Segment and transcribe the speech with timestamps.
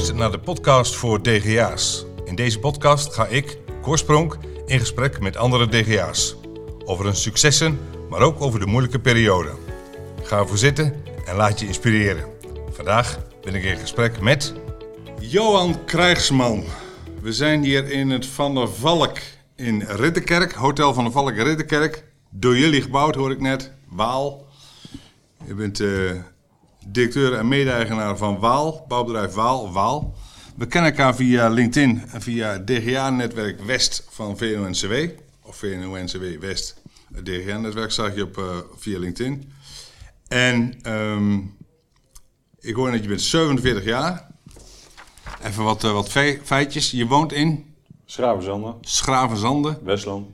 [0.00, 2.04] luistert naar de podcast voor DGA's.
[2.24, 6.36] In deze podcast ga ik, Korspronk, in gesprek met andere DGA's.
[6.84, 7.78] Over hun successen,
[8.08, 9.50] maar ook over de moeilijke periode.
[10.22, 10.94] Ga ervoor zitten
[11.24, 12.24] en laat je inspireren.
[12.70, 14.54] Vandaag ben ik in gesprek met...
[15.18, 16.64] Johan Krijgsman.
[17.22, 19.18] We zijn hier in het Van der Valk
[19.56, 20.52] in Ridderkerk.
[20.52, 22.04] Hotel Van der Valk Ridderkerk.
[22.30, 23.72] Door jullie gebouwd, hoor ik net.
[23.88, 24.46] Waal.
[25.46, 26.10] Je bent eh,
[26.92, 30.14] directeur en mede-eigenaar van Waal, bouwbedrijf Waal, Waal.
[30.56, 34.94] We kennen elkaar via LinkedIn en via DGA-netwerk West van VNO-NCW.
[35.42, 36.82] Of VNO-NCW West.
[37.14, 38.44] Het DGA-netwerk zag je op, eh,
[38.76, 39.52] via LinkedIn.
[40.28, 41.38] En ehm,
[42.60, 44.26] ik hoor dat je bent 47 jaar.
[45.44, 46.90] Even wat, eh, wat fe- feitjes.
[46.90, 47.74] Je woont in
[48.06, 49.78] Schravenzanden, Schravenzande.
[49.84, 50.26] Westland.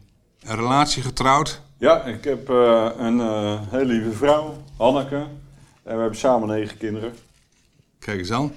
[0.43, 1.61] Een relatie getrouwd.
[1.79, 3.19] Ja, ik heb eh, een
[3.71, 5.27] hele lieve vrouw, Hanneke.
[5.87, 7.15] En we hebben samen negen kinderen.
[7.99, 8.53] Kijk eens aan.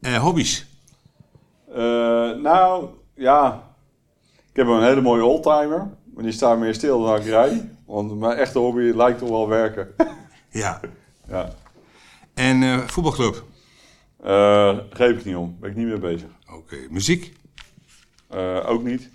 [0.00, 0.66] Eh, hobby's.
[1.68, 1.76] Eh,
[2.30, 3.72] nou, ja.
[4.50, 5.90] Ik heb een hele mooie oldtimer.
[6.14, 7.70] Maar die staat meer stil dan ik rij.
[7.86, 9.88] Want mijn echte hobby lijkt toch wel werken.
[10.50, 10.80] Ja.
[11.28, 11.54] ja.
[12.34, 13.44] En eh, voetbalclub.
[14.22, 15.56] Eh, geef ik niet om.
[15.60, 16.28] Ben ik niet mee bezig.
[16.52, 16.76] Oké.
[16.90, 17.32] Muziek.
[18.66, 19.10] Ook niet.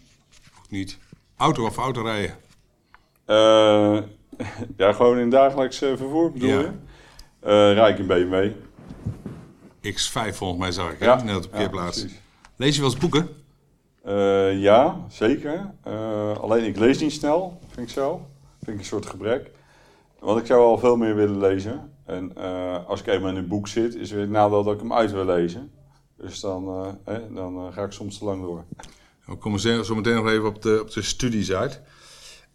[0.59, 0.97] Ook niet.
[1.37, 2.35] Auto of autorijden.
[4.77, 6.59] Ja, gewoon in dagelijks vervoer bedoel Ja.
[6.59, 6.71] je?
[7.39, 8.51] Eh rijk in BMW.
[9.81, 10.99] X5 volgens mij zag ik?
[10.99, 11.23] Ja.
[11.23, 12.05] net op de parkeerplaats.
[12.55, 13.29] Lees je wel eens boeken?
[14.03, 15.71] Eh, ja, zeker.
[15.83, 18.21] Eh, alleen ik lees niet snel, vind ik zelf.
[18.63, 19.51] Vind ik een soort gebrek.
[20.19, 21.91] Want ik zou wel veel meer willen lezen.
[22.05, 22.35] En
[22.85, 25.11] als ik eenmaal in een boek zit, is weer het nadeel dat ik hem uit
[25.11, 25.71] wil lezen.
[26.21, 28.65] Dus dan, eh, dan ga ik soms te lang door.
[29.25, 31.81] We komen zo zo meteen nog even op de, op de studies uit.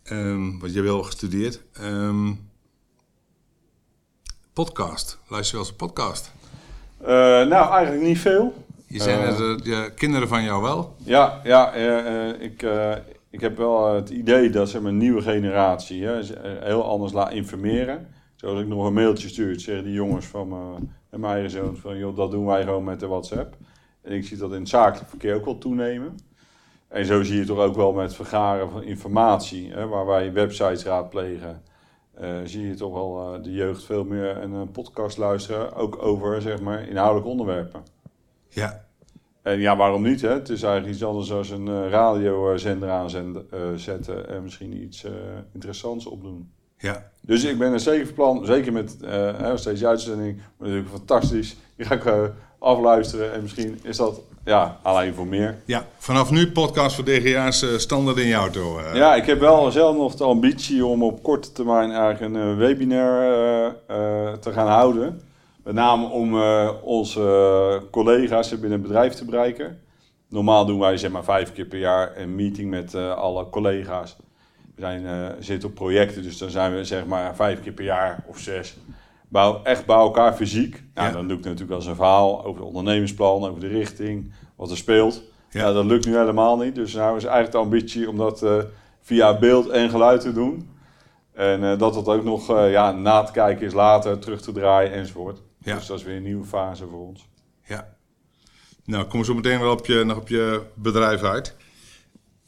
[0.03, 1.63] Ehm want je hebt wel gestudeerd.
[1.73, 2.33] Ehm,
[4.55, 5.19] podcast.
[5.29, 6.33] Luister je wel eens een podcast?
[7.01, 7.09] Eh,
[7.49, 8.65] nou, eigenlijk niet veel.
[8.87, 9.57] Je zei Eh.
[9.63, 10.95] ja, kinderen van jou wel.
[10.97, 12.67] Ja, ja eh, ik,
[13.31, 16.21] ik heb wel het idee dat ze een nieuwe generatie hè,
[16.61, 18.09] heel anders laat informeren.
[18.37, 21.99] Zoals ik nog een mailtje stuur, zeggen die jongens van mijn, mijn eigen zoon van
[21.99, 23.57] joh, dat doen wij gewoon met de WhatsApp.
[24.03, 26.19] En ik zie dat in het zakelijk verkeer ook wel toenemen.
[26.89, 30.33] En zo zie je toch ook wel met het vergaren van informatie, hè, waar wij
[30.33, 31.63] websites raadplegen.
[32.15, 36.03] Eh, zie je toch wel eh, de jeugd veel meer een, eh, podcast luisteren, ook
[36.03, 37.83] over zeg maar, inhoudelijke onderwerpen.
[38.49, 38.85] Ja.
[39.43, 40.21] En ja, waarom niet?
[40.21, 40.29] Hè?
[40.29, 45.07] Het is eigenlijk iets anders dan een radiozender aanzetten en misschien iets
[45.53, 46.51] interessants opdoen.
[46.79, 47.11] Ja.
[47.21, 48.97] Dus ik ben er zeker van plan, zeker met
[49.43, 51.57] als deze uitzending, maar natuurlijk fantastisch.
[51.77, 52.33] Die ga ik
[52.65, 55.57] afluisteren en misschien is dat ja, alleen voor meer.
[55.65, 55.87] Ja.
[55.97, 58.79] Vanaf nu podcast voor DGA's eh, standaard in je auto.
[58.79, 58.95] eh.
[58.95, 62.57] Ja, ik heb wel zelf nog de ambitie om op korte termijn eigenlijk een eh,
[62.57, 63.23] webinar
[64.41, 65.21] te gaan houden.
[65.65, 66.41] Met name om
[66.83, 69.81] onze collega's binnen het bedrijf te bereiken.
[70.29, 74.17] Normaal doen wij zeg maar vijf keer per jaar een meeting met alle collega's.
[74.75, 77.85] We zijn, eh, zitten op projecten, dus dan zijn we zeg maar vijf keer per
[77.85, 78.77] jaar of zes.
[79.35, 80.83] Bouw, echt bij elkaar fysiek.
[80.95, 81.15] Nou, Ja.
[81.15, 84.77] Dan doe ik natuurlijk als een verhaal over het ondernemingsplan, over de richting, wat er
[84.77, 85.23] speelt.
[85.51, 85.61] Ja.
[85.61, 85.73] Ja.
[85.73, 86.75] dat lukt nu helemaal niet.
[86.75, 88.59] Dus nou is eigenlijk de ambitie om dat eh,
[89.01, 90.69] via beeld en geluid te doen.
[91.33, 94.53] En eh, dat dat ook nog eh, ja, na te kijken is later, terug te
[94.53, 95.43] draaien enzovoort.
[95.59, 95.75] Ja.
[95.75, 97.29] Dus dat is weer een nieuwe fase voor ons.
[97.65, 97.97] Ja.
[98.85, 101.57] Nou, we zo meteen wel op je, nog op je bedrijf uit.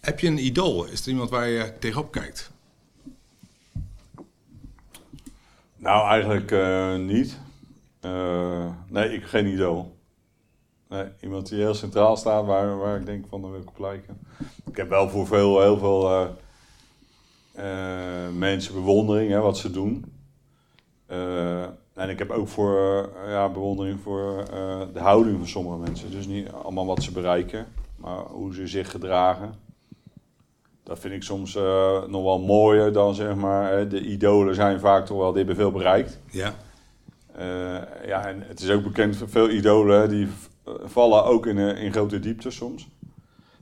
[0.00, 0.84] Heb je een idool?
[0.84, 2.54] Is er iemand waar je tegenop kijkt?
[5.86, 7.40] Nou, eigenlijk eh, niet.
[8.00, 9.96] Eh, nee, ik geen idool.
[10.88, 13.78] Nee, iemand die heel centraal staat, waar, waar ik denk van, daar wil ik op
[13.78, 14.18] lijken.
[14.66, 16.28] Ik heb wel voor veel, heel veel
[17.52, 20.04] eh, mensen bewondering, hè, wat ze doen.
[21.94, 24.44] En ik heb ook voor, ja, bewondering voor
[24.92, 26.10] de houding van sommige mensen.
[26.10, 27.66] Dus niet allemaal wat ze bereiken,
[27.96, 29.65] maar hoe ze zich gedragen.
[30.86, 33.72] Dat vind ik soms eh, nog wel mooier dan zeg maar.
[33.72, 36.20] hè, de idolen zijn vaak toch wel, die hebben veel bereikt.
[36.30, 36.54] Ja.
[37.32, 40.28] Eh, ja, en het is ook bekend voor veel idolen, die
[40.64, 42.88] eh, vallen ook in, in grote diepte soms.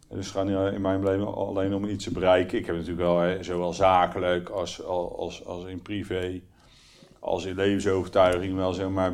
[0.08, 2.58] Dus het gaat niet in mijn beleving alleen om iets te bereiken.
[2.58, 6.40] Ik heb natuurlijk wel, hè, zowel zakelijk als, als, als in privé,
[7.18, 9.12] als in levensovertuiging wel zeg maar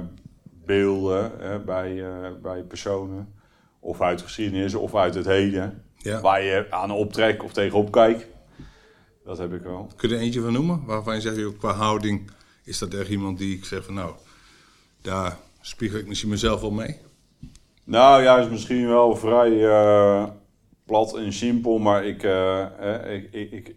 [0.64, 2.04] beelden hè, bij,
[2.42, 3.34] bij personen.
[3.80, 5.84] Of uit geschiedenis of uit het heden.
[6.02, 6.20] Ja.
[6.20, 8.26] Waar je aan optrekt of tegenop kijkt.
[9.24, 9.90] Dat heb ik wel.
[9.96, 10.82] Kun je er eentje van noemen?
[10.86, 12.30] Waarvan je zegt, joh, qua houding
[12.64, 14.14] is dat echt iemand die ik zeg van nou,
[15.02, 16.96] daar spiegel ik misschien mezelf wel mee.
[17.84, 20.24] Nou ja, is misschien wel vrij eh,
[20.90, 23.74] plat en simpel, maar ik, eh, eh, ik, ik, ik,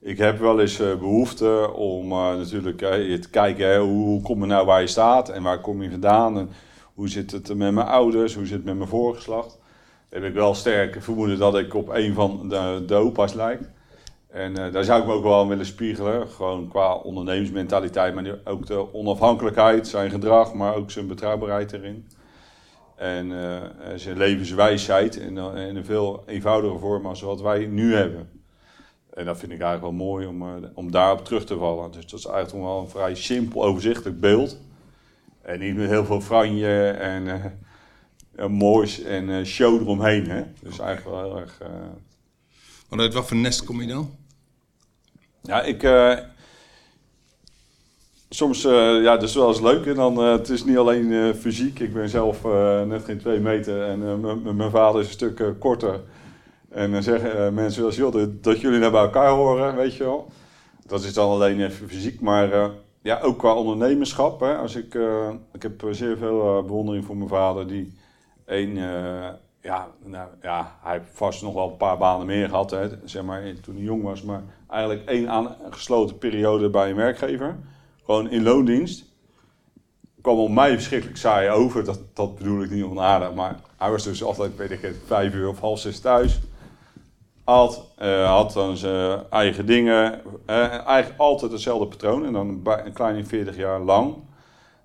[0.00, 4.66] ik heb wel eens eh, behoefte om natuurlijk te kijken hè, hoe kom je nou
[4.66, 6.50] waar je staat en waar kom je vandaan en
[6.94, 8.34] Hoe zit het met mijn ouders?
[8.34, 9.57] Hoe zit het met mijn voorgeslacht?
[10.08, 12.48] Heb ik wel sterk vermoeden dat ik op een van
[12.86, 13.60] de, opa's lijk.
[14.28, 16.28] En uh, daar zou ik me ook wel aan willen spiegelen.
[16.28, 22.06] Gewoon qua ondernemersmentaliteit, maar ook de onafhankelijkheid, zijn gedrag, maar ook zijn betrouwbaarheid erin.
[22.96, 23.62] En uh,
[23.96, 28.30] zijn levenswijsheid in, in, een veel eenvoudiger vorm als wat wij nu hebben.
[29.14, 31.90] En dat vind ik eigenlijk wel mooi om, uh, om daarop terug te vallen.
[31.90, 34.60] Dus dat is eigenlijk wel een vrij simpel, overzichtelijk beeld.
[35.42, 37.26] En niet met heel veel franje en
[38.48, 40.30] moois en show eromheen.
[40.30, 40.42] Hè?
[40.62, 41.58] Dus eigenlijk wel heel erg...
[42.90, 44.10] uit wat voor nest kom je dan?
[45.42, 45.82] Ja, ik
[48.28, 49.86] soms, uh, ja, dat is wel eens leuk.
[49.86, 51.78] En dan, uh, het is niet alleen uh, fysiek.
[51.78, 52.44] Ik ben zelf
[52.86, 54.20] net geen twee meter en
[54.56, 56.00] mijn vader is een stuk korter.
[56.70, 59.94] En dan zeggen mensen wel eens, joh, dat, dat, jullie naar bij elkaar horen, weet
[59.94, 60.30] je wel.
[60.86, 62.70] Dat is dan alleen even fysiek, maar
[63.02, 64.40] ja, ook qua ondernemerschap.
[64.40, 64.56] Hè.
[64.56, 64.98] Als ik,
[65.52, 67.96] ik heb zeer veel bewondering voor mijn vader, die
[68.48, 68.74] één,
[69.60, 73.22] ja, nou, ja, hij heeft vast nog wel een paar banen meer gehad, hè, zeg
[73.22, 74.22] maar, toen hij jong was.
[74.22, 77.56] Maar eigenlijk één aangesloten periode bij een werkgever
[78.08, 79.04] gewoon in loondienst.
[80.22, 81.84] Kwam op mij verschrikkelijk saai over.
[81.84, 83.34] Dat, dat bedoel ik niet onaardig.
[83.34, 86.40] Maar hij was dus altijd, weet vijf uur of half zes thuis.
[87.44, 90.20] Had, uh, had dan zijn eigen dingen.
[90.46, 92.24] Uh, eigenlijk altijd hetzelfde patroon.
[92.24, 94.14] En dan een kleine 40 jaar lang.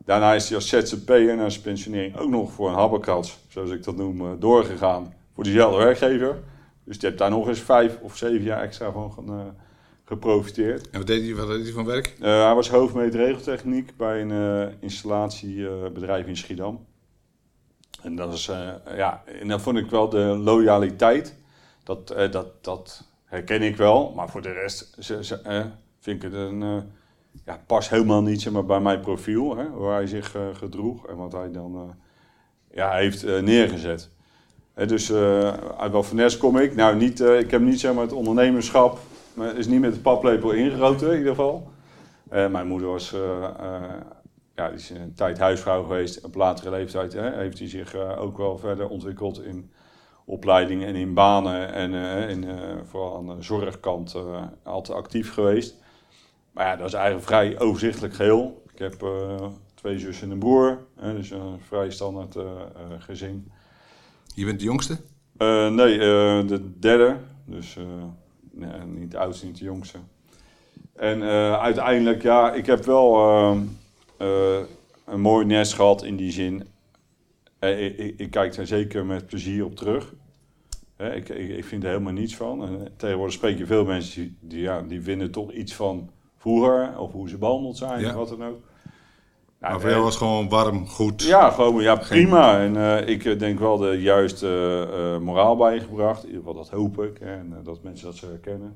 [0.05, 3.83] Daarna is hij als ZZP'er na zijn pensionering ook nog voor een habbekrats, zoals ik
[3.83, 5.13] dat noem, uh, doorgegaan.
[5.33, 6.43] Voor diezelfde werkgever.
[6.83, 9.55] Dus die heeft daar nog eens vijf of zeven jaar extra van
[10.05, 10.89] geprofiteerd.
[10.89, 12.15] En wat deed hij, wat deed hij van werk?
[12.19, 16.85] Uh, hij was hoofdmeet regeltechniek bij een uh, installatiebedrijf in Schiedam.
[18.01, 18.45] En dat, is,
[18.95, 21.35] ja, en dan vond ik wel de loyaliteit.
[21.83, 24.13] Dat, dat, dat herken ik wel.
[24.15, 25.65] Maar voor de rest ze, ze,
[25.99, 26.91] vind ik het een...
[27.45, 29.57] ja, pas helemaal niet zeg maar, bij mijn profiel.
[29.57, 31.95] Hè, hoe hij zich gedroeg en wat hij dan
[32.71, 34.09] ja, heeft neergezet.
[34.73, 35.13] dus
[35.77, 36.75] uit Welvanes kom ik.
[36.75, 38.99] Nou, niet, ik heb niet zeg maar, het ondernemerschap
[39.33, 41.71] maar is niet met de paplepel ingegoten in ieder geval.
[42.29, 43.15] Mijn moeder was
[44.55, 46.25] ja, die is een tijd huisvrouw geweest.
[46.25, 49.71] Op latere leeftijd hè, heeft hij zich ook wel verder ontwikkeld in
[50.25, 51.73] opleidingen en in banen.
[51.73, 51.93] En
[52.29, 52.45] in,
[52.89, 54.15] vooral aan de zorgkant
[54.63, 55.82] altijd actief geweest.
[56.53, 58.63] Maar ja, dat is eigenlijk een vrij overzichtelijk geheel.
[58.73, 59.05] Ik heb
[59.73, 60.85] twee zussen en een broer.
[61.01, 62.35] dus een vrij standaard
[62.99, 63.51] gezin.
[64.35, 64.97] Je bent de jongste?
[65.37, 65.97] nee,
[66.45, 67.17] de derde.
[67.45, 67.77] Dus
[68.51, 69.97] nee, niet de oudste, niet de jongste.
[70.95, 71.23] En
[71.59, 73.15] uiteindelijk, ja, ik heb wel
[74.21, 74.59] uh,
[75.05, 76.67] een mooi nest gehad in die zin.
[77.59, 80.13] Ik, ik, ik, kijk daar zeker met plezier op terug.
[80.97, 82.67] Ik, ik, vind er helemaal niets van.
[82.67, 86.09] En tegenwoordig spreek je veel mensen die, die, ja, die vinden toch iets van
[86.43, 88.09] vroeger, of hoe ze behandeld zijn, ja.
[88.09, 88.59] of wat dan ook.
[89.59, 91.23] Nou, maar voor jou was gewoon warm, goed.
[91.23, 92.59] Ja, gewoon ja, prima.
[92.59, 94.47] En uh, ik denk wel de juiste
[94.93, 96.23] uh, moraal bijgebracht.
[96.23, 97.17] In ieder geval, dat hoop ik.
[97.19, 98.75] Hè, en uh, dat mensen dat ze herkennen.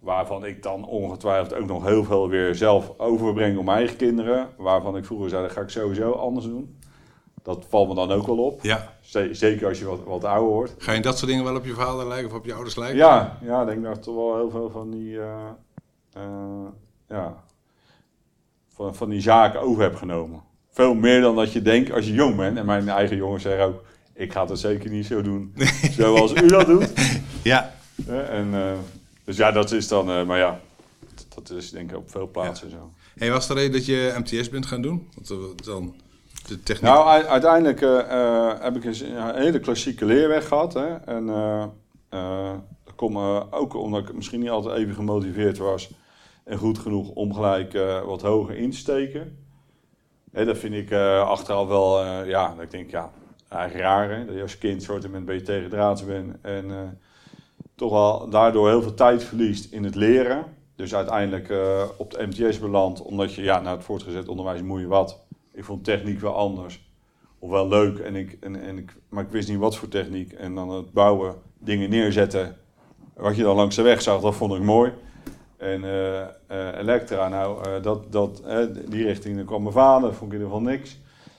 [0.00, 4.48] Waarvan ik dan ongetwijfeld ook nog heel veel weer zelf overbreng op mijn eigen kinderen.
[4.56, 6.78] Waarvan ik vroeger zei, dat ga ik sowieso anders doen.
[7.42, 8.62] Dat valt me dan ook wel op.
[8.62, 8.92] Ja.
[9.30, 10.74] Zeker als je wat, wat ouder wordt.
[10.78, 12.96] Ga je dat soort dingen wel op je vader lijken of op je ouders lijken?
[12.96, 15.18] Ja, ja ik denk dat toch wel heel veel van die...
[17.08, 17.42] ja,
[18.78, 20.42] van, van die zaken over heb genomen.
[20.70, 22.56] Veel meer dan dat je denkt als je jong bent.
[22.56, 25.54] En mijn eigen jongens zeggen ook, ik ga het zeker niet zo doen
[25.98, 26.92] zoals u dat doet.
[27.42, 27.74] Ja.
[28.06, 28.72] en, uh,
[29.24, 30.60] dus ja, dat is dan, uh, maar ja,
[31.34, 32.74] dat is denk ik op veel plaatsen ja.
[32.74, 32.90] zo.
[33.18, 35.08] Hey, was de reden dat je MTS bent gaan doen?
[35.14, 35.94] Want dan
[36.46, 36.90] de techniek...
[36.90, 37.80] Nou, uiteindelijk
[38.60, 40.74] heb ik een, hele klassieke leerweg gehad.
[40.74, 40.94] Hè?
[40.94, 41.26] En
[42.84, 43.16] dat komt
[43.50, 45.90] ook omdat ik misschien niet altijd even gemotiveerd was
[46.48, 49.38] en goed genoeg om gelijk uh, wat hoger in te steken.
[50.32, 53.10] Hè, dat vind ik uh, achteraf wel, uh, ja, ik denk, ja,
[53.48, 56.98] raar hè, dat je als kind soort een beetje tegen draads bent en
[57.74, 60.44] toch wel daardoor heel veel tijd verliest in het leren.
[60.76, 61.52] Dus uiteindelijk
[61.96, 65.24] op de MTS beland, omdat je, ja, na het voortgezet onderwijs moet wat.
[65.52, 66.86] Ik vond techniek wel anders.
[67.38, 70.32] Of wel leuk, en ik, en, en ik, maar ik wist niet wat voor techniek.
[70.32, 72.56] En dan het bouwen, dingen neerzetten,
[73.14, 74.92] wat je dan langs de weg zag, dat vond ik mooi.
[75.58, 78.42] En uh, uh, Elektra, nou, uh, dat, dat,
[78.88, 80.98] die richting, daar kwam mijn vader, vond ik in ieder geval niks.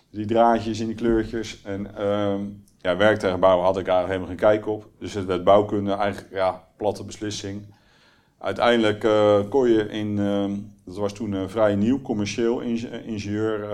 [0.10, 1.62] Die draadjes in die kleurtjes.
[1.64, 4.88] En um, ja, werktuigbouw had ik eigenlijk helemaal geen kijk op.
[5.00, 7.62] Dus het werd bouwkunde, eigenlijk, ja, platte beslissing.
[8.38, 9.00] Uiteindelijk
[9.50, 10.52] kon je in, ehm,
[10.86, 12.60] dat was toen vrij nieuw, commercieel
[13.06, 13.68] ingenieur,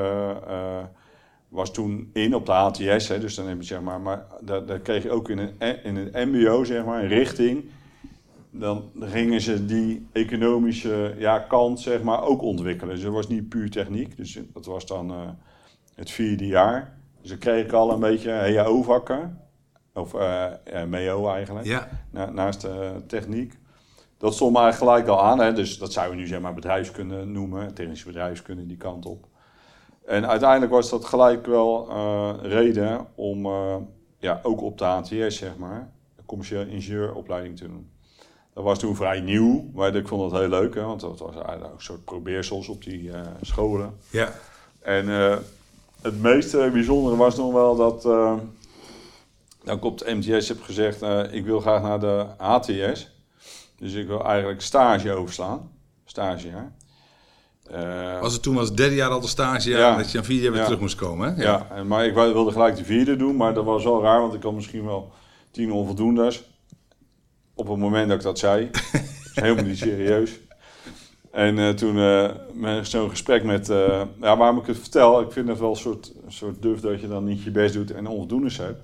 [1.47, 4.79] was toen in op de HTS, hè, dus dan heb je zeg maar, maar daar
[4.79, 7.63] kreeg je ook in een, in een MBO, zeg maar, een richting
[8.59, 12.95] dan gingen ze die economische ja, kant zeg maar, ook ontwikkelen.
[12.95, 15.29] Dus het was niet puur techniek, dus dat was dan uh,
[15.95, 16.97] het vierde jaar.
[17.21, 19.39] Dus dan kreeg ik al een beetje HAO-vakken.
[19.93, 20.47] Of uh,
[20.87, 21.65] MEO eigenlijk.
[21.65, 21.87] Ja.
[22.11, 23.57] Na, naast de techniek.
[24.17, 25.39] Dat stond mij gelijk al aan.
[25.39, 25.53] Hè?
[25.53, 27.73] Dus dat zouden we nu zeg maar bedrijfskunde noemen.
[27.73, 29.27] Technische bedrijfskunde die kant op.
[30.05, 33.75] En uiteindelijk was dat gelijk wel uh, reden om uh,
[34.17, 37.89] ja, ook op de ATS, zeg maar, een commerciële ingenieuropleiding te doen.
[38.55, 41.35] Dat was toen vrij nieuw, maar ik vond dat heel leuk, hè, want dat was
[41.35, 43.97] eigenlijk een soort probeersels op die uh, scholen.
[44.09, 44.33] Ja.
[44.81, 45.07] En
[46.01, 48.01] het meest bijzondere was nog wel dat,
[49.63, 53.09] dat ik op de MTS heb gezegd, ik wil graag naar de ATS.
[53.77, 55.71] Dus ik wil eigenlijk stage overslaan,
[56.05, 56.71] stagejaar.
[57.71, 60.23] Uh, was het toen was het derde jaar al de stage ja, dat je aan
[60.23, 61.35] vierde jaar weer terug moest komen?
[61.35, 61.43] Hè?
[61.43, 61.67] Ja.
[61.75, 64.43] ja, maar ik wilde gelijk de vierde doen, maar dat was wel raar, want ik
[64.43, 65.11] had misschien wel
[65.51, 66.43] tien onvoldoendes.
[67.55, 68.69] Op het moment dat ik dat zei.
[69.33, 70.39] helemaal niet serieus.
[71.31, 75.59] En uh, toen uh, zo'n gesprek met, ja, waarom ik het vertel, ik vind het
[75.59, 78.57] wel een soort, een soort duf dat je dan niet je best doet en onvoldoendes
[78.57, 78.81] hebt.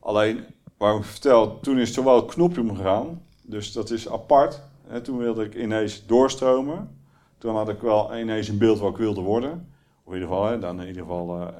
[0.00, 0.44] Alleen,
[0.76, 3.22] waarom ik het vertel, toen is er wel het knopje omgegaan.
[3.42, 4.62] Dus dat is apart.
[4.88, 6.98] En toen wilde ik ineens doorstromen.
[7.38, 9.68] Toen had ik wel ineens een beeld wat ik wilde worden.
[10.04, 11.54] Of in ieder geval, hè, dan in ieder geval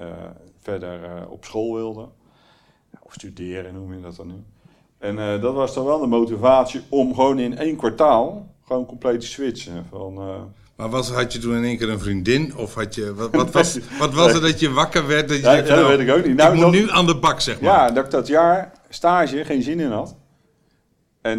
[0.61, 2.09] verder op school wilde.
[3.01, 4.45] Of studeren noem je dat dan nu.
[5.03, 9.21] En uh, dat was dan wel de motivatie om gewoon in één kwartaal gewoon compleet
[9.21, 9.87] te switchen.
[9.91, 10.15] Van,
[10.77, 12.57] maar was, had je toen in één keer een vriendin?
[12.57, 15.29] Of had je, wat, wat was, wat was er dat je wakker werd?
[15.29, 16.37] Dat je ja, ja, dat weet ik ook niet.
[16.37, 17.73] Nou, ik moet nu aan de bak, zeg maar.
[17.73, 20.17] Ja, dat ik dat jaar stage geen zin in had.
[21.21, 21.39] En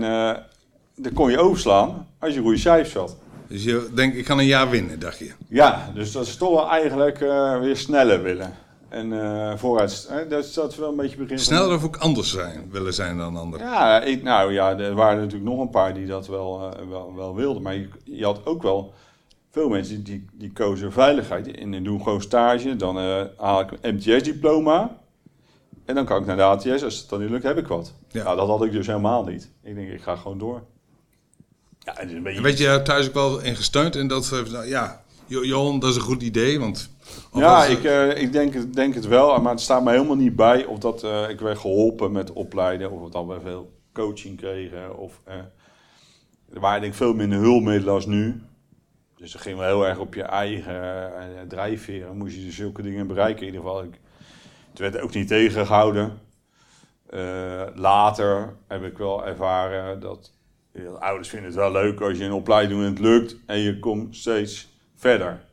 [0.95, 3.15] dan kon je overslaan als je goede cijfers had.
[3.47, 5.31] Dus je denkt, ik kan een jaar winnen, dacht je?
[5.47, 8.53] Ja, dus dat is toch wel eigenlijk uh, weer sneller willen.
[8.93, 11.39] En uh, vooruit, hè, dat dat wel een beetje begin.
[11.39, 11.75] Sneller van...
[11.75, 13.65] of ook anders zijn, willen zijn dan anderen?
[13.65, 17.15] Ja, ik, nou ja, er waren natuurlijk nog een paar die dat wel, uh, wel,
[17.15, 17.61] wel wilden.
[17.61, 18.93] Maar je, je, had ook wel
[19.51, 21.51] veel mensen die, die kozen veiligheid.
[21.51, 22.97] En die doen gewoon stage, dan
[23.37, 24.97] haal ik een MTS-diploma.
[25.85, 27.93] En dan kan ik naar de ATS, als het dan niet lukt, heb ik wat.
[28.11, 28.23] Ja.
[28.23, 29.49] Nou, dat had ik dus helemaal niet.
[29.63, 30.63] Ik denk, ik ga gewoon door.
[31.79, 32.41] Ja, het is een beetje...
[32.41, 33.95] Weet je thuis ook wel in gesteund?
[33.95, 36.89] En dat, nou, ja, Johan, dat is een goed idee, want...
[37.33, 40.65] Ja, ik, uh, ik denk, denk het wel, maar het staat me helemaal niet bij
[40.65, 45.21] of dat uh, ik werd geholpen met opleiden, of dat we veel coaching kregen, of...
[45.27, 45.33] Uh,
[46.53, 48.41] er waren denk ik veel minder hulpmiddelen als nu.
[49.17, 51.11] Dus dan ging wel heel erg op je eigen
[51.47, 53.83] drijfveren, moest je dus zulke dingen bereiken in ieder geval.
[53.83, 53.99] Ik,
[54.69, 56.19] het werd ook niet tegengehouden.
[57.75, 60.31] later heb ik wel ervaren dat
[60.71, 63.59] de ouders vinden het wel leuk als je een opleiding doet en het lukt en
[63.59, 65.45] je komt steeds verder.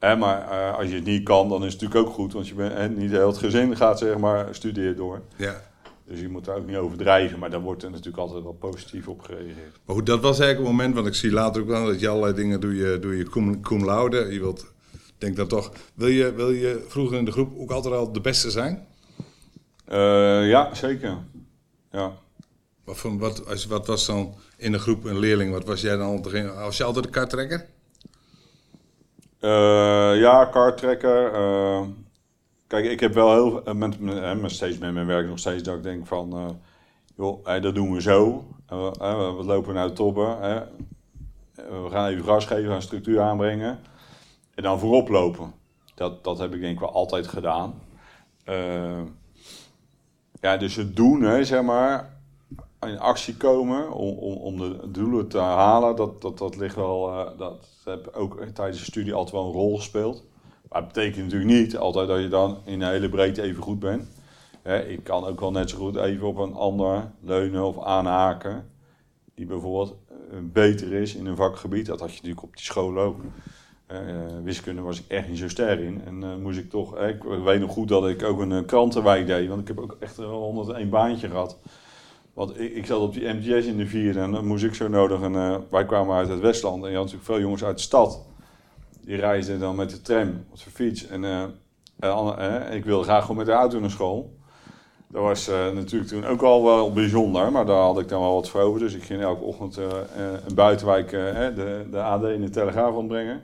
[0.00, 2.48] Hè, maar uh, als je het niet kan, dan is het natuurlijk ook goed, want
[2.48, 5.22] je bent, niet heel het gezin gaat zeg maar studeert door.
[5.36, 5.62] Ja.
[6.04, 9.08] Dus je moet daar ook niet overdrijven, maar daar wordt er natuurlijk altijd wel positief
[9.08, 9.80] op gereageerd.
[9.84, 12.08] Maar goed, dat was eigenlijk het moment, want ik zie later ook wel dat je
[12.08, 14.32] allerlei dingen doe je, doe je cum, cum laude.
[14.32, 14.72] Je wilt,
[15.18, 18.20] denk dan toch, wil je, wil je vroeger in de groep ook altijd al de
[18.20, 18.86] beste zijn?
[19.92, 21.18] Uh, ja, zeker.
[21.90, 22.12] Ja.
[22.84, 25.52] Wat, voor, wat, als, wat was dan in de groep een leerling?
[25.52, 26.22] Wat was jij dan?
[26.54, 27.66] Was je altijd de kartrekker?
[29.40, 31.34] Uh, ja, kartrekker.
[31.34, 31.86] Uh,
[32.66, 35.62] kijk, ik heb wel heel uh, met, met, met, steeds met mijn werk nog steeds
[35.62, 36.58] dat ik denk van,
[37.16, 38.44] joh, hey, dat doen we zo.
[38.68, 40.40] we lopen naar de toppen.
[41.54, 43.78] we gaan even gas geven, gaan structuur aanbrengen.
[44.54, 45.52] En dan voorop lopen.
[45.94, 47.74] Dat, dat heb ik denk ik wel altijd gedaan.
[50.40, 52.09] ja, dus het doen, hè, zeg maar
[52.86, 57.08] in actie komen om, om, om de doelen te halen, dat, dat, dat ligt wel,
[57.08, 60.24] uh, dat heb ook tijdens de studie altijd wel een rol gespeeld.
[60.68, 63.78] Maar dat betekent natuurlijk niet altijd dat je dan in de hele breedte even goed
[63.78, 64.08] bent.
[64.88, 68.70] ik kan ook wel net zo goed even op een ander leunen of aanhaken,
[69.34, 71.86] die bijvoorbeeld eh, beter is in een vakgebied.
[71.86, 73.20] Dat had je natuurlijk op die school ook.
[73.92, 73.98] Uh,
[74.42, 76.02] wiskunde was ik echt niet zo sterk in.
[76.04, 79.60] En moest ik toch, ik weet nog goed dat ik ook een krantenwijk deed, want
[79.60, 81.58] ik heb ook echt 101 baantje gehad.
[82.40, 84.88] Want ik, ik, zat op die MTS in de vierde en dan moest ik zo
[84.88, 85.22] nodig.
[85.22, 87.82] En uh, wij kwamen uit het Westland en je had natuurlijk veel jongens uit de
[87.82, 88.26] stad.
[89.00, 91.06] Die reisden dan met de tram of de fiets.
[91.06, 91.42] En uh,
[92.00, 94.38] uh, ik wilde graag gewoon met de auto naar school.
[95.08, 98.48] Dat was natuurlijk toen ook al wel bijzonder, maar daar had ik dan wel wat
[98.48, 98.80] voor over.
[98.80, 103.42] Dus ik ging elke ochtend een buitenwijk de, de AD in de Telegraaf ontbrengen.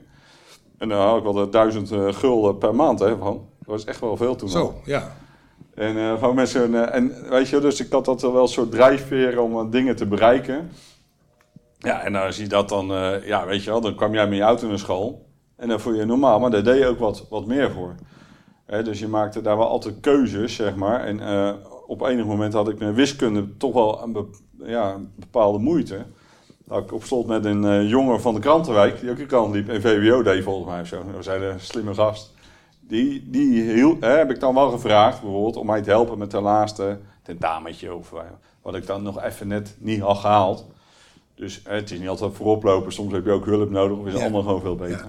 [0.77, 3.33] En dan had ik wel duizend gulden per maand hè, van.
[3.59, 4.49] Dat was echt wel veel toen.
[4.49, 5.15] Zo, ja.
[5.77, 8.71] En uh, van mensen, uh, en weet je, dus ik had dat wel een soort
[8.71, 10.71] drijfveer om uh, dingen te bereiken.
[11.77, 12.87] Ja, en als je dat dan,
[13.25, 15.25] ja, weet je wel, dan kwam jij met je auto naar school.
[15.55, 17.95] En dan voel je normaal, maar daar deed je ook wat, wat meer voor.
[18.65, 21.03] Hè, dus je maakte daar wel altijd keuzes, zeg maar.
[21.03, 21.19] En
[21.87, 24.27] op enig moment had ik met wiskunde toch wel een,
[24.63, 26.05] ja, een bepaalde moeite.
[26.65, 29.69] Dat ik op slot met een jongen van de krantenwijk, die ook de krant liep,
[29.69, 31.03] en VWO deed volgens mij of zo.
[31.03, 32.35] Dat was een slimme gast
[32.87, 36.31] die, die heel, hè, heb ik dan wel gevraagd, bijvoorbeeld, om mij te helpen met
[36.31, 37.93] de laatste tentametje.
[37.93, 38.19] Of eh,
[38.61, 40.65] wat ik dan nog even net niet had gehaald.
[41.35, 42.91] Dus hè, het is niet altijd vooroplopen.
[42.93, 44.19] Soms heb je ook hulp nodig, of is Ja.
[44.21, 45.05] allemaal gewoon veel beter.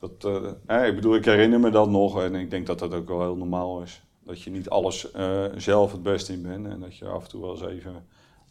[0.00, 3.08] Dat, eh, ik bedoel, ik herinner me dat nog en ik denk dat dat ook
[3.08, 4.02] wel heel normaal is.
[4.24, 7.28] Dat je niet alles eh, zelf het beste in bent en dat je af en
[7.28, 8.06] toe wel eens even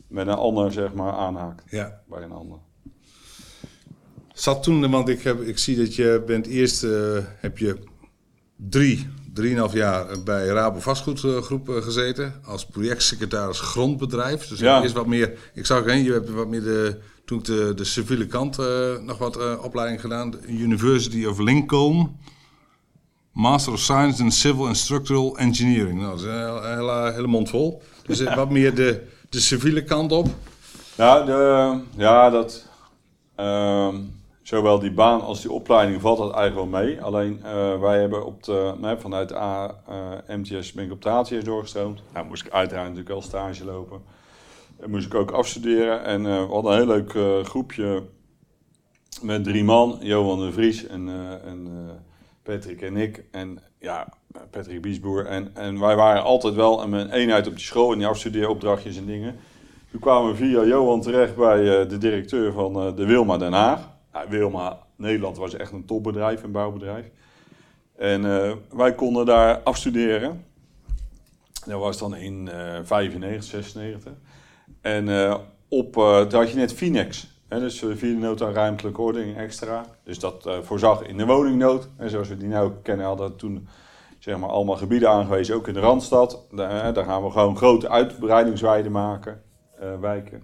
[0.07, 2.01] met een ander zeg maar aanhaakt Ja.
[2.07, 2.57] bij een ander.
[4.33, 7.77] Zat toen, want ik, heb, ik zie dat je bent eerst, eh, heb je
[8.69, 12.33] drie, drieënhalf jaar bij Rabo Vastgoedgroep eh, gezeten.
[12.45, 14.47] Als projectsecretaris grondbedrijf.
[14.47, 14.81] Dus Ja.
[14.81, 17.83] eerst wat meer, ik zag heen, je hebt wat meer de, toen ik de, de
[17.83, 20.31] civiele kant eh, nog wat eh, opleiding gedaan.
[20.31, 22.17] De University of Lincoln.
[23.31, 25.99] Master of Science in Civil and Structural Engineering.
[25.99, 27.81] Nou, dat is een hele, hele, mond vol.
[28.05, 30.27] Dus wat meer de, de civiele kant op.
[30.97, 32.65] Nou, de, ja, dat.
[33.35, 33.95] ehm,
[34.49, 37.01] zowel die baan als die opleiding valt dat eigenlijk wel mee.
[37.01, 41.09] Alleen eh, wij hebben op de, nee, vanuit A, eh, MTS ben ik op de
[41.09, 42.01] ATS doorgestroomd.
[42.13, 44.01] Nou, moest ik uiteraard natuurlijk wel stage lopen.
[44.79, 46.03] En moest ik ook afstuderen.
[46.03, 48.03] En eh, we hadden een heel leuk groepje
[49.21, 49.97] met drie man.
[50.01, 51.09] Johan de Vries en,
[51.45, 51.89] en
[52.43, 53.23] Patrick en ik.
[53.31, 54.13] En ja,
[54.51, 55.25] Patrick Biesboer.
[55.25, 57.91] En, en wij waren altijd wel een eenheid op die school.
[57.91, 59.35] En die afstudeeropdrachtjes en dingen.
[59.91, 63.97] Toen kwamen we via Johan terecht bij de directeur van de Wilma Den Haag.
[64.29, 67.11] Wilma Nederland was echt een topbedrijf, een bouwbedrijf.
[67.99, 70.45] En eh, wij konden daar afstuderen.
[71.65, 74.11] Dat was dan in eh 95, 96.
[74.81, 75.35] En eh,
[75.67, 77.37] op, eh toen had je net Finex.
[77.47, 79.85] Hè, dus de vierde nota ruimtelijke ordening extra.
[80.03, 81.89] Dus dat voorzag in de woningnood.
[81.97, 83.67] En zoals we die nu kennen, hadden toen
[84.19, 86.45] zeg maar, allemaal gebieden aangewezen, ook in de Randstad.
[86.51, 89.41] Daar, daar gaan we gewoon grote uitbreidingswijden maken,
[89.99, 90.43] wijken.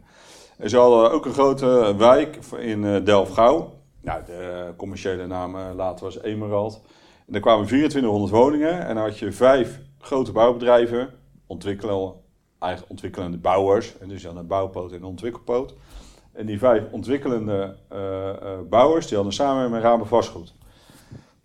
[0.63, 3.73] Ze hadden ook een grote wijk in eh Delft-Gouw.
[4.01, 6.81] Nou, de commerciële naam eh, later was Emerald.
[7.27, 11.09] En daar kwamen 2400 woningen en dan had je vijf grote bouwbedrijven,
[12.59, 13.97] eigen ontwikkelende bouwers.
[13.97, 15.73] En dus had een bouwpoot en een ontwikkelpoot.
[16.31, 20.53] En die vijf ontwikkelende eh, eh, bouwers, die hadden samen met Raben vastgoed.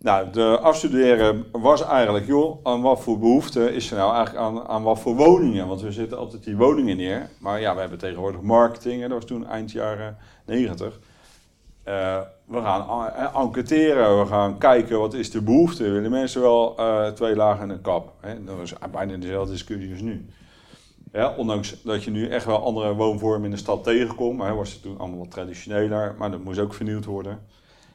[0.01, 4.67] Nou, de afstuderen was eigenlijk, joh, aan wat voor behoefte is er nou eigenlijk aan,
[4.67, 5.67] aan wat voor woningen?
[5.67, 7.29] Want we zitten altijd die woningen neer.
[7.39, 10.99] Maar ja, we hebben tegenwoordig marketing, dat was toen eind jaren 90.
[11.83, 15.89] Eh, we gaan en enquêteren, we gaan kijken wat is de behoefte.
[15.89, 18.13] Willen mensen wel eh, twee lagen en een kap?
[18.19, 18.43] Hè?
[18.43, 20.25] Dat was bijna dezelfde discussie als nu.
[21.13, 24.73] Ja, ondanks dat je nu echt wel andere woonvormen in de stad tegenkomt, hè, was
[24.73, 27.39] het toen allemaal wat traditioneler, maar dat moest ook vernieuwd worden.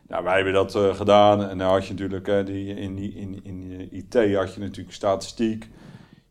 [0.08, 3.44] Nou, wij hebben dat eh, gedaan en dan had je natuurlijk eh, die, in, in,
[3.44, 5.68] in IT had je natuurlijk statistiek.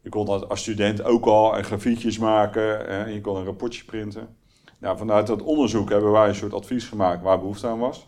[0.02, 3.46] Je kon dat als student ook al en grafiekjes maken eh, en je kon een
[3.46, 4.36] rapportje printen.
[4.80, 8.08] Nou, vanuit dat onderzoek hebben wij een soort advies gemaakt waar behoefte aan was.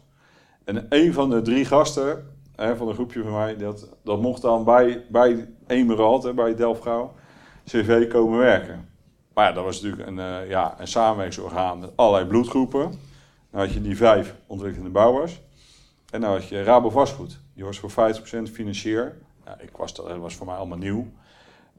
[0.64, 4.64] En een van de drie gasten van een groepje van mij, dat, dat mocht dan
[4.64, 7.14] bij, bij Emerald, hè, bij Delft-Gouw,
[7.64, 8.90] CV komen werken.
[9.38, 12.92] Maar ja, dat was natuurlijk een, eh, ja, een samenwerkingsorgaan met allerlei bloedgroepen.
[13.52, 15.42] Dan had je die vijf ontwikkelende bouwers.
[16.12, 17.40] En dan had je Rabo Vastgoed.
[17.54, 17.94] Die was voor 50%
[18.52, 19.18] financier.
[19.46, 21.08] Ja, ik was, dat was voor mij allemaal nieuw.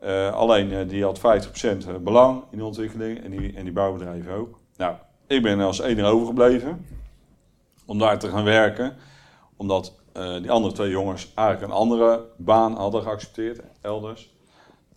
[0.01, 4.33] Eh, alleen eh, die had 50% belang in de ontwikkeling en die, en die bouwbedrijven
[4.33, 4.59] ook.
[4.77, 4.95] Nou,
[5.27, 6.87] ik ben als enige overgebleven
[7.87, 8.97] om daar te gaan werken.
[9.57, 14.31] Omdat eh, die andere twee jongens eigenlijk een andere baan hadden geaccepteerd, elders.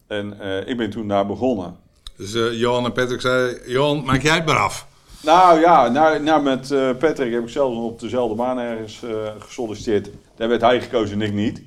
[0.07, 1.77] En eh, ik ben toen daar begonnen.
[2.17, 4.87] Dus eh, Johan en Patrick zeiden, Johan, maak jij het maar af.
[5.23, 9.31] Nou ja, nou, nou met eh, Patrick heb ik zelfs op dezelfde baan ergens eh,
[9.39, 10.09] gesolliciteerd.
[10.35, 11.61] Daar werd hij gekozen en ik niet.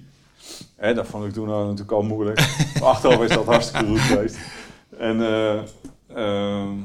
[0.76, 2.38] Hè, dat vond ik toen al natuurlijk al moeilijk.
[2.80, 4.38] Maar achteraf is dat hartstikke goed geweest.
[4.98, 5.54] En eh,
[6.06, 6.78] ehm,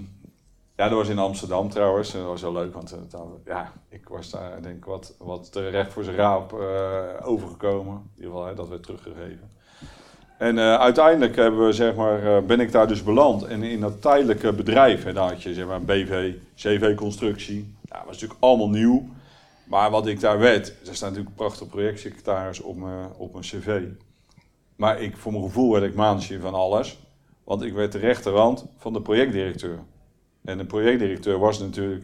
[0.75, 2.13] ja, dat was in Amsterdam trouwens.
[2.13, 5.51] En dat was wel leuk, want dan- ja, ik was daar denk ik wat, wat
[5.51, 6.53] terecht voor zijn raap
[7.23, 7.93] overgekomen.
[7.93, 9.51] In ieder geval, hè, dat werd teruggegeven.
[10.39, 13.43] En eh, uiteindelijk hebben we, zeg maar, eh, ben ik daar dus beland.
[13.43, 17.75] En in dat tijdelijke bedrijf, hè, daar had je zeg maar, BV, CV-constructie.
[17.81, 19.07] Ja, dat was natuurlijk allemaal nieuw.
[19.67, 23.43] Maar wat ik daar werd, er staat natuurlijk een prachtig projectsecretaris op mijn, op mijn
[23.43, 23.81] cv.
[24.75, 26.99] Maar ik, voor mijn gevoel werd ik manager van alles.
[27.43, 29.79] Want ik werd de rechterhand van de projectdirecteur.
[30.43, 32.03] En de projectdirecteur was natuurlijk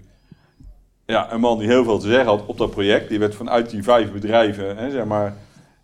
[1.06, 3.10] ja, een man die heel veel te zeggen had op dat project.
[3.10, 5.36] Die werd vanuit die vijf bedrijven hè, zeg maar,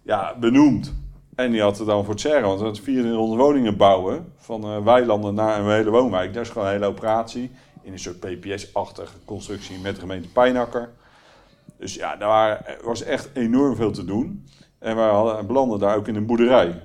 [0.01, 0.93] ja, benoemd.
[1.35, 4.33] En die had er dan voor het zeggen, want we hadden 2400 woningen bouwen.
[4.37, 6.33] Van eh, weilanden naar een hele woonwijk.
[6.33, 7.51] Dat is gewoon een hele operatie.
[7.81, 10.89] In een soort PPS-achtige constructie met de gemeente Pijnakker.
[11.77, 14.45] Dus ja, daar was echt enorm veel te doen.
[14.79, 16.81] En we hadden, belanden daar ook in een boerderij.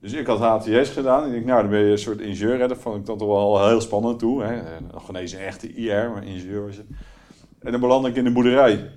[0.00, 1.26] Dus ik had HTS gedaan.
[1.26, 2.60] Ik denk, nou, dan ben je een soort ingenieur.
[2.60, 2.68] Hè.
[2.68, 4.42] Dat vond ik dan toch wel heel spannend toe.
[4.42, 4.80] Hè.
[4.92, 6.86] Nog geen eens een echte IR, maar ingenieur was het.
[7.58, 8.90] En dan belandde ik in de boerderij.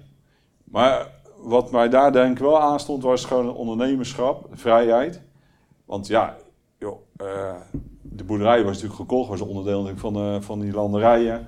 [0.64, 1.08] Maar
[1.46, 5.22] wat mij daar denk ik wel aanstond, was gewoon ondernemerschap, vrijheid.
[5.86, 6.38] Want ja,
[6.78, 7.54] joh, eh,
[8.02, 11.48] de boerderij was natuurlijk gekocht, was onderdeel van, eh, van die landerijen.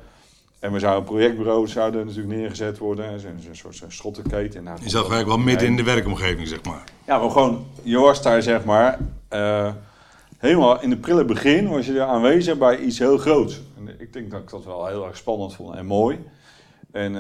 [0.59, 4.63] En we zouden een projectbureau zouden natuurlijk neergezet worden, zo'n soort zo'n schottenketen.
[4.63, 6.83] Nou, Je zat eigenlijk wel midden in de werkomgeving, zeg maar.
[7.05, 9.73] Ja, maar gewoon, je was daar zeg maar, eh,
[10.37, 13.61] helemaal in het prille begin was je er aanwezig bij iets heel groots.
[13.77, 16.19] En ik denk dat ik dat wel heel erg spannend vond en mooi.
[16.91, 17.13] En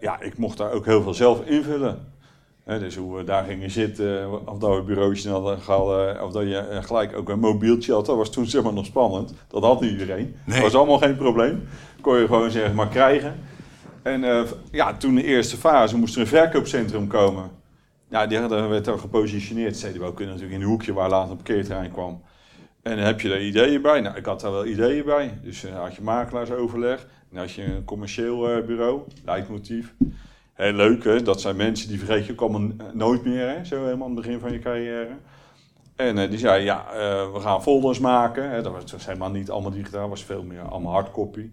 [0.00, 2.13] ja, ik mocht daar ook heel veel zelf invullen.
[2.64, 6.32] Hè, dus hoe we daar gingen zitten, of dat we een bureautje hadden gehad, of
[6.32, 8.06] dat je eh, gelijk ook een mobieltje had.
[8.06, 9.34] Dat was toen zeg maar nog spannend.
[9.48, 10.36] Dat had niet iedereen.
[10.44, 10.54] Nee.
[10.54, 11.68] Dat was allemaal geen probleem.
[12.00, 13.34] Kon je gewoon zeg maar krijgen.
[14.02, 17.50] En eh, ja, toen de eerste fase moest er een verkoopcentrum komen.
[18.10, 19.76] Ja, die hadden, werd dan gepositioneerd.
[19.76, 22.22] CDBO kunnen natuurlijk in een hoekje waar later een parkeerterrein kwam.
[22.82, 24.00] En heb je daar ideeën bij.
[24.00, 25.38] Nou, ik had daar wel ideeën bij.
[25.42, 27.06] Dus uh, had je makelaarsoverleg.
[27.32, 29.94] En had je een commercieel eh, bureau, leidmotief.
[30.54, 31.22] Heel leuk, hè?
[31.22, 33.64] Dat zijn mensen die vergeet je ook allemaal nooit meer, hè?
[33.64, 35.16] Zo helemaal aan het begin van je carrière.
[35.96, 38.50] En eh, die zei, ja, eh, we gaan folders maken.
[38.50, 38.62] Hè?
[38.62, 41.48] Dat was, helemaal niet allemaal digitaal, was veel meer allemaal hardcopy.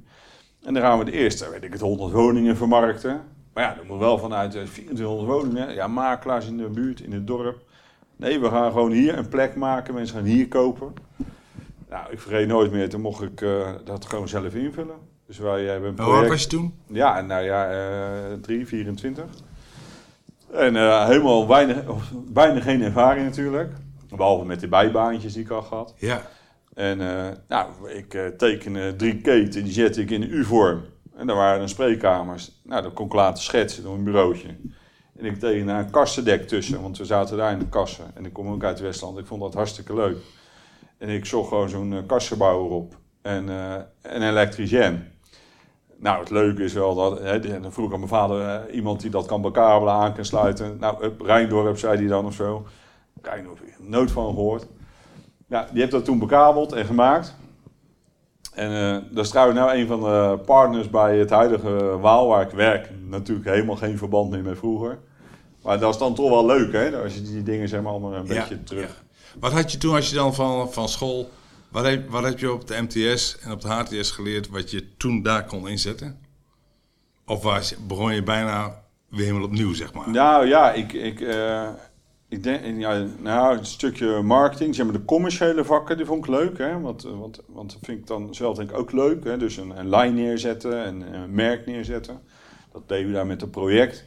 [0.64, 3.22] En dan gaan we de eerste, weet ik het, 100 woningen vermarkten.
[3.54, 5.74] Maar ja, dat moet wel vanuit eh, 2400 woningen.
[5.74, 7.62] Ja, makelaars in de buurt, in het dorp.
[8.16, 9.94] Nee, we gaan gewoon hier een plek maken.
[9.94, 10.94] Mensen gaan hier kopen.
[11.90, 12.90] Nou, ik vergeet nooit meer.
[12.90, 14.96] Toen mocht ik eh, dat gewoon zelf invullen.
[15.32, 16.30] Dus wij hebben een Hoe oud project...
[16.30, 16.74] was je toen?
[16.88, 19.26] Ja, nou ja, eh 3, 24.
[20.52, 23.74] En eh, helemaal weinig, of bijna geen ervaring natuurlijk.
[24.16, 25.94] Behalve met de bijbaantjes die ik al gehad.
[25.98, 26.22] Ja.
[26.74, 30.82] En eh, nou, ik eh tekende drie keten, die zette ik in U-vorm.
[31.16, 32.62] En daar waren dan spreekkamers.
[32.64, 34.48] Nou, dat kon ik laten schetsen door een bureautje.
[35.18, 38.06] En ik tekende daar een kastendek tussen, want we zaten daar in de kassen.
[38.14, 40.18] En ik kom ook uit Westland, ik vond dat hartstikke leuk.
[40.98, 43.00] En ik zocht gewoon zo'n eh, kassenbouwer op.
[43.22, 45.20] En eh, een elektricien.
[46.02, 49.02] Nou, het leuke is wel dat, hè, dan vroeg ik aan mijn vader, eh, iemand
[49.02, 50.78] die dat kan bekabelen, aan kan sluiten.
[50.80, 52.66] Nou, up, Rijndorp zei hij dan of zo.
[53.22, 54.68] Rijndorp, ik heb er nooit van gehoord.
[55.48, 57.36] Ja, die heeft dat toen bekabeld en gemaakt.
[58.54, 62.42] En eh, dat is trouwens nou een van de partners bij het huidige Waal, waar
[62.42, 62.90] ik werk.
[63.08, 65.00] Natuurlijk helemaal geen verband meer met vroeger.
[65.64, 67.02] Maar dat is dan toch wel leuk, hè?
[67.04, 69.04] Als je die dingen zeg maar allemaal een Ja, beetje terug...
[69.40, 71.30] Wat had je toen als je dan van, van school...
[71.72, 74.98] Wat heb, wat heb je op de MTS en op de HTS geleerd wat je
[74.98, 76.20] toen daar kon inzetten?
[77.26, 80.10] Of was, begon je bijna weer helemaal opnieuw, zeg maar?
[80.10, 81.70] Nou ja, ik, ik, eh,
[82.30, 86.30] ik denk, ja, nou, een stukje marketing, zeg maar de commerciële vakken, die vond ik
[86.30, 86.58] leuk.
[86.58, 86.80] Hè?
[86.80, 89.24] Want, eh, want, want dat vind ik dan zelf denk ik ook leuk.
[89.24, 89.38] Hè?
[89.38, 92.22] Dus een, een lijn neerzetten en een merk neerzetten.
[92.72, 94.06] Dat deden we daar met het project.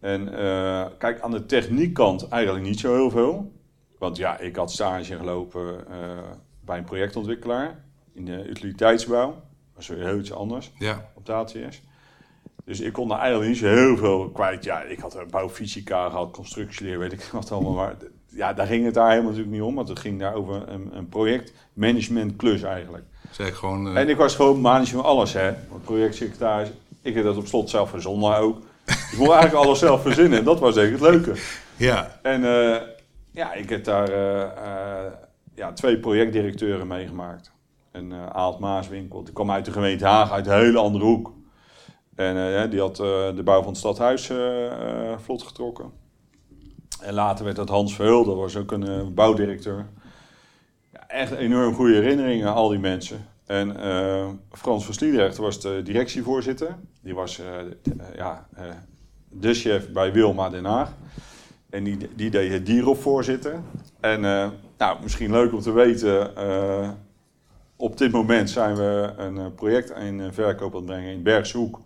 [0.00, 3.52] En eh, kijk, aan de techniekkant eigenlijk niet zo heel veel.
[3.98, 6.30] Want ja, ik had stage gelopen eh,
[6.64, 9.26] bij een projectontwikkelaar in de utiliteitsbouw.
[9.30, 9.36] Dat
[9.74, 11.04] was weer heel iets anders Ja.
[11.14, 11.82] op de ATS.
[12.64, 14.64] Dus ik kon daar eigenlijk niet zo heel veel kwijt.
[14.64, 17.72] Ja, ik had een bouwfysica gehad, constructieleer, weet ik wat allemaal.
[17.72, 17.94] Maar
[18.26, 19.74] ja, daar ging het daar helemaal natuurlijk niet om.
[19.74, 23.04] Want het ging daar over een, een projectmanagementklus eigenlijk.
[23.30, 23.88] Zeg gewoon...
[23.88, 25.52] eh, En ik was gewoon manager van alles, hè.
[25.70, 26.68] Want projectsecretaris,
[27.02, 28.58] ik heb dat op slot zelf verzonnen ook.
[28.86, 30.38] Ik moest eigenlijk alles zelf verzinnen.
[30.38, 31.32] En dat was ik het leuke.
[31.76, 32.18] ja.
[32.22, 32.80] En eh,
[33.30, 35.12] ja, ik heb daar eh,
[35.54, 37.52] ja, twee projectdirecteuren meegemaakt.
[37.90, 41.32] En eh Aalt Maaswinkel, die kwam uit de gemeente Haag, uit een hele andere hoek.
[42.14, 44.30] En eh, die had eh, de bouw van het stadhuis
[45.16, 45.92] vlot getrokken.
[47.00, 49.86] En later werd dat Hans Verheul, dat was ook een bouwdirecteur.
[50.92, 53.26] Ja, echt enorm goede herinneringen al die mensen.
[53.46, 53.76] En
[54.50, 56.76] Frans van Sliedrecht was de directievoorzitter.
[57.00, 57.40] Die was
[58.16, 58.48] ja,
[59.28, 60.92] de chef bij Wilma Den Haag.
[61.72, 63.60] En die, die deed het dieropvoorzitter.
[64.00, 66.90] En eh, nou, misschien leuk om te weten, eh,
[67.76, 71.22] op dit moment zijn we een eh, project in eh, verkoop aan het brengen in
[71.22, 71.80] Bergshoek.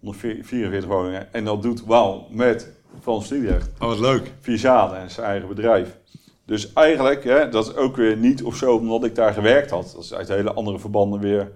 [0.00, 1.32] 144 woningen.
[1.32, 3.70] En dat doet wel met Frans Sliedrecht.
[3.78, 4.32] Oh, wat leuk.
[4.40, 5.98] Via Zaden en zijn eigen bedrijf.
[6.44, 9.92] Dus eigenlijk, hè, dat is ook weer niet of zo omdat ik daar gewerkt had.
[9.94, 11.52] Dat is uit hele andere verbanden weer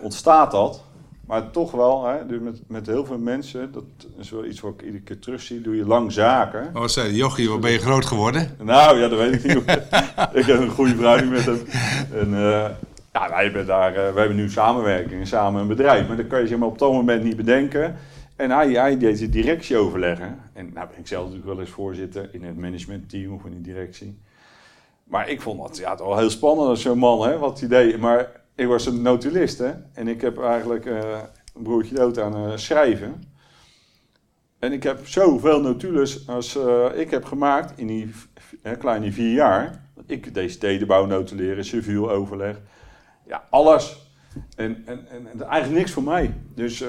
[0.00, 0.82] ontstaat dat.
[1.26, 3.84] Maar toch wel, hè, dus met, met heel veel mensen, dat
[4.18, 6.70] is wel iets wat ik iedere keer terugzie, doe je lang zaken.
[6.72, 7.14] Wat zei?
[7.14, 8.56] Jochie, wat ben je groot geworden?
[8.62, 9.64] Nou ja, dat weet ik niet.
[10.40, 11.62] ik heb een goede verhouding met hem.
[12.12, 12.70] En, eh,
[13.12, 16.08] ja, wij hebben daar, eh, we hebben nu samenwerking en samen een bedrijf.
[16.08, 17.96] Maar dat kan je zeg maar, op dat moment niet bedenken.
[18.36, 20.38] En hij, hij deed de directie overleggen.
[20.52, 23.60] En nou ben ik zelf natuurlijk wel eens voorzitter in het managementteam of in de
[23.60, 24.18] directie.
[25.04, 27.68] Maar ik vond dat ja, toch wel heel spannend als zo'n man, hè, wat hij
[27.68, 27.98] deed.
[27.98, 29.72] Maar ik was een notulist, hè.
[29.92, 31.20] En ik heb eigenlijk eh,
[31.54, 33.22] een broertje dood aan eh, schrijven.
[34.58, 38.10] En ik heb zoveel notules als eh, ik heb gemaakt in die
[38.78, 39.90] kleine vier jaar.
[40.06, 42.60] Ik deed stedenbouw notuleren, civiel overleg.
[43.26, 44.10] Ja, alles.
[44.56, 46.34] En, en, en, en eigenlijk niks voor mij.
[46.54, 46.84] Dus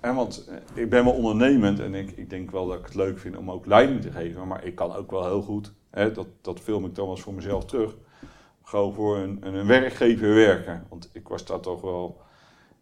[0.00, 3.18] hè, want ik ben wel ondernemend en ik, ik denk wel dat ik het leuk
[3.18, 4.46] vind om ook leiding te geven.
[4.46, 7.24] Maar ik kan ook wel heel goed, hè, dat, dat film ik dan wel eens
[7.24, 7.96] voor mezelf terug,
[8.72, 10.86] gewoon voor een, een werkgever werken.
[10.88, 12.20] Want ik was daar toch wel,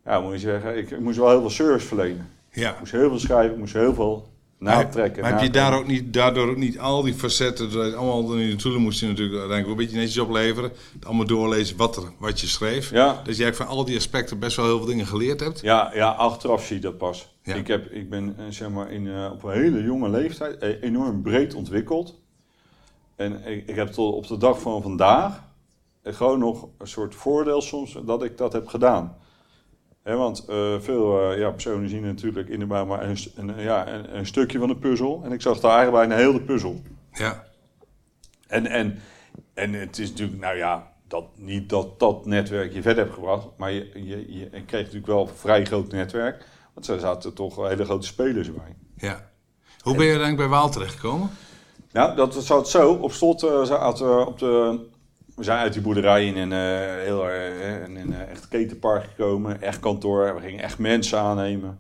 [0.05, 2.29] ja, moet je zeggen, ik, ik moest wel heel veel service verlenen.
[2.53, 2.71] Ja.
[2.71, 5.23] Ik moest heel veel schrijven, ik moest heel veel natrekken.
[5.23, 8.51] Maar heb je daar ook niet, daardoor ook niet al die facetten, dat allemaal in
[8.51, 10.73] de toelen moest je natuurlijk uiteindelijk een beetje netjes opleveren.
[11.03, 12.91] Allemaal doorlezen wat, er, wat je schreef.
[12.91, 13.07] Ja.
[13.07, 15.61] Dat je eigenlijk van al die aspecten best wel heel veel dingen geleerd hebt.
[15.61, 17.35] Ja, ja, achteraf zie je dat pas.
[17.43, 17.55] Ja.
[17.55, 20.83] Ik, heb, ik ben eh, zeg maar in, eh, op een hele jonge leeftijd eh,
[20.83, 22.21] enorm breed ontwikkeld.
[23.17, 25.49] En ik, ik heb tot op de dag van vandaag
[26.03, 29.17] gewoon nog een soort voordeel soms dat ik dat heb gedaan.
[30.03, 34.17] Want eh, veel eh, ja, personen zien natuurlijk in de bouw maar een, ja, een,
[34.17, 35.21] een stukje van de puzzel.
[35.25, 36.83] En ik zag daar eigenlijk bijna heel de puzzel.
[37.13, 37.45] Ja.
[38.47, 38.99] En, en,
[39.55, 43.47] en het is natuurlijk, nou ja, dat, niet dat dat netwerk je verder hebt gebracht,
[43.57, 46.47] maar je, je, je kreeg natuurlijk wel een vrij groot netwerk.
[46.75, 48.77] Want er zaten toch hele grote spelers bij.
[48.97, 49.29] ja.
[49.81, 51.31] Hoe ben je uiteindelijk bij Waal terechtgekomen?
[51.93, 52.93] Nou, dat zat zo.
[52.93, 54.81] Op slot eh, zaten we op de.
[55.41, 59.05] We zijn uit die boerderij in een, eh, heel, eh, in een eh, echt ketenpark
[59.05, 59.63] gekomen.
[59.63, 60.35] Echt kantoor.
[60.35, 61.79] We gingen echt mensen aannemen.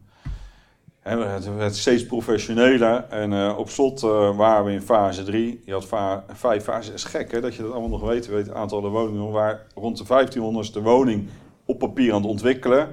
[1.03, 3.05] En we- het steeds professioneler.
[3.09, 5.63] En eh, op slot eh, waren we in fase 3.
[5.65, 5.89] Je had
[6.33, 6.95] vijf fases.
[6.95, 8.27] Is gek hè, dat je dat allemaal nog weet.
[8.27, 9.31] Weet het aantal de woningen.
[9.31, 11.29] Waren rond de 1500ste woning
[11.65, 12.89] op papier aan het ontwikkelen.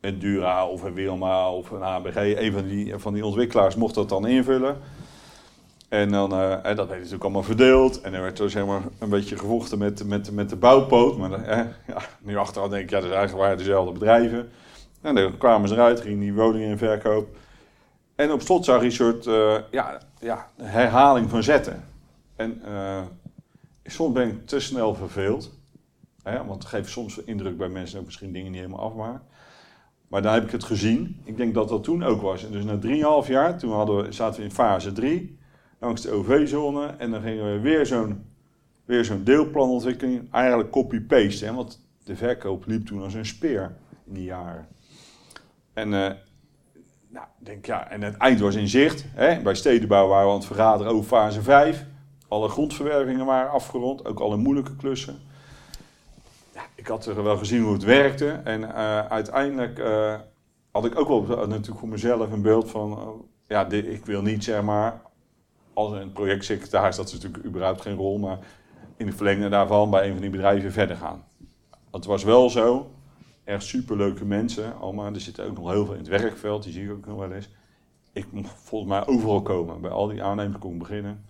[0.00, 2.16] Een Dura of een Wilma of een ABG.
[2.16, 4.76] Een van die, van die ontwikkelaars mocht dat dan invullen.
[5.88, 8.00] En dan, eh, dat werd natuurlijk allemaal verdeeld.
[8.00, 11.18] En er werd dus zeg maar een beetje gevochten met, met, met de bouwpoot.
[11.18, 14.50] Maar eh, ja, nu achteraf denk ik, ja, dat eigenlijk waren dezelfde bedrijven.
[15.00, 17.36] En dan kwamen ze eruit, gingen die woningen in verkoop.
[18.14, 21.84] En op slot zag een soort eh, ja, ja, herhaling van zetten.
[22.36, 23.02] En eh,
[23.84, 25.50] soms ben ik te snel verveeld.
[26.22, 29.22] Hè, want het geeft soms indruk bij mensen ik misschien dingen niet helemaal afmaak.
[30.08, 31.20] Maar daar heb ik het gezien.
[31.24, 32.44] Ik denk dat dat toen ook was.
[32.44, 32.78] En dus na
[33.24, 35.38] 3,5 jaar, toen hadden we, zaten we in fase 3
[35.84, 36.86] langs de OV-zone.
[36.86, 38.24] En dan gingen we weer zo'n
[38.84, 40.32] weer zo'n deelplanontwikkeling.
[40.32, 41.54] Eigenlijk copy-paste.
[41.54, 44.68] Want de verkoop liep toen als een speer in die jaren.
[45.72, 46.12] En, eh,
[47.08, 49.04] nou, denk, ja, en het eind was in zicht.
[49.08, 49.42] Hè.
[49.42, 51.86] Bij stedenbouw waren we aan het vergaderen over fase 5.
[52.28, 54.04] Alle grondverwervingen waren afgerond.
[54.04, 55.18] Ook alle moeilijke klussen.
[56.54, 58.28] Ja, ik had er wel gezien hoe het werkte.
[58.44, 60.14] En eh, uiteindelijk eh,
[60.70, 62.92] had ik ook wel natuurlijk voor mezelf een beeld van...
[62.92, 63.08] eh,
[63.48, 65.02] ja, ik wil niet zeg maar
[65.74, 68.38] als een projectsecretaris, dat is natuurlijk überhaupt geen rol, maar
[68.96, 71.24] in de verlengde daarvan bij een van die bedrijven verder gaan.
[71.90, 72.90] Het was wel zo,
[73.44, 75.14] echt superleuke mensen, allemaal.
[75.14, 77.32] Er zitten ook nog heel veel in het werkveld, die zie ik ook nog wel
[77.32, 77.48] eens.
[78.12, 81.24] Ik mocht volgens mij overal komen, bij al die aannemers kon ik beginnen.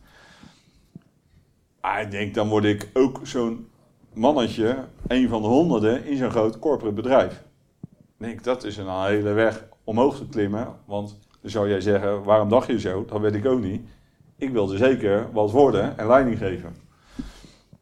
[2.01, 3.69] Ik denk, dan word ik ook zo'n
[4.13, 7.45] mannetje, een van de honderden in zo'n groot corporate bedrijf.
[7.83, 12.23] Ik denk, dat is een hele weg omhoog te klimmen, want dan zou jij zeggen,
[12.23, 13.05] waarom dacht je zo?
[13.05, 13.89] Dat weet ik ook niet.
[14.37, 16.77] Ik wilde zeker wat worden en leiding geven.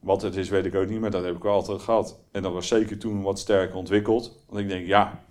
[0.01, 2.19] Wat het is, weet ik ook niet, maar dat heb ik wel altijd gehad.
[2.33, 4.39] En dat was zeker toen wat sterker ontwikkeld.
[4.49, 5.25] Want ik denk, ja,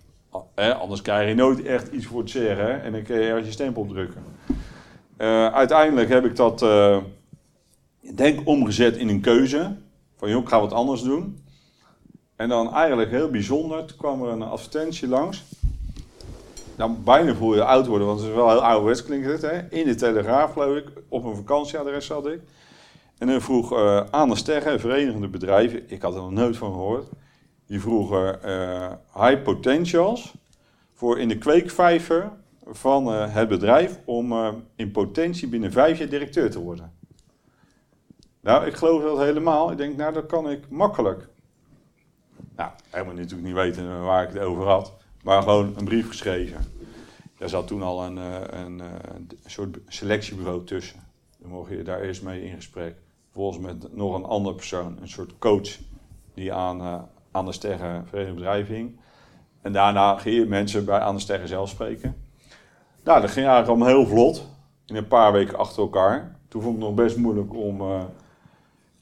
[0.54, 2.82] anders krijg je nooit echt iets voor te zeggen.
[2.82, 4.22] en dan kun je ergens je stempel op drukken.
[5.16, 6.62] Eh, uiteindelijk heb ik dat,
[8.00, 9.76] ik denk, omgezet in een keuze.
[10.16, 11.44] Van, joh, ik ga wat anders doen.
[12.36, 15.44] En dan eigenlijk heel bijzonder, toen kwam er een advertentie langs.
[16.76, 19.42] Nou, bijna voel je oud worden, want het is wel heel ouderwets klinkt.
[19.42, 19.68] Hè?
[19.68, 20.86] In de Telegraaf, geloof ik.
[21.08, 22.40] Op een vakantieadres zat ik.
[23.18, 25.90] En dan vroeg eh Anne Sterren, verenigende bedrijven.
[25.90, 27.08] Ik had er nog nooit van gehoord.
[27.66, 30.34] Die vroegen eh, high potentials
[30.92, 32.30] voor in de kweekvijver
[32.66, 34.34] van eh, het bedrijf om
[34.76, 36.92] in potentie binnen vijf jaar directeur te worden.
[38.40, 39.70] Nou, ik geloof dat helemaal.
[39.70, 41.28] Ik denk, nou, dat kan ik makkelijk.
[42.56, 44.92] Nou, helemaal natuurlijk niet weten waar ik het over had.
[45.22, 46.64] Maar gewoon een brief geschreven.
[47.38, 51.00] Daar zat toen al een, eh, eh, een soort selectiebureau tussen.
[51.38, 52.94] Dan mocht je daar eerst mee in gesprek.
[53.24, 55.78] Vervolgens met nog een andere persoon, een soort coach,
[56.34, 59.00] die aan, eh, aan de Sterren Verenigde Bedrijven hing.
[59.60, 62.16] En daarna ging je mensen bij aan de Sterren zelf spreken.
[63.04, 64.48] Nou, dat ging eigenlijk allemaal heel vlot.
[64.86, 66.38] In een paar weken achter elkaar.
[66.48, 67.82] Toen vond ik het nog best moeilijk om...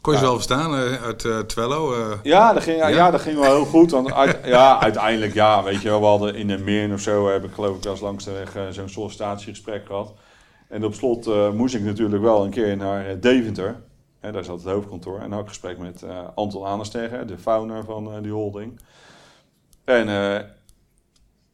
[0.00, 1.94] Kon je wel verstaan eh, uit eh, Twello?
[1.94, 2.18] eh?
[2.22, 2.88] ja, dat ging, ja?
[2.88, 3.10] Ja?
[3.10, 3.90] dat ging wel heel goed.
[3.90, 7.28] Want uit- ja, uiteindelijk, ja, weet je wel, we hadden in een meer of zo,
[7.28, 10.12] heb ik geloof ik wel eens langs de weg zo'n sollicitatiegesprek gehad.
[10.68, 13.82] En op slot moest ik natuurlijk wel een keer naar Deventer.
[14.20, 15.18] Hè, daar zat het hoofdkantoor.
[15.20, 18.80] En ook gesprek met Anton Anestergen, de founder van die holding.
[19.84, 20.06] En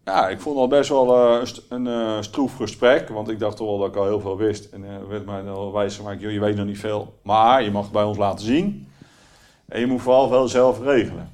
[0.07, 3.09] ja, ik vond al best wel eh, een, eh, stroef gesprek.
[3.09, 4.64] Want ik dacht toch wel dat ik al heel veel wist.
[4.64, 7.19] En er werd mij wel wijs gemaakt, joh, je weet nog niet veel.
[7.23, 8.88] Maar je mag het bij ons laten zien.
[9.69, 11.31] En je moet vooral wel zelf regelen.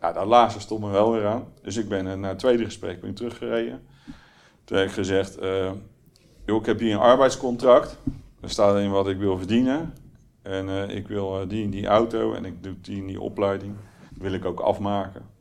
[0.00, 1.44] Ja, dat laatste stond me wel weer aan.
[1.62, 3.86] Dus ik ben naar het tweede gesprek ben ik teruggereden.
[4.64, 5.38] Toen heb ik gezegd,
[6.46, 7.98] joh, ik heb hier een arbeidscontract.
[8.40, 9.94] Er staat in wat ik wil verdienen.
[10.42, 13.74] En ik wil die en die auto en ik doe die en die opleiding.
[14.18, 15.35] wil ik ook afmaken.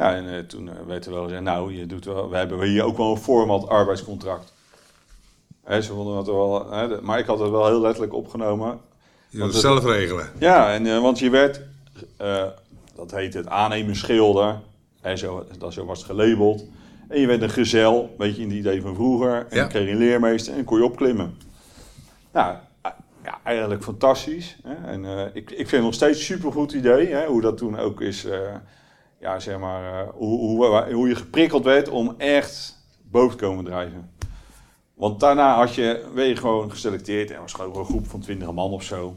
[0.00, 2.62] Ja, en eh, toen eh, werd er wel gezegd, nou, je doet wel, we hebben
[2.62, 4.52] hier ook wel een format arbeidscontract.
[5.64, 8.80] Hè, ze vonden het wel, hè, maar ik had het wel heel letterlijk opgenomen.
[9.28, 10.28] Je wilt het zelf regelen.
[10.38, 11.60] Ja, en, eh, want je werd,
[12.94, 14.60] dat heet het aannemersschilder,
[15.00, 16.64] hè, zo, dat zo was het gelabeld.
[17.08, 19.46] En je werd een gezel, weet je, in die idee van vroeger.
[19.48, 19.66] En Ja.
[19.66, 21.36] kreeg je een leermeester en kon je opklimmen.
[22.32, 22.54] Nou,
[23.24, 24.56] ja, eigenlijk fantastisch.
[24.62, 24.74] Hè?
[24.90, 27.26] En ik, ik vind het nog steeds een supergoed idee, hè?
[27.26, 28.26] hoe dat toen ook is,
[29.20, 33.64] ja, zeg maar, eh, hoe, hoe, hoe je geprikkeld werd om echt boven te komen
[33.64, 34.10] drijven.
[34.94, 38.52] Want daarna had je, werd je gewoon geselecteerd en was gewoon een groep van 20
[38.52, 39.16] man of zo.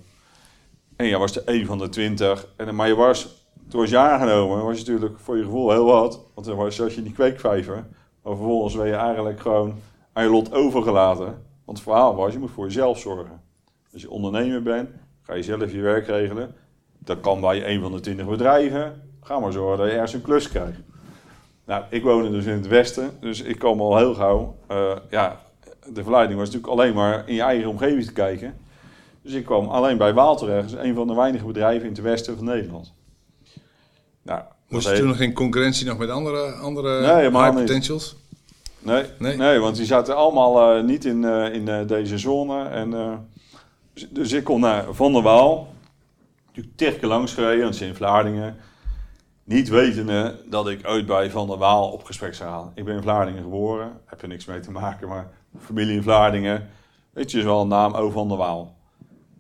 [0.95, 2.47] En jij was de een van de 20.
[2.55, 5.85] En, maar je was, toen was je aangenomen, was je natuurlijk voor je gevoel heel
[5.85, 6.19] wat.
[6.33, 7.85] Want dan was, je in die kweekvijver.
[8.21, 9.75] Maar vervolgens werd je eigenlijk gewoon
[10.13, 11.25] aan je lot overgelaten.
[11.65, 13.41] Want het verhaal was, je moet voor jezelf zorgen.
[13.93, 14.89] Als je ondernemer bent,
[15.21, 16.55] ga je zelf je werk regelen.
[16.97, 19.12] Dat kan bij een van de 20 bedrijven.
[19.23, 20.79] Ga maar zorgen dat je ergens een klus krijgt.
[21.65, 24.55] Nou, ik woonde dus in het westen, dus ik kwam al heel gauw.
[24.67, 25.39] eh, ja,
[25.93, 28.57] de verleiding was natuurlijk alleen maar in je eigen omgeving te kijken.
[29.21, 32.01] Dus ik kwam alleen bij Waal terecht, dus een van de weinige bedrijven in het
[32.01, 32.93] westen van Nederland.
[34.21, 38.15] Nou, Moest je toen nog geen concurrentie nog met andere, andere Nee, high potentials?
[38.79, 39.37] Nee, Nee?
[39.37, 39.59] nee?
[39.59, 42.65] want die zaten allemaal eh, niet in, eh, in eh, deze zone.
[42.65, 43.13] En, eh,
[43.93, 45.73] dus, dus ik kon naar Van der Waal.
[46.53, 48.57] Natuurlijk keer langs gereden, want ze in Vlaardingen.
[49.45, 52.71] Niet wetende dat ik ooit bij Van der Waal op gesprek zou gaan.
[52.75, 55.29] Ik ben in Vlaardingen geboren, heb er niks mee te maken, maar
[55.59, 56.69] familie in Vlaardingen.
[57.11, 58.75] Weet je, is wel een naam, O van der Waal.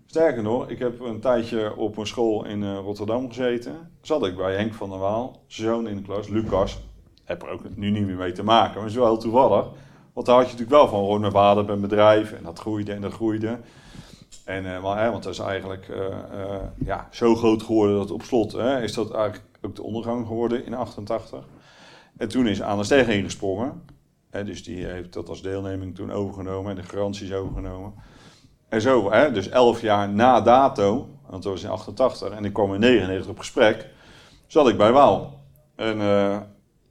[0.05, 3.91] Sterker nog, ik heb een tijdje op een school in eh, Rotterdam gezeten.
[4.01, 6.79] Zat ik bij Henk van der Waal, zoon in de klas, Lucas.
[7.23, 9.65] Heb er ook nu niet meer mee te maken, maar is wel heel toevallig.
[10.13, 12.93] Want daar had je natuurlijk wel van, mijn vader heeft een bedrijf en dat groeide
[12.93, 13.59] en dat groeide.
[14.45, 18.23] En, eh, maar, hè, want dat is eigenlijk eh, ja, zo groot geworden dat op
[18.23, 21.45] slot hè, is dat eigenlijk ook de ondergang geworden in 88.
[22.17, 23.81] En toen is Aan de ingesprongen.
[24.29, 27.93] Hè, dus die heeft dat als deelneming toen overgenomen en de garanties overgenomen.
[28.69, 32.53] En zo, hè, dus elf jaar na dato, want dat was in 88 en ik
[32.53, 33.89] kwam in 99 op gesprek,
[34.47, 35.41] zat ik bij Waal.
[35.75, 36.37] En eh,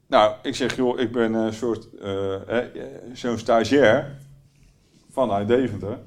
[0.07, 2.57] nou, ik zeg, joh, ik ben een soort, eh,
[3.13, 4.17] zo'n stagiair
[5.09, 5.99] vanuit Deventer.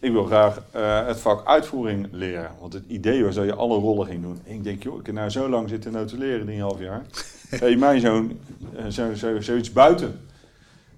[0.00, 2.50] Ik wil graag eh, het vak uitvoering leren.
[2.60, 4.40] Want het idee was dat je alle rollen ging doen.
[4.46, 7.04] En ik denk, joh, ik heb nou zo lang zitten notuleren, die half jaar.
[7.50, 8.40] Hey, mij zo'n,
[8.76, 10.20] eh, zo, zo, zoiets buiten.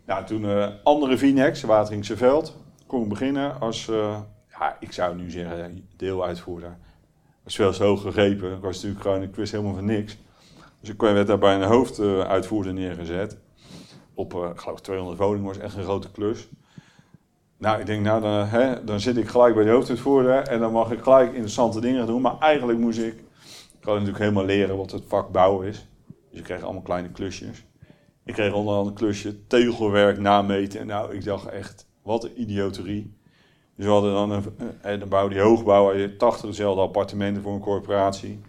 [0.07, 3.85] Nou, toen eh, andere Vinex, Wateringse Veld, kon ik beginnen als,
[4.49, 6.69] ja, ik zou nu zeggen, deeluitvoerder.
[6.69, 8.53] Dat is veel te hoog gegrepen.
[8.53, 10.19] Ik was natuurlijk gewoon, ik wist helemaal van niks.
[10.81, 13.37] Dus ik werd daar bij een hoofduitvoerder neergezet.
[14.15, 16.49] Op, ik geloof 200 woningen, was echt een grote klus.
[17.63, 20.73] Nou, ik denk, nou, dan, hè, dan zit ik gelijk bij de hoofduitvoerder en dan
[20.73, 22.21] mag ik gelijk interessante dingen doen.
[22.21, 23.15] Maar eigenlijk moest ik,
[23.79, 25.87] ik had natuurlijk helemaal leren wat het vak bouwen is.
[26.31, 27.65] Dus ik kreeg allemaal kleine klusjes.
[28.25, 30.81] Ik kreeg onder andere een klusje tegelwerk nameten.
[30.81, 33.17] En nou, ik dacht echt, wat een idioterie.
[33.77, 34.45] Dus we hadden dan een,
[34.81, 38.41] en dan bouwde die hoogbouw, had je 80 dezelfde appartementen voor een corporatie.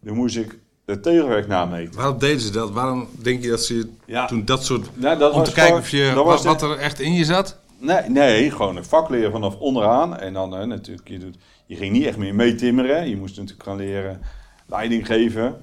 [0.00, 1.94] Dan moest ik het tegelwerk nameten.
[2.00, 2.70] Waarom deden ze dat?
[2.70, 4.26] Waarom denk je dat ze Ja.
[4.26, 4.88] toen dat soort...
[4.96, 7.24] Nou, dat om te kijken gewoon- of je, wat, de- wat er echt in je
[7.24, 7.58] zat?
[7.80, 10.16] Nee, nee, gewoon een vak leren vanaf onderaan.
[10.16, 13.08] En dan eh, natuurlijk, je, doet, je ging niet echt meer meetimmeren.
[13.08, 14.20] Je moest natuurlijk gaan leren
[14.66, 15.60] leiding geven.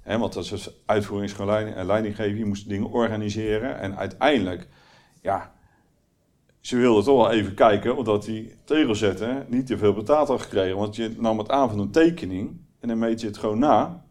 [0.00, 2.38] Hè, want dat is dus uitvoering is gewoon leiding, geven.
[2.38, 3.78] Je moest dingen organiseren.
[3.78, 4.68] En uiteindelijk,
[5.22, 5.52] ja,
[6.60, 10.76] ze wilden toch wel even kijken omdat die tegelzetten niet te veel betaald had gekregen.
[10.76, 14.04] Want je nam het aan van een tekening en dan meet je het gewoon na.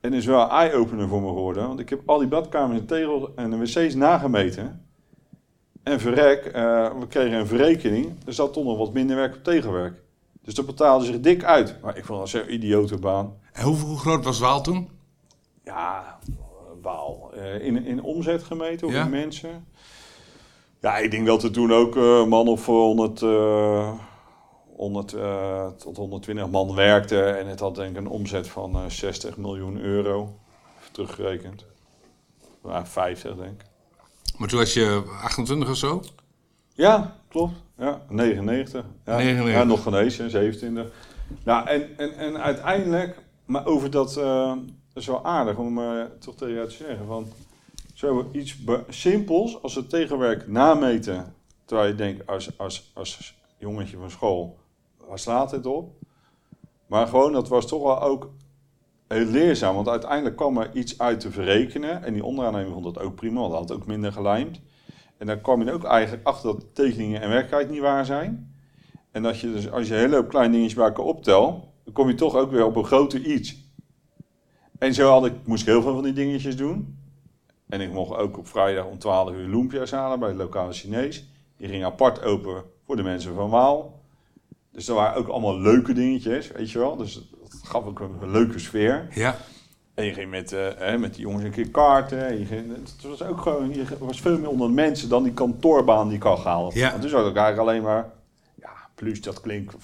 [0.00, 1.66] En is wel eye-opener voor me geworden.
[1.66, 4.83] Want ik heb al die badkamers en tegels en de wc's nagemeten.
[5.84, 8.12] En verrek, eh, we kregen een verrekening.
[8.26, 10.02] Er zat toch nog wat minder werk op tegenwerk.
[10.42, 11.76] Dus dat betaalde zich dik uit.
[11.82, 13.34] Maar ik vond dat zo'n idiote baan.
[13.52, 14.88] En hoe, hoe groot was Waal toen?
[15.64, 16.18] Ja,
[16.82, 17.30] waal.
[17.34, 19.04] Eh, in, in omzet gemeten of Ja.
[19.04, 19.66] in mensen?
[20.80, 23.92] Ja, ik denk dat er toen ook een man of 100, eh
[24.76, 27.22] 100 eh, tot 120 man werkte.
[27.24, 30.38] En het had denk ik een omzet van eh 60 miljoen euro.
[30.92, 31.66] Teruggerekend.
[32.64, 33.66] Ja, 50 denk ik.
[34.36, 36.02] Maar toen was je 28 of zo?
[36.74, 37.54] Ja, klopt.
[37.78, 38.84] Ja, 99.
[39.04, 39.54] Ja, 99.
[39.54, 40.92] ja nog genezen, 27.
[41.44, 46.34] Nou, en, en, en uiteindelijk, maar over dat, dat is wel aardig om eh, toch
[46.36, 47.06] tegen jou te zeggen.
[47.06, 47.26] Van,
[47.94, 48.56] zo iets
[48.88, 51.34] simpels als het tegenwerk nameten.
[51.64, 54.58] Terwijl je denkt, als, als, als jongetje van school,
[55.08, 55.92] waar slaat het op?
[56.86, 58.30] Maar gewoon, dat was toch wel ook
[59.14, 62.02] heel leerzaam, want uiteindelijk kwam er iets uit te verrekenen.
[62.02, 64.60] En die onderaannemer vond dat ook prima, hij had ook minder gelijmd.
[65.18, 68.54] En dan kwam je ook eigenlijk achter dat tekeningen en werkelijkheid niet waar zijn.
[69.10, 71.92] En dat je dus, als je een hele hoop kleine dingetjes bij elkaar optelt, dan
[71.92, 73.56] kom je toch ook weer op een groter iets.
[74.78, 76.98] En zo had ik, moest ik heel veel van die dingetjes doen.
[77.68, 81.28] En ik mocht ook op vrijdag om 12 uur lumpia's halen bij de lokale Chinees.
[81.56, 84.02] Die ging apart open voor de mensen van Waal.
[84.72, 86.96] Dus dat waren ook allemaal leuke dingetjes, weet je wel.
[86.96, 87.24] Dus dat
[87.64, 89.06] gaf ook een, leuke sfeer.
[89.10, 89.36] Ja.
[89.94, 92.26] En je ging met, eh, hè, met die jongens een keer karten.
[92.26, 95.22] En je ging, het was ook gewoon, je was veel meer onder de mensen dan
[95.22, 96.74] die kantoorbaan die ik al gehaald.
[96.74, 96.90] Ja.
[96.90, 98.10] Want toen zat ik eigenlijk alleen maar,
[98.54, 99.74] ja, plus dat klinkt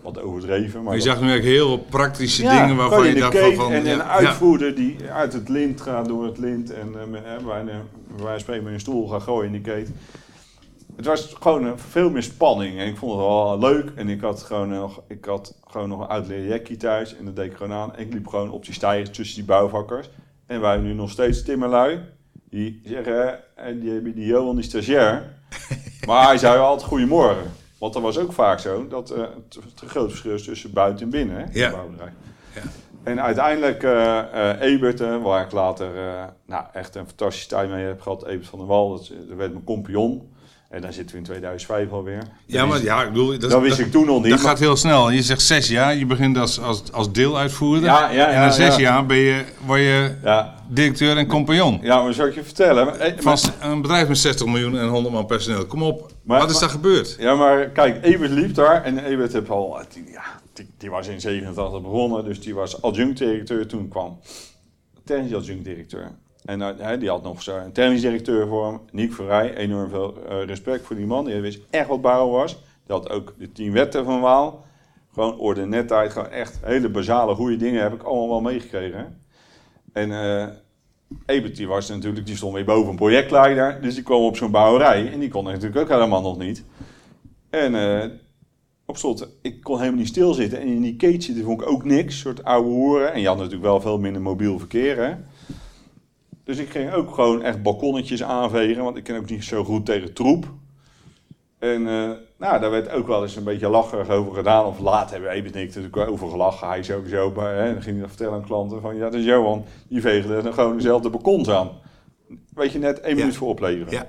[0.00, 0.82] wat overdreven.
[0.82, 3.72] Maar je zag nu eigenlijk heel veel praktische ja, dingen waarvan je dacht van...
[3.72, 4.08] en ja, een ja.
[4.08, 7.74] uitvoerder die uit het lint gaat door het lint en uh,
[8.16, 9.90] van spreken met een stoel gaat gooien in de keet.
[10.98, 14.20] Het was gewoon eh, veel meer spanning en ik vond het wel leuk en ik
[14.20, 17.76] had gewoon nog, ik had gewoon nog een uitleerjekkie thuis en dat deed ik gewoon
[17.76, 17.94] aan.
[17.96, 20.10] En ik liep gewoon op die stijgers tussen die bouwvakkers
[20.46, 22.00] en wij hebben nu nog steeds timmerlui
[22.50, 25.22] die zeggen, en die hebben die Johan die stagiair,
[26.06, 27.50] maar hij zei altijd goedemorgen.
[27.78, 31.02] Want dat was ook vaak zo, dat eh, het, het groot verschil is tussen buiten
[31.04, 31.68] en binnen, hè, in Ja.
[31.68, 32.12] de bouwbedrijf.
[32.54, 32.60] Ja.
[33.02, 34.18] En uiteindelijk eh
[34.50, 38.26] eh Ebert, eh, waar ik later eh, nou, echt een fantastische tijd mee heb gehad,
[38.26, 40.36] Ebert van der Wal, dat, dat werd mijn compagnon.
[40.68, 42.22] En dan zitten we in 2005 alweer.
[42.46, 43.38] Ja, maar ja, ik bedoel...
[43.38, 44.30] Dat, Dat wist dat- ik toen nog niet.
[44.30, 45.10] Dat maar- gaat heel snel.
[45.10, 47.84] Je zegt zes jaar, je begint als, als, als deeluitvoerder.
[47.88, 48.80] Ja, ja, en na zes ja.
[48.80, 51.78] jaar ben je, word je ja, directeur en compagnon.
[51.82, 52.86] ja, maar zal ik je vertellen?
[52.86, 55.66] Maar- eh, Van een bedrijf met 60 miljoen en 100 man personeel.
[55.66, 57.16] Kom op, wat is daar gebeurd?
[57.18, 61.06] Ja, maar kijk, Ebert liep daar en Ebert heb al, die, ja, die, die was
[61.08, 64.20] in 87 begonnen, dus die was adjunct-directeur toen kwam.
[65.04, 66.10] Technisch adjunct-directeur.
[66.44, 69.56] En hij- die had nog zo'n technisch directeur voor hem, Niek Verrij.
[69.56, 72.52] Enorm veel eh, respect voor die man, die wist echt wat bouwen was.
[72.86, 74.64] Die had ook de tien wetten van Waal.
[75.12, 79.20] Gewoon orde netheid, gewoon echt hele basale goede dingen heb ik allemaal wel meegekregen.
[79.92, 80.46] En eh
[81.26, 84.50] Ebert die was natuurlijk, die stond weer boven een projectleider, dus die kwam op zo'n
[84.50, 86.64] bouwerij en die kon natuurlijk ook helemaal nog niet.
[87.50, 88.10] En eh,
[88.86, 90.60] op slot, ik kon helemaal niet stilzitten.
[90.60, 93.12] En in die zitten vond ik ook niks, een soort oude hoeren.
[93.12, 95.14] En je had natuurlijk wel veel minder mobiel verkeer, hè.
[96.48, 99.86] Dus ik ging ook gewoon echt balkonnetjes aanvegen, want ik ken ook niet zo goed
[99.86, 100.46] tegen troep.
[101.58, 104.64] En eh, nou, daar werd ook wel eens een beetje lacherig over gedaan.
[104.64, 106.68] Of laat hebben Ebert en ik natuurlijk over gelachen.
[106.68, 107.32] Hij sowieso.
[107.36, 108.94] Maar hè, dan ging hij dat vertellen aan klanten van...
[108.96, 111.70] Ja, dat is Johan, die veegde dan gewoon dezelfde balkons aan.
[112.54, 113.20] Weet je, net één Ja.
[113.20, 113.92] minuut voor opleveren.
[113.92, 114.06] Ja.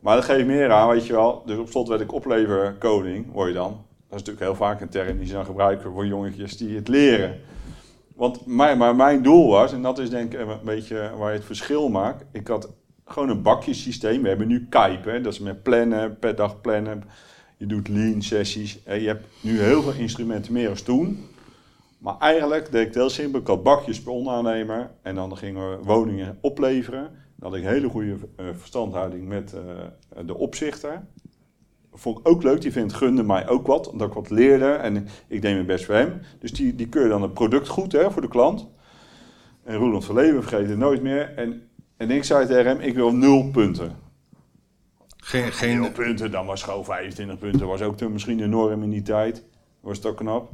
[0.00, 1.42] Maar dat geeft meer aan, weet je wel.
[1.46, 3.70] Dus op slot werd ik opleverkoning, hoor je dan.
[4.08, 6.88] Dat is natuurlijk heel vaak een term die ze dan gebruiken voor jongetjes die het
[6.88, 7.40] leren.
[8.14, 11.36] Want mijn, maar mijn doel was, en dat is denk ik een beetje waar je
[11.36, 12.24] het verschil maakt.
[12.32, 12.72] Ik had
[13.04, 14.22] gewoon een bakjesysteem.
[14.22, 17.04] We hebben nu Kype, hè, dat is met plannen, per dag plannen.
[17.56, 18.82] Je doet lean sessies.
[18.84, 21.26] En je hebt nu heel veel instrumenten meer als toen.
[21.98, 23.40] Maar eigenlijk deed ik het heel simpel.
[23.40, 24.90] Ik had bakjes per onaannemer.
[25.02, 27.10] En dan gingen we woningen opleveren.
[27.36, 31.06] Dan had ik hele goede eh, verstandhouding met eh, de opzichter.
[31.94, 32.60] Vond ik ook leuk.
[32.60, 33.90] Die vindt gunde mij ook wat.
[33.90, 34.72] Omdat ik wat leerde.
[34.72, 36.20] En ik deed mijn best voor hem.
[36.38, 38.68] Dus die, die keurde dan het product goed hè, voor de klant.
[39.64, 41.34] En Roland van Leeuwen vergeet het nooit meer.
[41.36, 43.96] En, en ik zei tegen hem, ik wil nul punten.
[45.16, 47.66] Geen, Geen geen, punten, dan was gewoon 25 punten.
[47.66, 49.44] Was ook toen misschien enorm in die tijd.
[49.80, 50.50] Was ook knap.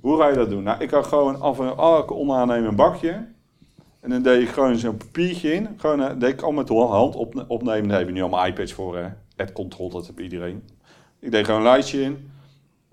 [0.00, 0.62] Hoe ga je dat doen?
[0.62, 3.26] Nou, ik had gewoon af en elke onaannemen een bakje.
[4.00, 5.68] En dan deed ik gewoon zo'n papiertje in.
[5.76, 7.88] Gewoon, eh, deed ik al met de hand op, opnemen.
[7.88, 8.96] Daar heb je nu allemaal iPads voor.
[8.96, 9.08] hè.
[9.40, 10.62] App Control, dat heb iedereen.
[11.20, 12.30] Ik deed gewoon een lijstje in.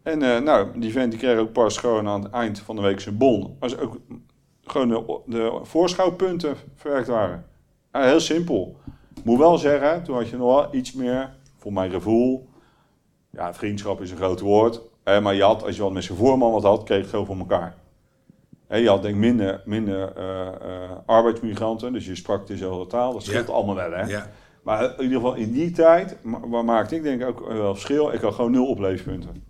[0.04, 2.82] En eh, nou, die vent die kreeg ook pas gewoon aan het eind van de
[2.82, 3.56] week zijn bon.
[3.60, 3.98] Als ook
[4.64, 7.46] gewoon de, de voorschouwpunten verwerkt waren.
[7.92, 8.78] Heel simpel.
[9.24, 12.50] Moet wel zeggen, toen had je nog wel iets meer, voor mijn gevoel.
[13.30, 14.82] Ja, vriendschap is een groot woord.
[15.04, 17.38] Maar je had, als je wat met zijn voorman wat had, kreeg je veel voor
[17.38, 17.76] elkaar.
[18.68, 23.14] En je had denk ik minder, minder eh, eh, arbeidsmigranten, dus je sprak dezelfde taal.
[23.14, 23.54] Dat scheelt Ja.
[23.54, 24.02] allemaal wel, hè.
[24.04, 24.30] ja.
[24.66, 28.14] Maar in ieder geval in die tijd, ma- maakte ik denk ik ook wel verschil.
[28.14, 29.44] Ik had gewoon nul opleefpunten.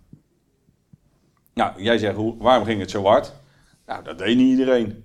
[1.54, 3.32] Nou, jij zegt, hoe, waarom ging het zo hard?
[3.86, 5.04] Nou, dat deed niet iedereen.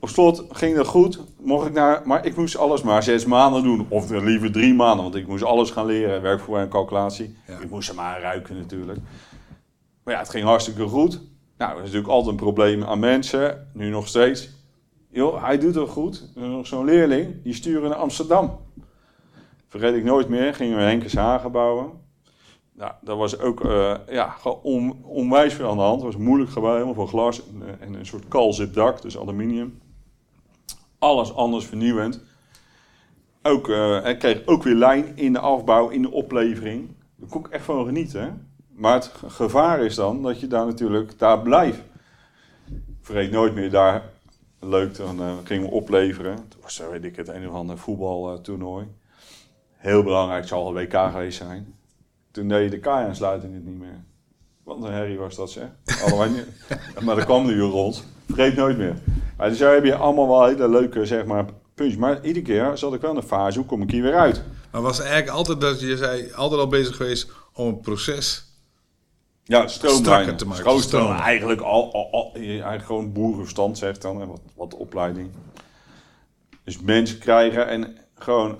[0.00, 3.62] Op slot ging dat goed, mocht ik naar, maar ik moest alles maar zes maanden
[3.62, 3.86] doen.
[3.88, 6.22] Of liever drie maanden, want ik moest alles gaan leren.
[6.22, 7.36] Werkvoer en calculatie.
[7.46, 7.58] Ja.
[7.58, 8.98] Ik moest ze maar ruiken natuurlijk.
[10.04, 11.20] Maar ja, het ging hartstikke goed.
[11.56, 14.50] Nou, dat is natuurlijk altijd een probleem aan mensen, nu nog steeds.
[15.10, 16.30] Joh, hij doet het goed.
[16.36, 18.66] Er is nog zo'n leerling, die sturen naar Amsterdam.
[19.68, 21.90] Vergeet ik nooit meer, gingen we Henkes Hagen bouwen.
[22.72, 24.36] Nou, dat was ook eh, ja,
[25.02, 26.02] onwijs veel aan de hand.
[26.02, 29.80] Het was moeilijk gebouw, helemaal van glas en, eh, en een soort kalzipdak, dus aluminium.
[30.98, 32.20] Alles anders vernieuwend.
[33.42, 36.88] Ook, eh, ik kreeg ook weer lijn in de afbouw, in de oplevering.
[37.16, 38.48] Daar kon ik echt van genieten.
[38.68, 41.82] Maar het ge- gevaar is dan dat je daar natuurlijk daar blijft.
[43.00, 44.10] Vergeet nooit meer, daar
[44.60, 46.34] leuk, dan gingen we opleveren.
[46.48, 48.86] Toen was weet ik het, een of ander voetbaltoernooi.
[49.78, 51.74] Heel belangrijk, zal een WK geweest zijn.
[52.30, 54.04] Toen deed je de kaai-aansluiting het niet meer.
[54.62, 55.68] Wat een herrie was dat, zeg.
[57.04, 58.04] Maar dat kwam nu rond.
[58.26, 58.96] Vergeet nooit meer.
[59.36, 61.98] Maar dus daar heb je allemaal wel hele leuke, zeg maar, puntjes.
[62.00, 64.42] Maar iedere keer zat ik wel in een fase, hoe kom ik hier weer uit?
[64.70, 68.46] Maar was eigenlijk altijd dat je zei, altijd al bezig geweest om een proces
[69.44, 70.36] Ja, stroomlijnen.
[70.36, 70.64] Te maken.
[71.20, 75.30] Eigenlijk, al, al, al- eigenlijk gewoon boerenverstand zegt dan, en wat, wat opleiding.
[76.64, 78.56] Dus mensen krijgen en gewoon,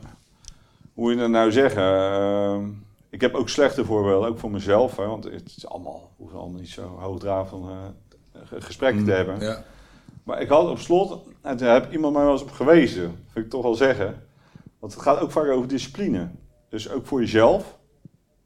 [0.99, 1.83] hoe je dat nou zeggen...
[1.83, 2.69] ehm,
[3.11, 4.97] ik heb ook slechte voorbeelden, ook voor mezelf.
[4.97, 7.65] Hè, want het is allemaal, hoeft allemaal niet zo hoogdravend
[8.33, 9.41] eh gesprekken te hebben.
[9.41, 9.65] Ja.
[10.23, 13.45] Maar ik had op slot, en daar heb iemand mij wel eens op gewezen, vind
[13.45, 14.23] ik toch wel zeggen.
[14.79, 16.29] Want het gaat ook vaak over discipline.
[16.69, 17.79] Dus ook voor jezelf.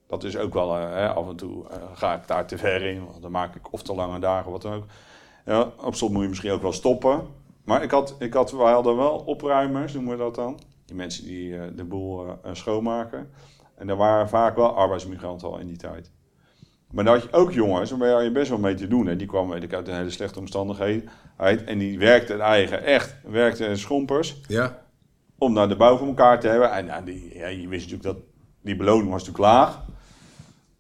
[0.07, 2.83] Dat is ook wel, eh, hè, af en toe eh, ga ik daar te ver
[2.83, 4.85] in, want dan maak ik of te lange dagen, wat dan ook.
[5.45, 7.21] Ja, op slot moet je misschien ook wel stoppen.
[7.65, 10.59] Maar ik had, ik had, wij hadden wel opruimers, noemen we dat dan.
[10.93, 13.31] Die mensen die eh, de boel eh, eh, schoonmaken.
[13.75, 16.11] En er waren vaak wel arbeidsmigranten al in die tijd.
[16.91, 19.07] Maar dan had je ook jongens, waar je best wel mee te doen.
[19.07, 19.17] Hè.
[19.17, 21.09] Die kwamen weet ik, uit een hele slechte omstandigheden.
[21.67, 24.41] En die werkten het eigen, echt, werkten schompers.
[24.49, 24.79] Ja.
[25.39, 26.71] Om naar de bouw voor elkaar te hebben.
[26.73, 28.25] En ja, die, ja, je wist natuurlijk dat
[28.61, 29.85] die beloning was natuurlijk laag.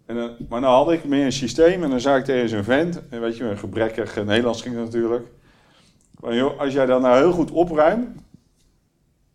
[0.06, 2.64] En, dan- maar dan had ik meer een systeem en dan zei ik tegen zo'n
[2.64, 5.26] vent, en weet je, een gebrekkig Nederlands ging natuurlijk.
[6.20, 8.20] Maar joh, als jij dat nou heel goed opruimt,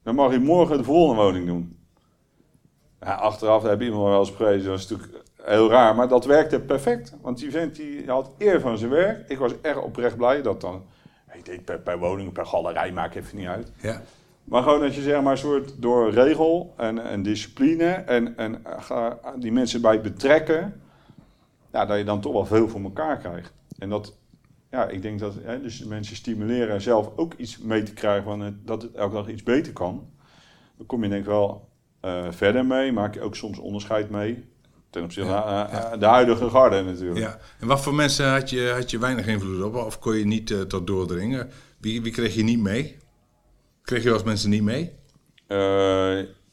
[0.08, 1.78] dan mag je morgen de volgende woning doen.
[3.00, 6.60] Ja, achteraf heb iemand wel eens geprezen, dat is natuurlijk heel raar, maar dat werkte
[6.60, 7.16] perfect.
[7.22, 9.30] Want die vent die had eer van zijn werk.
[9.30, 10.84] Ik was echt oprecht blij dat dan,
[11.34, 13.72] ik deed per, per woning, per galerij, maakt even niet uit.
[13.82, 14.02] Ja.
[14.44, 18.66] Maar gewoon dat je zeg maar een soort door regel en, en discipline en, en
[18.66, 20.82] eh, die mensen bij betrekken,
[21.72, 23.54] ja, dat je dan toch wel veel voor elkaar krijgt.
[23.80, 24.18] En dat,
[24.78, 28.40] ja, ik denk dat hè, dus mensen stimuleren zelf ook iets mee te krijgen van
[28.40, 30.10] het, dat het elke dag iets beter kan.
[30.78, 31.70] Dan kom je denk ik wel
[32.00, 34.46] eh, verder mee, maak je ook soms onderscheid mee.
[34.90, 37.20] Ten opzichte Ja, van eh, eh, de huidige garde natuurlijk.
[37.20, 37.40] ja.
[37.60, 39.76] En wat voor mensen had je, had je weinig invloed op?
[39.76, 41.50] Of kon je niet tot doordringen?
[41.78, 42.98] Wie, wie kreeg je niet mee?
[43.82, 44.92] Kreeg je als mensen niet mee?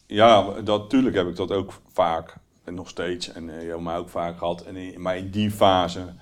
[0.07, 3.33] Ja, dat, natuurlijk heb ik dat ook vaak en nog steeds.
[3.33, 4.63] En uh, Joma ook vaak gehad.
[4.63, 6.15] En in, maar in die fase,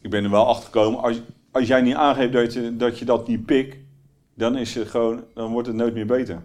[0.00, 1.00] ik ben er wel achter gekomen.
[1.00, 3.76] Als, als jij niet aangeeft dat je, dat je dat niet pikt,
[4.34, 6.40] dan, is het gewoon, dan wordt het nooit meer beter.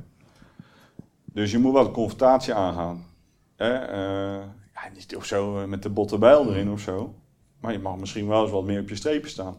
[1.25, 3.05] Dus je moet wel de confrontatie aangaan.
[3.55, 3.73] Hè?
[3.73, 4.43] eh,
[4.73, 7.15] ja, niet of zo eh, met de botte bijl erin of zo.
[7.59, 9.57] Maar je mag misschien wel eens wat meer op je strepen staan.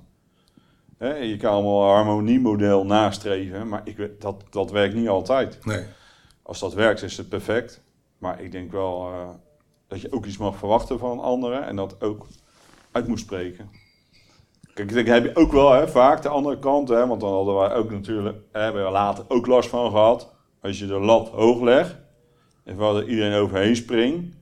[0.99, 5.64] Hè, je kan allemaal een harmoniemodel nastreven, maar ik, dat, dat werkt niet altijd.
[5.64, 5.84] Nee.
[6.42, 7.80] Als dat werkt, is het perfect.
[8.18, 9.28] Maar ik denk wel eh,
[9.86, 12.26] dat je ook iets mag verwachten van anderen en dat ook
[12.90, 13.70] uit moet spreken.
[14.77, 17.55] Kijk, denk, heb je ook wel hè, vaak de andere kant, hè, want dan hadden
[17.55, 20.35] wij ook natuurlijk, hebben we later ook last van gehad.
[20.61, 21.97] Als je de lat hoog legt
[22.64, 24.37] en waar er iedereen overheen springt,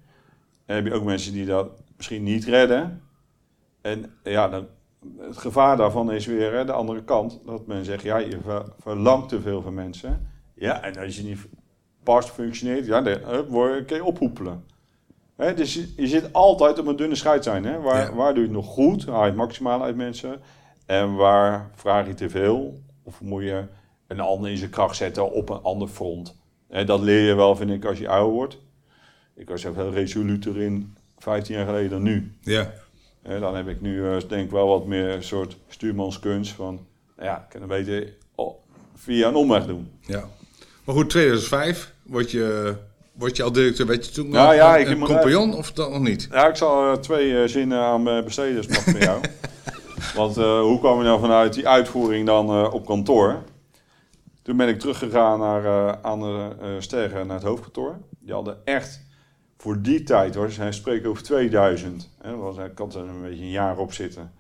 [0.66, 3.03] dan heb je ook mensen die dat misschien niet redden.
[3.80, 4.66] En ja, dan,
[5.18, 7.41] het gevaar daarvan is weer hè, de andere kant.
[7.47, 10.30] Dat men zegt, ja, je ver- verlangt te veel van mensen.
[10.55, 11.49] Ja, en als je niet
[12.03, 14.64] past, functioneert, ja, dan word je, kun je ophoepelen.
[15.37, 17.64] Hè, dus je, je zit altijd op een dunne scheid zijn.
[17.64, 17.80] Hè?
[17.80, 18.14] Waar, Ja.
[18.14, 19.07] waar doe je het nog goed?
[19.07, 20.41] Haal je het maximaal uit mensen.
[20.87, 22.80] En waar vraag je te veel?
[23.03, 23.64] Of moet je
[24.07, 26.37] een ander in zijn kracht zetten op een ander front?
[26.68, 28.59] Hè, dat leer je wel, vind ik, als je ouder wordt.
[29.37, 32.32] Ik was heel resoluter in 15 jaar geleden dan nu.
[32.41, 32.72] Ja.
[33.22, 36.74] Dan heb ik nu eh, denk ik wel wat meer een soort stuurmanskunst van...
[37.16, 38.55] nou Ja, ik kan het beter oh,
[38.95, 39.91] via een omweg doen.
[40.01, 40.24] ja.
[40.85, 42.74] Maar goed, 2005 word je,
[43.14, 43.86] word je al directeur.
[43.86, 46.28] Weet je toen Nou nog ja, een, ik een compagnon of dat nog niet?
[46.30, 49.20] Ja, ik zal eh, twee eh, zinnen aan eh, besteden, is nog voor jou.
[50.14, 53.42] Want hoe kwam je nou vanuit die uitvoering dan op kantoor?
[54.44, 57.98] Toen ben ik teruggegaan naar, eh, aan de eh, Sterren, naar het hoofdkantoor.
[58.18, 59.06] Die hadden echt
[59.56, 62.10] voor die tijd, hoor, zij spreken over 2000.
[62.20, 64.32] Hè, dat was, ik had er een beetje een jaar op zitten.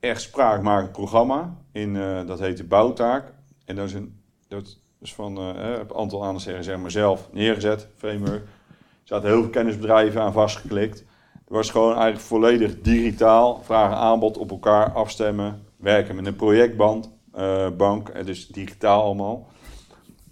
[0.00, 1.56] Echt spraakmakend programma.
[1.72, 3.32] In, eh, dat heette Bouwtaak.
[3.64, 6.90] En dat is, een, dat is van eh, heb een aantal aan de zeg maar
[6.90, 8.42] zelf neergezet, framework.
[8.42, 10.98] Er zaten heel veel kennisbedrijven aan vastgeklikt.
[11.32, 13.60] Het was gewoon eigenlijk volledig digitaal.
[13.62, 15.66] Vragen aanbod op elkaar afstemmen.
[15.76, 18.26] Werken met een projectband, eh, bank.
[18.26, 19.48] Dus digitaal allemaal.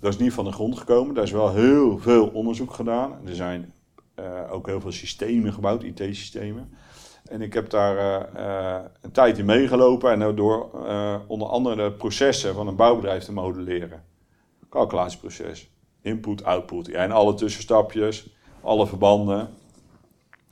[0.01, 1.15] Dat is niet van de grond gekomen.
[1.15, 3.13] Daar is wel heel veel onderzoek gedaan.
[3.27, 3.73] Er zijn
[4.15, 6.73] eh, ook heel veel systemen gebouwd, IT-systemen.
[7.25, 8.29] En ik heb daar
[9.01, 10.13] een tijd in meegelopen.
[10.13, 10.71] En door
[11.27, 14.08] onder andere de processen van een bouwbedrijf te modelleren.
[14.69, 15.71] Calculatieproces.
[16.03, 16.87] Input, output.
[16.87, 19.49] Ja, en alle tussenstapjes, alle verbanden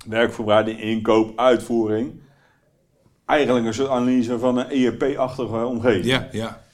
[0.07, 2.21] werkvoorbereiding, inkoop, uitvoering.
[3.25, 6.05] eigenlijk een soort analyse van een ERP-achtige omgeving.
[6.05, 6.65] Ja, ja.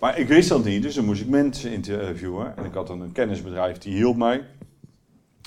[0.00, 2.56] Maar ik wist dat niet, dus dan moest ik mensen interviewen.
[2.56, 4.44] En ik had dan een kennisbedrijf die hielp mij.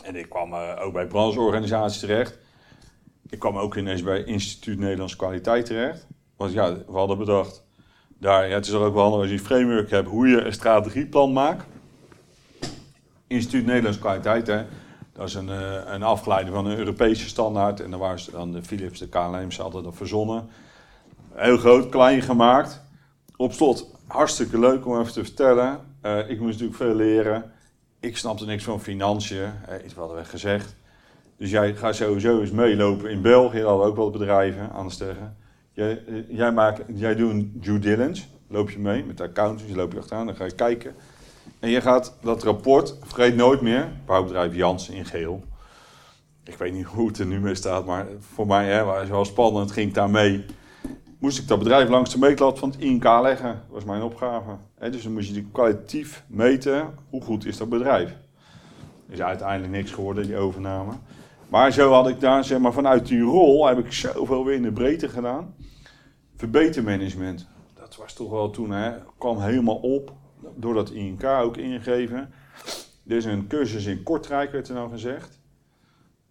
[0.04, 2.40] En ik kwam eh, ook bij brancheorganisaties terecht.
[3.30, 6.08] Ik kwam ook ineens bij Instituut Nederlands Kwaliteit terecht.
[6.36, 7.64] Want ja, we hadden bedacht,
[8.20, 10.54] daar, ja, het is ook wel handig als je een framework hebt, hoe je een
[10.54, 11.66] strategieplan maakt.
[13.28, 14.64] Instituut Nederlands Kwaliteit, hè,
[15.14, 17.80] dat is een, eh, een afgeleide van een Europese standaard.
[17.80, 20.50] En daar waren ze dan de Philips, de KLM, ze hadden verzonnen.
[21.34, 22.82] Heel groot, klein gemaakt.
[23.36, 25.80] Op slot, hartstikke leuk om even te vertellen.
[26.02, 27.52] Eh, ik moest natuurlijk veel leren.
[28.00, 30.76] Ik snapte niks van financiën, eh, iets hadden we gezegd.
[31.38, 34.94] Dus jij gaat sowieso eens meelopen in België, hadden we ook wel bedrijven aan de
[34.94, 35.38] sterren.
[35.78, 39.76] Jij, eh, jij, maakt, jij doet een due diligence, loop je mee met de accountants,
[39.76, 40.96] loop je achteraan, dan ga je kijken.
[41.60, 45.44] En je gaat dat rapport, vergeet nooit meer, bouwbedrijf Jansen in geel.
[46.44, 49.10] Ik weet niet hoe het er nu mee staat, maar voor mij hè, was het
[49.10, 50.46] wel spannend, ging ik daar mee.
[51.20, 54.58] Moest ik dat bedrijf langs de meetlat van het INK leggen, was mijn opgave.
[54.92, 58.16] Dus dan moest je die kwalitatief meten, hoe goed is dat bedrijf.
[59.10, 60.94] Is uiteindelijk niks geworden, die overname.
[61.50, 64.62] Maar zo had ik daar, zeg maar, vanuit die rol heb ik zoveel weer in
[64.62, 65.54] de breedte gedaan.
[66.38, 70.14] Verbetermanagement, dat was toch wel toen, hè, kwam helemaal op.
[70.56, 72.34] Door dat INK ook ingegeven.
[73.08, 75.40] Er is een cursus in Kortrijk, werd er nou gezegd.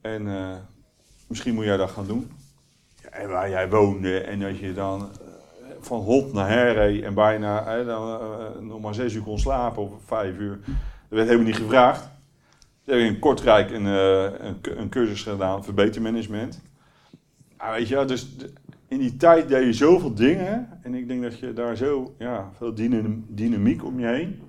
[0.01, 0.57] En eh,
[1.27, 2.31] misschien moet jij dat gaan doen.
[3.03, 7.03] Ja, en waar jij woonde en dat je dan eh, van hond naar her reed
[7.03, 10.59] en bijna hè, dan, eh, nog maar zes uur kon slapen of vijf uur.
[10.65, 10.77] Dat
[11.09, 12.09] werd helemaal niet gevraagd.
[12.85, 16.63] Heb ik in Kortrijk een, een, een cursus gedaan, verbetermanagement.
[17.59, 18.37] Ja, weet je, dus
[18.89, 20.79] in die tijd deed je zoveel dingen.
[20.83, 24.41] En ik denk dat je daar zo ja, veel dynam- dynamiek om je heen.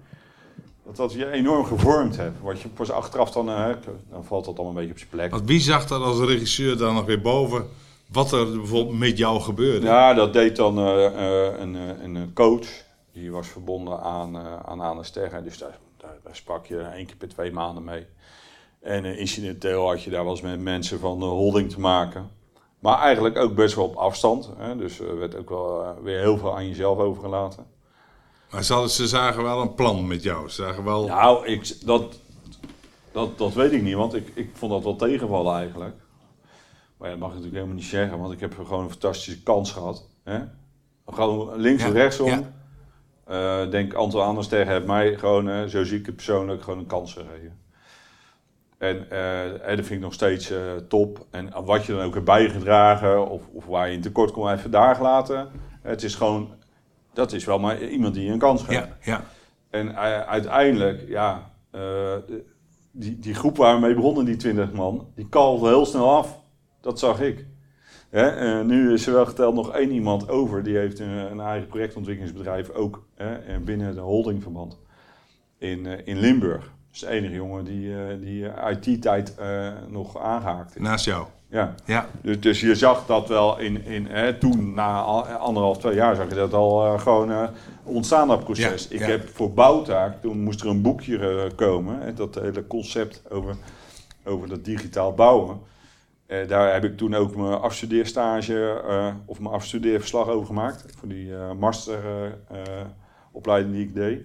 [0.86, 2.42] Dat dat je enorm gevormd hebt.
[2.42, 3.70] Wat je pas achteraf dan, eh,
[4.10, 5.32] dan valt dat allemaal een beetje op zijn plek.
[5.32, 7.68] Want wie zag dat als regisseur dan nog weer boven?
[8.12, 9.86] Wat er bijvoorbeeld met jou gebeurde?
[9.86, 11.74] Ja, dat deed dan eh, eh, een,
[12.04, 12.68] een, coach.
[13.14, 14.98] Die was verbonden aan, eh aan.
[14.98, 15.12] Dus
[15.58, 18.06] daar, daar, daar sprak je één keer per twee maanden mee.
[18.82, 22.30] En incidenteel had je daar wel eens met mensen van de holding te maken.
[22.80, 24.50] Maar eigenlijk ook best wel op afstand.
[24.58, 24.76] Hè?
[24.78, 27.66] Dus er werd ook wel eh, weer heel veel aan jezelf overgelaten.
[28.52, 30.50] Maar ze, hadden- ze zagen wel een plan met jou.
[30.50, 31.08] Ze zagen wel...
[31.08, 32.20] Nou, ik, dat,
[33.12, 35.96] dat, dat weet ik niet, want ik, ik vond dat wel tegenvallen eigenlijk.
[36.98, 39.44] Maar ja, dat mag ik natuurlijk helemaal niet zeggen, want ik heb gewoon een fantastische
[39.44, 40.08] kans gehad.
[40.24, 40.40] Hè?
[41.08, 42.28] Gewoon links Ja, en rechtsom.
[42.28, 42.52] ja.
[43.26, 46.86] Eh, denk Anton Anderster heeft mij gewoon, eh, zo zie ik het persoonlijk, gewoon een
[46.86, 47.60] kans gegeven.
[48.78, 51.26] En eh, eh, dat vind ik nog steeds eh, top.
[51.30, 54.72] En wat je dan ook hebt bijgedragen, of, of waar je in tekort komt, even
[54.72, 55.50] daar laten.
[55.82, 56.50] Het is gewoon,
[57.14, 58.80] dat is wel maar iemand die je een kans geeft.
[58.80, 59.24] Ja, ja.
[59.70, 59.96] En
[60.28, 61.52] uiteindelijk, ja,
[62.92, 66.40] die, die groep waar we mee begonnen, die 20 man, die kalfde heel snel af.
[66.82, 67.46] Dat zag ik.
[68.10, 68.64] Hè?
[68.64, 72.70] nu is er wel geteld nog één iemand over, die heeft een, een eigen projectontwikkelingsbedrijf,
[72.70, 74.78] ook hè, binnen de holdingverband
[75.58, 76.76] in, in Limburg.
[76.98, 80.82] Is de enige jongen die, eh, die IT-tijd eh, nog aangehaakt is.
[80.82, 81.26] Naast jou.
[81.50, 81.76] Ja.
[81.86, 82.06] Ja.
[82.22, 86.16] Dus, dus je zag dat wel in, in hè, toen, na al- anderhalf, twee jaar,
[86.16, 87.48] zag je dat al eh, gewoon eh,
[87.84, 88.88] ontstaan, dat proces.
[88.88, 89.08] Ja, ik ja.
[89.08, 93.56] heb voor bouwtaak, toen moest er een boekje komen, hè, dat hele concept over,
[94.26, 95.60] over dat digitaal bouwen.
[96.48, 98.82] Daar heb ik toen ook mijn afstudeerstage
[99.26, 104.22] of mijn afstudeerverslag over gemaakt, voor die masteropleiding die ik deed.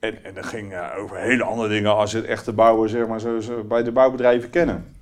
[0.00, 3.20] En, en dat ging eh, over hele andere dingen als het echte bouwen, zeg maar,
[3.20, 4.96] zoals we bij de bouwbedrijven kennen.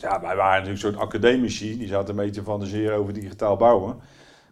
[0.00, 3.56] Ja, wij waren natuurlijk een soort academici, die zaten een beetje te fantaseren over digitaal
[3.56, 3.96] bouwen.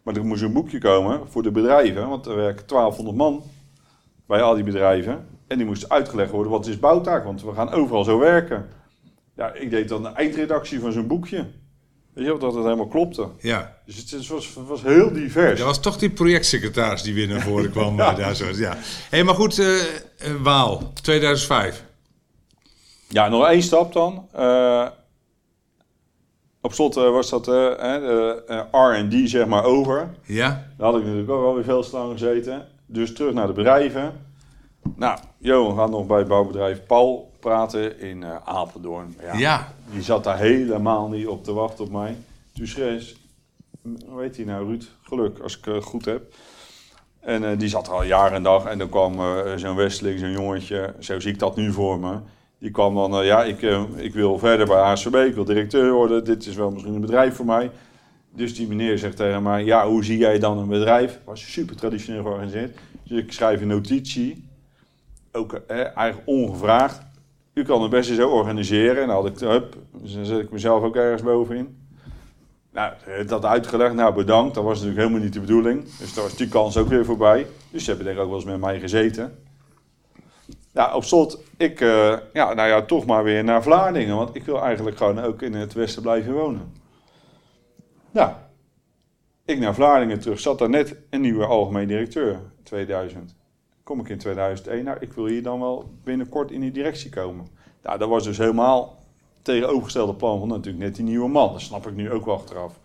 [0.02, 3.42] Maar er moest een boekje komen voor de bedrijven, want er werken 1200 man
[4.26, 5.26] bij al die bedrijven.
[5.46, 8.68] En die moest uitgelegd worden, wat is bouwtaak, want we gaan overal zo werken.
[9.34, 11.46] Ja, ik deed dan de eindredactie van zo'n boekje.
[12.17, 13.29] Weet je, dat het helemaal klopte.
[13.41, 13.77] ja.
[13.87, 15.59] Dus het, het was, was heel divers.
[15.59, 18.01] Dat was toch die projectsecretaris die weer naar voren kwam.
[18.01, 18.45] eh, daar zo.
[18.55, 18.77] Ja.
[19.11, 19.81] Hey, maar goed, eh,
[20.43, 21.85] Waal, 2005.
[23.09, 24.29] Ja, nog één stap dan.
[26.61, 27.47] Op slot was dat
[28.71, 30.11] R&D zeg maar over.
[30.25, 30.49] Ja?
[30.77, 32.69] Daar had ik natuurlijk ook alweer veel lang gezeten.
[32.87, 34.26] Dus terug naar de bedrijven.
[34.97, 39.14] Nou, Johan gaat nog bij bouwbedrijf Paul praten in eh, Apeldoorn.
[39.22, 39.72] Ja, Ja.
[39.91, 42.16] Die zat daar helemaal niet op te wachten op mij.
[42.62, 43.14] Schreef,
[44.09, 44.84] hoe heet hij nou, Ruud?
[45.03, 46.34] Geluk, als ik het goed heb.
[47.20, 48.64] En eh, die zat er al jaren en dag.
[48.64, 52.18] En dan kwam eh, zo'n Westeling, zo'n jongetje, zo zie ik dat nu voor me.
[52.59, 55.93] Die kwam dan, eh, ja, ik, eh, ik wil verder bij HSVB, ik wil directeur
[55.93, 56.24] worden.
[56.24, 57.70] Dit is wel misschien een bedrijf voor mij.
[58.34, 61.20] Dus die meneer zegt tegen mij, ja, hoe zie jij dan een bedrijf?
[61.24, 62.78] Was super traditioneel georganiseerd.
[63.03, 64.45] Dus ik schrijf een notitie,
[65.37, 67.01] ook eh, eigenlijk ongevraagd.
[67.55, 69.03] U kan het beste zo organiseren.
[69.03, 71.84] En dan had ik, hup, dan zet ik mezelf ook ergens bovenin.
[72.72, 72.93] Nou,
[73.26, 73.95] dat uitgelegd.
[73.95, 74.55] Nou, bedankt.
[74.55, 75.97] Dat was natuurlijk helemaal niet de bedoeling.
[75.99, 77.47] Dus daar was die kans ook weer voorbij.
[77.70, 79.39] Dus ze hebben denk ik ook wel eens met mij gezeten.
[80.72, 84.16] Ja, op slot, ik, uh, ja, nou ja, toch maar weer naar Vlaardingen.
[84.16, 86.72] Want ik wil eigenlijk gewoon ook in het westen blijven wonen.
[88.11, 88.32] Nou,
[89.45, 90.41] ik naar Vlaardingen terug.
[90.41, 93.36] Zat daar net een nieuwe algemeen directeur, 2000.
[93.87, 94.84] Kom ik in 2001.
[94.84, 97.47] Nou, ik wil hier dan wel binnenkort in die directie komen.
[97.82, 98.99] Nou, dat was dus helemaal
[99.43, 101.53] tegenovergestelde plan van natuurlijk net die nieuwe man.
[101.53, 102.78] Dat snap ik nu ook wel achteraf.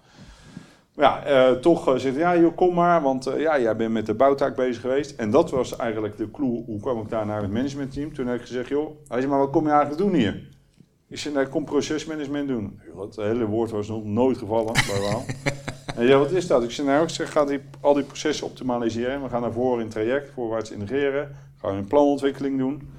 [0.95, 3.91] Maar ja, uh, toch uh, zitten, ja joh, kom maar, want uh, ja, jij bent
[3.91, 5.19] met de bouwtaak bezig geweest.
[5.19, 8.13] En dat was eigenlijk de clue, hoe kwam ik daar naar het managementteam?
[8.13, 10.49] Toen heb ik gezegd, joh, hij zei, maar wat kom je eigenlijk doen hier?
[11.11, 12.79] Ik zei, nou, ik kom procesmanagement doen.
[12.97, 15.25] Het hele woord was nog nooit gevallen bij
[15.95, 16.63] en ja, wat is dat?
[16.63, 19.23] Ik zei, nou, ik zeg, ga die, al die processen optimaliseren.
[19.23, 21.35] We gaan naar voren in traject, voorwaarts integreren.
[21.57, 22.89] Gaan we een planontwikkeling doen.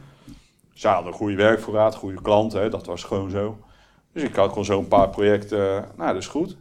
[0.72, 3.58] Ze hadden een goede werkvoorraad, goede klanten, dat was gewoon zo.
[4.12, 6.56] Dus ik had gewoon zo'n paar projecten, nou dat is goed.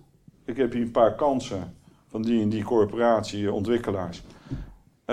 [0.45, 1.75] Ik heb hier een paar kansen
[2.09, 4.23] van die en die corporatie, ontwikkelaars.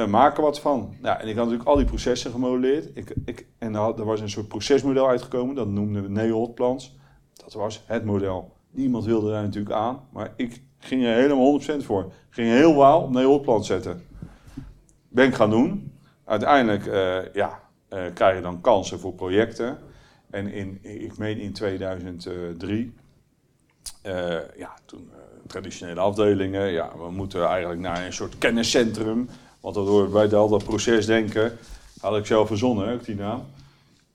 [0.07, 0.95] Maak er wat van.
[1.03, 2.91] Ja, en ik had natuurlijk al die processen gemodelleerd.
[2.95, 6.97] Ik, ik, en er was een soort procesmodel uitgekomen, dat noemden we NEOT-plans.
[7.33, 8.53] Dat was het model.
[8.71, 12.13] Niemand wilde daar natuurlijk aan, maar ik ging er helemaal 100% voor.
[12.31, 14.05] Ging heel wauw op NEOT-plan zetten.
[15.09, 15.93] Ben ik gaan doen.
[16.25, 17.61] Uiteindelijk, uh, ja,
[17.93, 19.79] uh, krijg je dan kansen voor projecten.
[20.31, 22.95] En in, ik meen in 2003,
[24.07, 25.11] uh, eh, ja, toen
[25.47, 29.29] traditionele afdelingen, ja, we moeten eigenlijk naar een soort kenniscentrum.
[29.61, 31.59] Want dat hoort bij dat proces denken.
[32.01, 33.43] Had ik zelf verzonnen, ook die naam.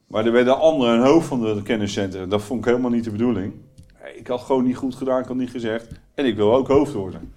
[0.08, 2.30] Maar er werden anderen een hoofd van het kenniscentrum.
[2.30, 3.54] Dat vond ik helemaal niet de bedoeling.
[4.16, 5.88] Ik had gewoon niet goed gedaan, ik had niet gezegd.
[6.14, 7.34] En ik wil ook hoofd worden.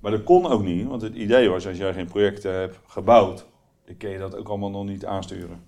[0.00, 3.46] Maar dat kon ook niet, want het idee was, als jij geen projecten hebt gebouwd,
[3.86, 5.66] dan kun je dat ook allemaal nog niet aansturen.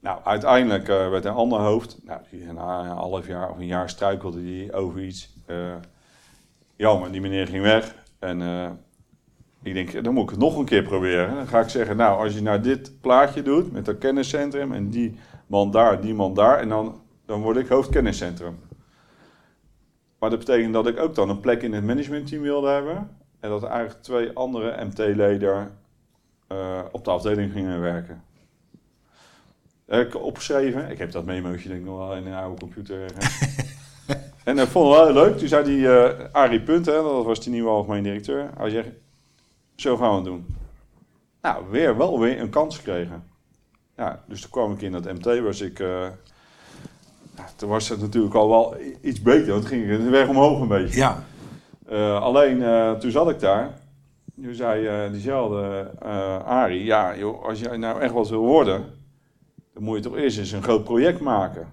[0.00, 1.98] Nou, uiteindelijk uh, werd een ander hoofd.
[2.04, 2.20] Nou,
[2.54, 5.34] na een half jaar of een jaar struikelde hij over iets.
[5.46, 5.74] Uh,
[6.76, 7.94] jammer, die meneer ging weg.
[8.18, 8.70] En uh,
[9.62, 11.34] ik denk, dan moet ik het nog een keer proberen.
[11.34, 14.90] Dan ga ik zeggen, nou, als je nou dit plaatje doet met dat kenniscentrum en
[14.90, 18.58] die man daar, die man daar, en dan, dan word ik hoofdkenniscentrum.
[20.18, 23.10] Maar dat betekent dat ik ook dan een plek in het managementteam wilde hebben.
[23.40, 25.78] En dat er eigenlijk twee andere MT-leden
[26.92, 28.22] op de afdeling gingen werken.
[29.86, 30.90] Heb ik opgeschreven.
[30.90, 32.98] Ik heb dat memootje denk ik nog wel in een oude computer.
[34.44, 35.38] en dat vond ik wel heel leuk.
[35.38, 38.50] Toen zei die uh, Arie Punt, hè, dat was die nieuwe algemeen directeur.
[38.56, 38.88] Hij zegt,
[39.80, 40.46] zo gaan we het doen.
[41.42, 43.24] Nou, weer wel weer een kans gekregen.
[43.96, 45.78] Ja, dus toen kwam ik in dat MT, was ik...
[45.78, 46.06] Uh,
[47.36, 50.60] ja, toen was het natuurlijk al wel iets beter, want ging ik de weg omhoog
[50.60, 50.98] een beetje.
[50.98, 51.24] Ja.
[51.90, 52.58] Uh, alleen,
[52.98, 53.78] toen zat ik daar.
[54.42, 55.90] Toen zei diezelfde
[56.44, 58.98] Arie, ja joh, als jij nou echt wat wil worden
[59.80, 61.72] dan moet je toch eerst eens een groot project maken.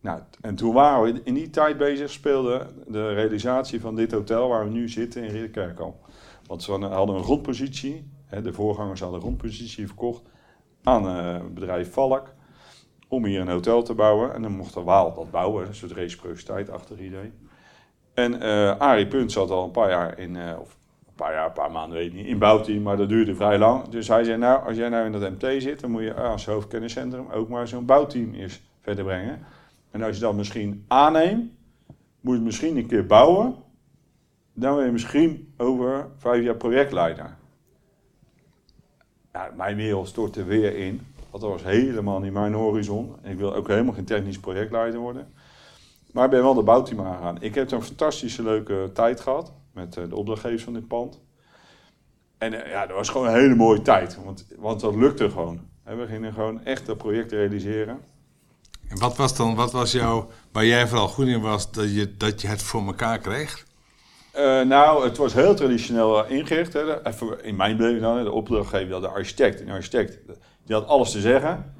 [0.00, 4.48] Nou, en toen waren we in die tijd bezig, speelde de realisatie van dit hotel
[4.48, 6.00] waar we nu zitten in Ridderkerk al.
[6.46, 10.22] Want we hadden een grondpositie, hè, de voorgangers hadden een grondpositie verkocht
[10.82, 12.34] aan eh, het bedrijf Valk
[13.08, 14.34] om hier een hotel te bouwen.
[14.34, 17.32] En dan mocht de Waal dat bouwen, een soort reciprociteit achter idee.
[18.14, 20.78] En uh, Punt zat al een paar jaar in, uh, of
[21.16, 23.88] paar jaar, een paar maanden, weet ik niet, in bouwteam, maar dat duurde vrij lang.
[23.88, 26.46] Dus hij zei, nou, als jij nou in dat MT zit, dan moet je als
[26.46, 29.38] hoofdkenniscentrum ook maar zo'n bouwteam eerst verder brengen.
[29.90, 31.50] En als je dat misschien aanneemt,
[32.20, 33.54] moet je het misschien een keer bouwen.
[34.58, 37.36] Dan ben je misschien over vijf jaar projectleider.
[39.56, 41.06] Mijn wereld stort er weer in.
[41.30, 43.16] Dat was helemaal niet mijn horizon.
[43.22, 45.32] Ik wil ook helemaal geen technisch projectleider worden.
[46.12, 47.42] Maar ik ben wel de bouwteam aangegaan.
[47.42, 51.20] Ik heb een fantastische leuke tijd gehad met eh, de opdrachtgevers van dit pand.
[52.38, 55.60] En eh, ja, dat was gewoon een hele mooie tijd, want, want dat lukte gewoon.
[55.82, 58.00] We gingen gewoon echt dat project realiseren.
[58.88, 62.16] En wat was dan, wat was jouw, waar jij vooral goed in was, dat je,
[62.16, 63.66] dat je het voor elkaar kreeg?
[64.38, 66.72] Uh, nou, het was heel traditioneel ingericht.
[66.72, 67.06] Hè.
[67.06, 69.60] Even in mijn beleving dan, de opdrachtgever, de architect.
[69.60, 70.18] Een architect,
[70.64, 71.74] die had alles te zeggen.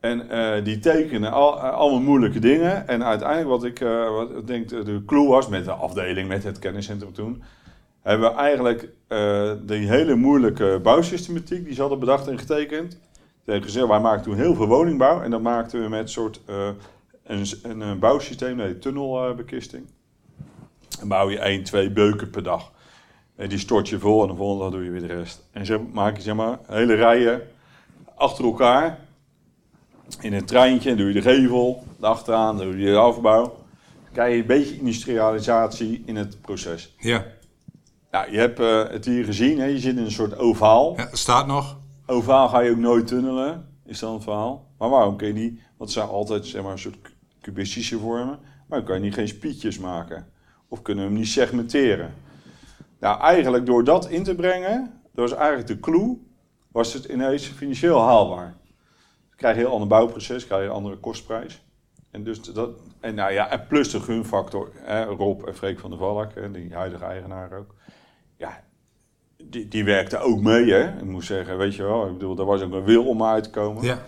[0.00, 0.26] En
[0.64, 2.88] die tekenen al, allemaal moeilijke dingen.
[2.88, 7.12] En uiteindelijk wat ik, wat denk de clue was met de afdeling, met het kenniscentrum
[7.12, 7.42] toen,
[8.02, 8.88] hebben we eigenlijk
[9.66, 12.98] die hele moeilijke bouwsystematiek die ze hadden bedacht en getekend.
[13.44, 16.40] Tegen gezegd, wij maakten toen heel veel woningbouw en dat maakten we met een soort
[17.24, 19.86] een, een, bouwsysteem, nee, tunnelbekisting.
[21.00, 22.72] Dan bouw je één, twee beuken per dag.
[23.36, 25.48] En die stort je vol en de volgende dag doe je weer de rest.
[25.52, 27.42] En zo maak je zeg maar hele rijen
[28.14, 28.98] achter elkaar
[30.20, 33.44] in een treintje, doe je de gevel, achteraan doe je de afbouw.
[33.44, 36.94] Dan krijg je een beetje industrialisatie in het proces.
[36.98, 37.24] Ja.
[38.10, 39.64] Nou, je hebt uh, het hier gezien, hè?
[39.64, 40.96] je zit in een soort ovaal.
[40.96, 41.78] Ja, staat nog.
[42.06, 44.68] Ovaal ga je ook nooit tunnelen, is dan het verhaal.
[44.78, 46.96] Maar waarom kun je niet, want het zijn altijd zeg maar, een soort
[47.40, 48.38] cubistische vormen,
[48.68, 50.26] maar dan kan je niet geen spietjes maken.
[50.70, 52.14] Of kunnen we hem niet segmenteren?
[53.00, 56.18] Nou, eigenlijk door dat in te brengen, dat was eigenlijk de clue,
[56.72, 58.54] was het ineens financieel haalbaar.
[59.28, 61.62] Dan krijg je een heel ander bouwproces, krijg je een andere kostprijs.
[62.10, 65.90] En, dus dat, en, nou ja, en plus de gunfactor, hè, Rob en Freek van
[65.90, 67.74] der Valk, hè, die huidige eigenaar ook.
[68.36, 68.62] Ja,
[69.36, 70.98] die, die werkte ook mee, hè.
[70.98, 73.44] Ik moet zeggen, weet je wel, ik bedoel, daar was ook een wil om uit
[73.44, 73.82] te komen.
[73.82, 73.98] Ja.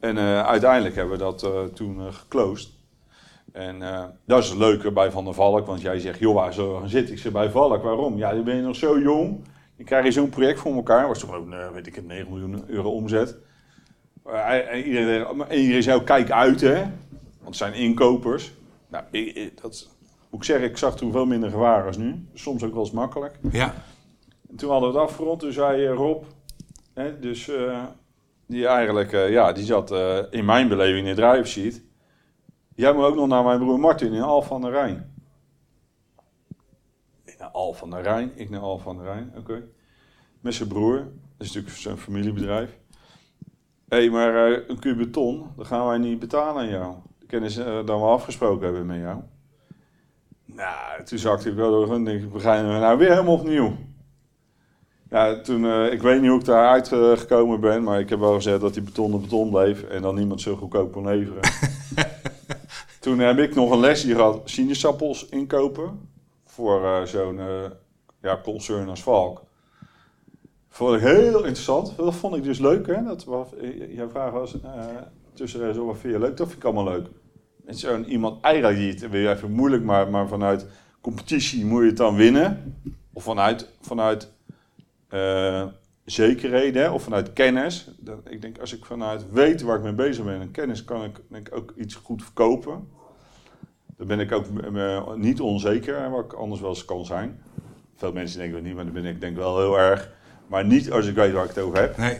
[0.00, 2.70] En eh, uiteindelijk hebben we dat eh, toen uh, geclosed.
[3.52, 3.78] En
[4.24, 6.80] dat is het leuke bij Van der Valk, want jij zegt, joh, waar zullen we
[6.80, 7.14] gaan zitten?
[7.14, 8.16] Ik zeg, bij Valk, waarom?
[8.16, 9.40] Ja, dan ben je nog zo jong.
[9.76, 11.08] Dan krijg je zo'n project voor elkaar.
[11.08, 13.36] was toch ook, weet ik het, 9 miljoen euro omzet.
[14.24, 16.78] en iedereen, en iedereen zei, kijk uit, hè.
[16.78, 16.90] Want
[17.44, 18.52] het zijn inkopers.
[18.88, 19.88] Nou, ik, dat,
[20.30, 22.26] moet ik zeggen, ik zag toen veel minder gewaar als nu.
[22.34, 23.38] Soms ook wel eens makkelijk.
[23.50, 23.74] Ja.
[24.50, 26.24] En toen hadden we het afgerond, toen zei Rob,
[26.94, 27.50] hè, dus
[28.52, 31.82] die eigenlijk, uh, ja, die zat uh, in mijn beleving in de drive sheet.
[32.74, 35.14] Jij moet ook nog naar mijn broer Martin in Al van der Rijn.
[37.24, 39.62] Ik naar Al van der Rijn, ik naar Al van der Rijn, oké.
[40.40, 41.06] Met zijn broer, dat
[41.38, 42.78] is natuurlijk zijn familiebedrijf.
[43.88, 46.94] Hé, hey, maar uh, een kuub beton, dat gaan wij niet betalen aan jou.
[47.18, 49.20] De kennis dan we afgesproken hebben met jou.
[50.44, 53.76] Nou, toen zakte ik wel door en denk ik, we nou weer helemaal opnieuw.
[55.10, 58.18] Ja, toen, uh, ik weet niet hoe ik daaruit uh, gekomen ben, maar ik heb
[58.18, 61.40] wel gezegd dat die beton beton bleef en dan niemand zo goedkoop kon leveren.
[63.02, 66.08] toen heb ik nog een lesje gehad, sinaasappels inkopen
[66.44, 67.40] voor uh, zo'n
[68.22, 69.42] ja, concern als Valk.
[70.68, 71.96] Vond ik heel interessant.
[71.96, 73.02] Dat vond ik dus leuk, hè.
[73.02, 73.46] Dat was,
[73.88, 74.56] jouw vraag was
[75.34, 76.36] tussen zo wat vind je leuk?
[76.36, 77.06] Dat vind ik allemaal leuk.
[77.66, 80.66] En zo'n iemand, eigenlijk die het weer even moeilijk, maar, maar vanuit
[81.00, 82.78] competitie moet je het dan winnen.
[83.12, 84.30] Of vanuit, vanuit
[86.12, 87.90] zekerheden of vanuit kennis.
[87.98, 91.04] Dat, ik denk als ik vanuit weet waar ik mee bezig ben en kennis kan
[91.04, 92.88] ik denk ook iets goed verkopen.
[93.96, 97.42] Dan ben ik ook uh, niet onzeker, wat ik anders wel eens kan zijn.
[97.96, 100.10] Veel mensen denken dat niet, maar dan ben ik denk wel heel erg.
[100.46, 101.96] Maar niet als ik weet waar ik het over heb.
[101.96, 102.18] Nee.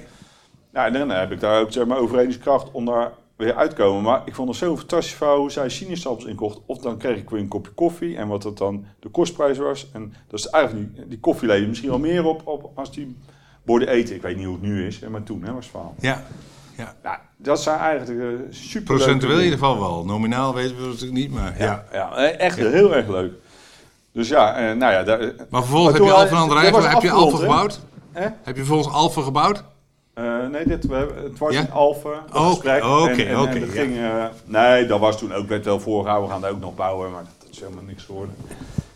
[0.70, 3.76] Nou, en dan heb ik daar ook zeg maar, overredingskracht om daar weer uit te
[3.76, 4.02] komen.
[4.02, 6.60] Maar ik vond het zo fantastisch vrouw hoe zij sinaasappels inkocht.
[6.66, 9.90] Of dan kreeg ik weer een kopje koffie en wat dat dan de kostprijs was.
[9.92, 13.16] En dat is eigenlijk die koffie leverde misschien wel meer op, op als die
[13.62, 14.14] borden eten.
[14.14, 15.94] Ik weet niet hoe het nu is, maar toen hè, was het verhaal.
[16.00, 16.22] Ja.
[16.76, 16.94] Ja.
[17.02, 20.04] Nou, dat zijn eigenlijk uh, super Procentueel in ieder geval wel.
[20.04, 21.84] Nominaal weten we natuurlijk niet, maar ja.
[21.92, 23.32] Ja, ja echt heel erg leuk.
[24.12, 25.02] Dus ja, uh, nou ja.
[25.02, 25.18] Daar,
[25.50, 26.54] maar vervolgens heb je Alphen aan de
[26.88, 27.80] heb je Alphen gebouwd?
[28.12, 28.22] Eh?
[28.22, 29.64] Heb je vervolgens Alphen gebouwd?
[30.14, 32.84] Uh, nee, dit, we, het was een oh, gesprek.
[32.84, 34.30] Oké, oké.
[34.44, 37.22] nee, dat was toen ook, werd wel voorgehouden, we gaan daar ook nog bouwen, maar
[37.38, 38.34] dat is helemaal niks geworden.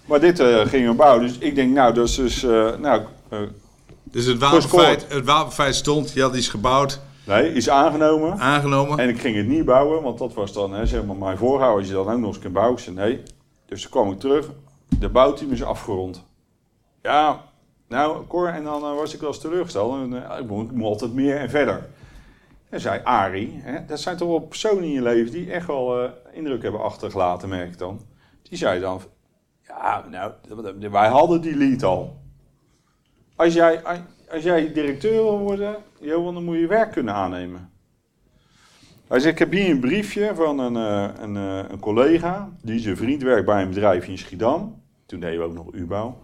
[0.05, 2.43] Maar dit gingen we bouwen, dus ik denk, nou, dat is dus,
[2.79, 3.03] nou...
[4.17, 7.01] dus het wapenfeit, het wapenfeit stond, je had iets gebouwd.
[7.27, 8.39] Nee, iets aangenomen.
[8.39, 8.99] Aangenomen.
[8.99, 11.79] En ik ging het niet bouwen, want dat was dan, hè, zeg maar, mijn voorhouden,
[11.79, 12.77] als je dan ook nog eens kan bouwen.
[12.77, 13.23] Ik zei, nee.
[13.67, 14.51] Dus toen kwam ik terug,
[14.99, 16.25] de bouwteam is afgerond.
[17.03, 17.45] Ja,
[17.89, 19.93] nou, Cor, en dan uh, was ik wel eens teleurgesteld.
[19.93, 21.89] En, uh, ik, moet, ik moet altijd meer en verder.
[22.69, 26.03] En zei Arie, hè, dat zijn toch wel personen in je leven die echt wel
[26.03, 28.01] uh, indruk hebben achtergelaten, merk ik dan.
[28.43, 29.01] Die zei dan,
[29.67, 30.33] ja, nou,
[30.91, 32.25] wij hadden die lead al.
[33.37, 33.83] Als jij,
[34.31, 37.71] als jij directeur wil worden, Johan, dan moet je werk kunnen aannemen.
[39.07, 41.35] Hij zei, ik heb hier een briefje van een, een,
[41.71, 44.83] een collega, die zijn vriend werkt bij een bedrijf in Schiedam.
[45.07, 46.19] Toen deden we ook nog U-bouw.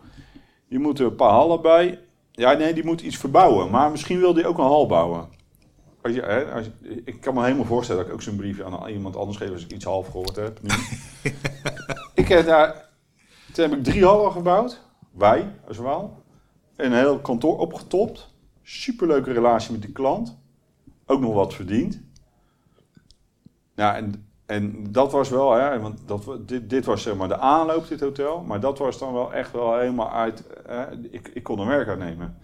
[0.67, 2.01] Je moet er een paar hallen bij.
[2.31, 3.71] Ja, nee, die moet iets verbouwen.
[3.71, 5.29] Maar misschien wil die ook een hal bouwen.
[6.03, 8.65] Als je, hè, als je, ik kan me helemaal voorstellen dat ik ook zo'n briefje
[8.65, 10.61] aan iemand anders geef als ik iets half gehoord heb.
[12.15, 12.89] ik heb daar,
[13.53, 14.81] toen heb ik drie hallen gebouwd.
[15.11, 16.22] Wij, als wel.
[16.83, 18.35] Een heel kantoor opgetopt.
[18.63, 20.39] Superleuke relatie met die klant.
[21.07, 22.01] Ook nog wat verdiend.
[23.75, 27.39] Nou, en en dat was wel, hè, want dat, dit, dit was zeg maar de
[27.39, 28.43] aanloop, dit hotel.
[28.43, 30.45] Maar dat was dan wel echt wel helemaal uit.
[31.11, 32.39] ik, ik kon er werk uitnemen.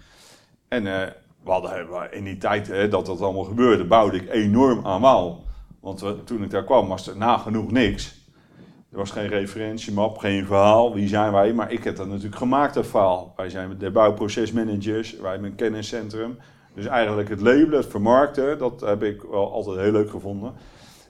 [0.69, 1.03] En uh,
[1.43, 5.45] we hadden in die tijd hè, dat dat allemaal gebeurde, bouwde ik enorm aan Waal.
[5.81, 8.18] Want toen ik daar kwam, was er nagenoeg niks.
[8.91, 10.95] Er was geen referentiemap, geen verhaal.
[10.95, 11.53] Wie zijn wij?
[11.53, 13.33] Maar ik heb dat natuurlijk gemaakt, dat verhaal.
[13.37, 16.39] Wij zijn de bouwprocesmanagers, wij hebben een kenniscentrum.
[16.75, 20.53] Dus eigenlijk het labelen, het vermarkten, dat heb ik wel altijd heel leuk gevonden.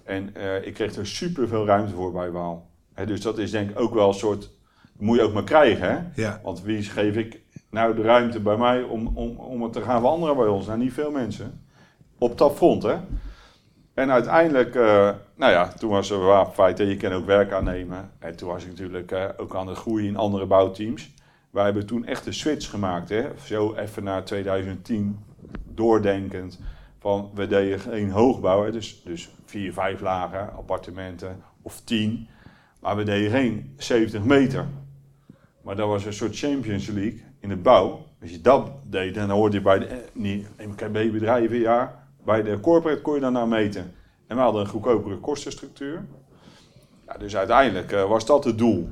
[0.04, 2.70] En uh, ik kreeg er super veel ruimte voor bij Waal.
[3.06, 4.50] dus dat is denk ik ook wel een soort.
[4.98, 6.22] Moet je ook maar krijgen, hè?
[6.22, 6.40] Ja.
[6.42, 10.00] Want wie geef ik nou de ruimte bij mij om, om, om het te gaan
[10.00, 10.66] veranderen bij ons?
[10.66, 11.64] Nou, niet veel mensen.
[12.18, 12.96] Op dat front, hè?
[13.98, 18.10] En uiteindelijk, uh, nou ja, toen was er wapenfeit, je kan ook werk aannemen.
[18.18, 21.10] En toen was ik natuurlijk uh, ook aan het groeien in andere bouwteams.
[21.50, 23.24] Wij hebben toen echt een switch gemaakt, hè?
[23.44, 25.18] Zo even naar 2010,
[25.74, 26.60] doordenkend.
[26.98, 32.28] Van, we deden geen hoogbouw, dus, dus vier, vijf lagen appartementen of tien.
[32.80, 34.66] Maar we deden geen 70 meter.
[35.62, 38.06] Maar dat was een soort Champions League in de bouw.
[38.20, 41.97] Als je dat deed, dan hoorde je bij de eh, MKB-bedrijven, ja,
[42.28, 43.94] bij de corporate kon je dan nou meten.
[44.26, 46.06] En we hadden een goedkopere kostenstructuur.
[47.06, 48.88] Ja, dus uiteindelijk uh, was dat het doel.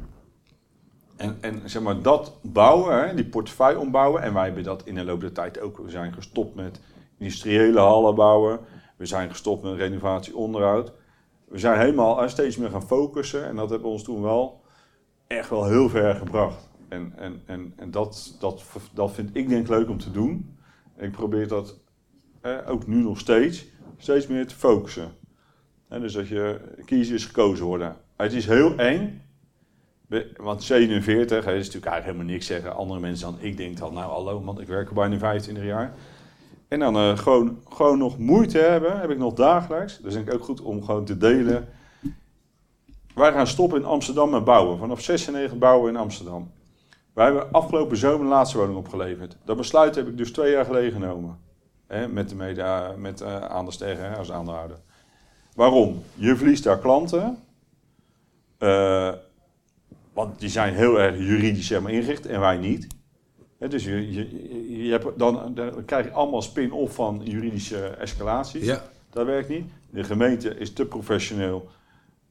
[1.16, 4.22] En, en zeg maar dat bouwen, hè, die portefeuille ombouwen.
[4.22, 5.78] En wij hebben dat in de loop der tijd ook.
[5.78, 6.80] We zijn gestopt met
[7.18, 8.60] industriële hallen bouwen.
[8.96, 10.92] We zijn gestopt met renovatie onderhoud.
[11.48, 13.46] We zijn helemaal steeds meer gaan focussen.
[13.46, 14.60] En dat heeft ons toen wel
[15.26, 16.68] echt wel heel ver gebracht.
[16.88, 18.64] En, en, en, en dat, dat,
[18.94, 20.56] dat vind ik denk leuk om te doen.
[20.96, 21.84] ik probeer dat
[22.66, 23.66] ook nu nog steeds,
[23.96, 25.12] steeds meer te focussen.
[25.88, 27.96] En dus dat je kiezen is gekozen worden.
[28.16, 29.22] Het is heel eng.
[30.36, 32.74] Want 47, hè, is natuurlijk eigenlijk helemaal niks zeggen.
[32.74, 35.94] Andere mensen dan ik denk dan, nou hallo man, ik werk al bijna 25 jaar.
[36.68, 39.98] En dan uh, gewoon, gewoon nog moeite hebben, heb ik nog dagelijks.
[39.98, 41.68] Dus denk ik ook goed om gewoon te delen.
[43.14, 44.78] Wij gaan stoppen in Amsterdam met bouwen.
[44.78, 46.50] Vanaf 96 bouwen in Amsterdam.
[47.12, 49.36] Wij hebben afgelopen zomer een laatste woning opgeleverd.
[49.44, 51.38] Dat besluit heb ik dus twee jaar geleden genomen.
[51.86, 54.76] Hè, met de media, met uh, Anders tegen als aandeelhouder.
[55.54, 56.02] Waarom?
[56.14, 57.38] Je verliest daar klanten.
[58.58, 59.12] Uh,
[60.12, 62.86] want die zijn heel erg juridisch zeg maar, ingericht en wij niet.
[63.58, 68.64] dus je, je, je hebt dan, dan krijg je allemaal spin-off van juridische escalaties.
[68.64, 68.82] Ja.
[69.10, 69.66] Dat werkt niet.
[69.90, 71.68] De gemeente is te professioneel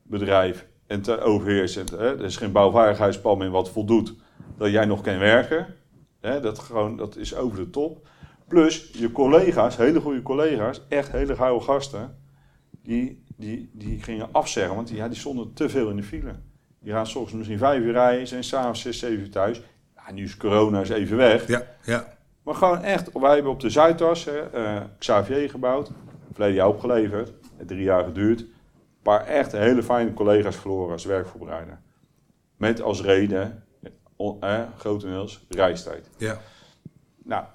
[0.01, 1.89] bedrijf en te overheersend.
[1.89, 2.17] Hè.
[2.17, 4.13] Er is geen bouwvaardigheidsplan meer wat voldoet
[4.57, 5.75] dat jij nog kan werken.
[6.19, 6.39] Hè.
[6.39, 8.07] Dat, gewoon, dat is over de top.
[8.47, 12.17] Plus je collega's, hele goede collega's, echt hele gouden gasten,
[12.83, 16.35] die, die, die gingen afzeggen, want die, ja, die stonden te veel in de file.
[16.79, 19.61] Die gaan soms misschien vijf uur rijden, zijn s'avonds zes, zeven uur thuis.
[19.95, 21.47] Ja, nu is corona is even weg.
[21.47, 22.13] Ja, ja.
[22.43, 25.91] Maar gewoon echt, wij hebben op de Zuidas uh, Xavier gebouwd.
[26.31, 27.31] Verleden jaar opgeleverd.
[27.65, 28.39] Drie jaar geduurd.
[28.39, 31.79] Een paar echt hele fijne collega's verloren als werkvoorbereider.
[32.57, 33.63] Met als reden,
[34.39, 36.09] eh, grotendeels, reistijd.
[36.17, 36.37] Ja.
[37.23, 37.45] Nou,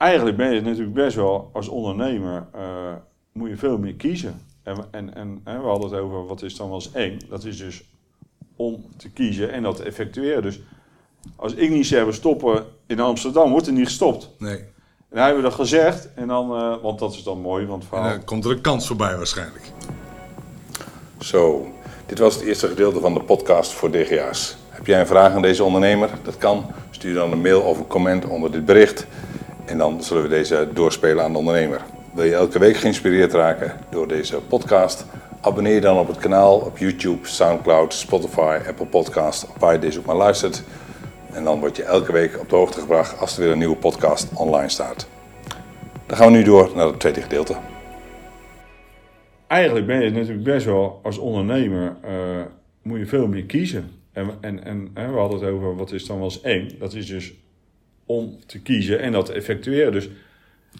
[0.00, 2.62] eigenlijk ben je natuurlijk best wel als ondernemer, uh,
[3.32, 4.40] moet je veel meer kiezen.
[4.62, 7.18] En, en, en, we hadden het over wat is dan wel eens eng.
[7.28, 7.84] Dat is dus
[8.56, 10.42] om te kiezen en dat te effectueren.
[10.42, 10.60] Dus
[11.36, 14.30] als ik niet zeg we stoppen in Amsterdam, wordt er niet gestopt.
[14.38, 14.58] Nee.
[14.58, 17.66] En dan hebben we dat gezegd, en dan, uh, want dat is dan mooi.
[17.66, 18.06] Want verhaal...
[18.06, 19.72] En dan komt er een kans voorbij waarschijnlijk.
[21.18, 21.66] Zo,
[22.06, 24.56] dit was het eerste gedeelte van de podcast voor DGA's.
[24.68, 26.10] Heb jij een vraag aan deze ondernemer?
[26.22, 26.66] Dat kan.
[26.90, 29.06] Stuur dan een mail of een comment onder dit bericht.
[29.70, 31.80] En dan zullen we deze doorspelen aan de ondernemer.
[32.14, 35.06] Wil je elke week geïnspireerd raken door deze podcast?
[35.40, 39.98] Abonneer je dan op het kanaal op YouTube, Soundcloud, Spotify, Apple Podcast, waar je deze
[39.98, 40.62] ook maar luistert.
[41.32, 43.76] En dan word je elke week op de hoogte gebracht als er weer een nieuwe
[43.76, 45.08] podcast online staat.
[46.06, 47.56] Dan gaan we nu door naar het tweede gedeelte.
[49.46, 52.10] Eigenlijk ben je natuurlijk best wel als ondernemer, uh,
[52.82, 53.90] moet je veel meer kiezen.
[54.12, 56.70] En, en, en we hadden het over wat is dan wel eens eng.
[56.78, 57.34] Dat is dus
[58.10, 59.92] om te kiezen en dat te effectueren.
[59.92, 60.08] Dus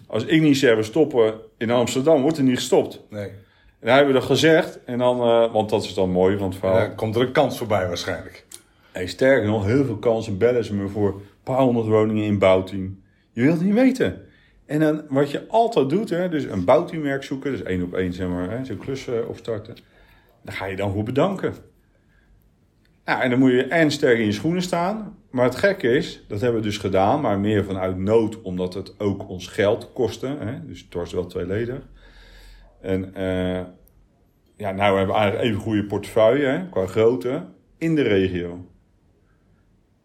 [0.07, 3.01] als ik niet zeg we stoppen in Amsterdam, wordt er niet gestopt.
[3.09, 3.27] Nee.
[3.27, 6.49] En dan hebben we dat gezegd, en dan, uh, want dat is dan mooi van
[6.49, 6.95] het verhaal.
[6.95, 8.45] komt er een kans voorbij waarschijnlijk.
[8.91, 12.39] En sterker nog, heel veel kansen bellen ze me voor een paar honderd woningen in
[12.39, 13.01] bouwteam.
[13.31, 14.25] Je wilt het niet weten.
[14.65, 18.13] En dan wat je altijd doet, hè, dus een bouwteamwerk zoeken, dus één op één
[18.13, 19.75] zeg maar, zo'n klus opstarten.
[20.43, 21.53] Dan ga je dan voor bedanken.
[23.11, 25.17] Ja, en dan moet je en sterk in je schoenen staan.
[25.29, 28.99] Maar het gekke is, dat hebben we dus gedaan, maar meer vanuit nood, omdat het
[28.99, 30.27] ook ons geld kostte.
[30.39, 30.65] Hè?
[30.65, 31.87] Dus het was wel tweeledig.
[32.81, 33.61] En uh,
[34.55, 37.45] ja, nou hebben we eigenlijk even goede portefeuille hè, qua grootte
[37.77, 38.65] in de regio.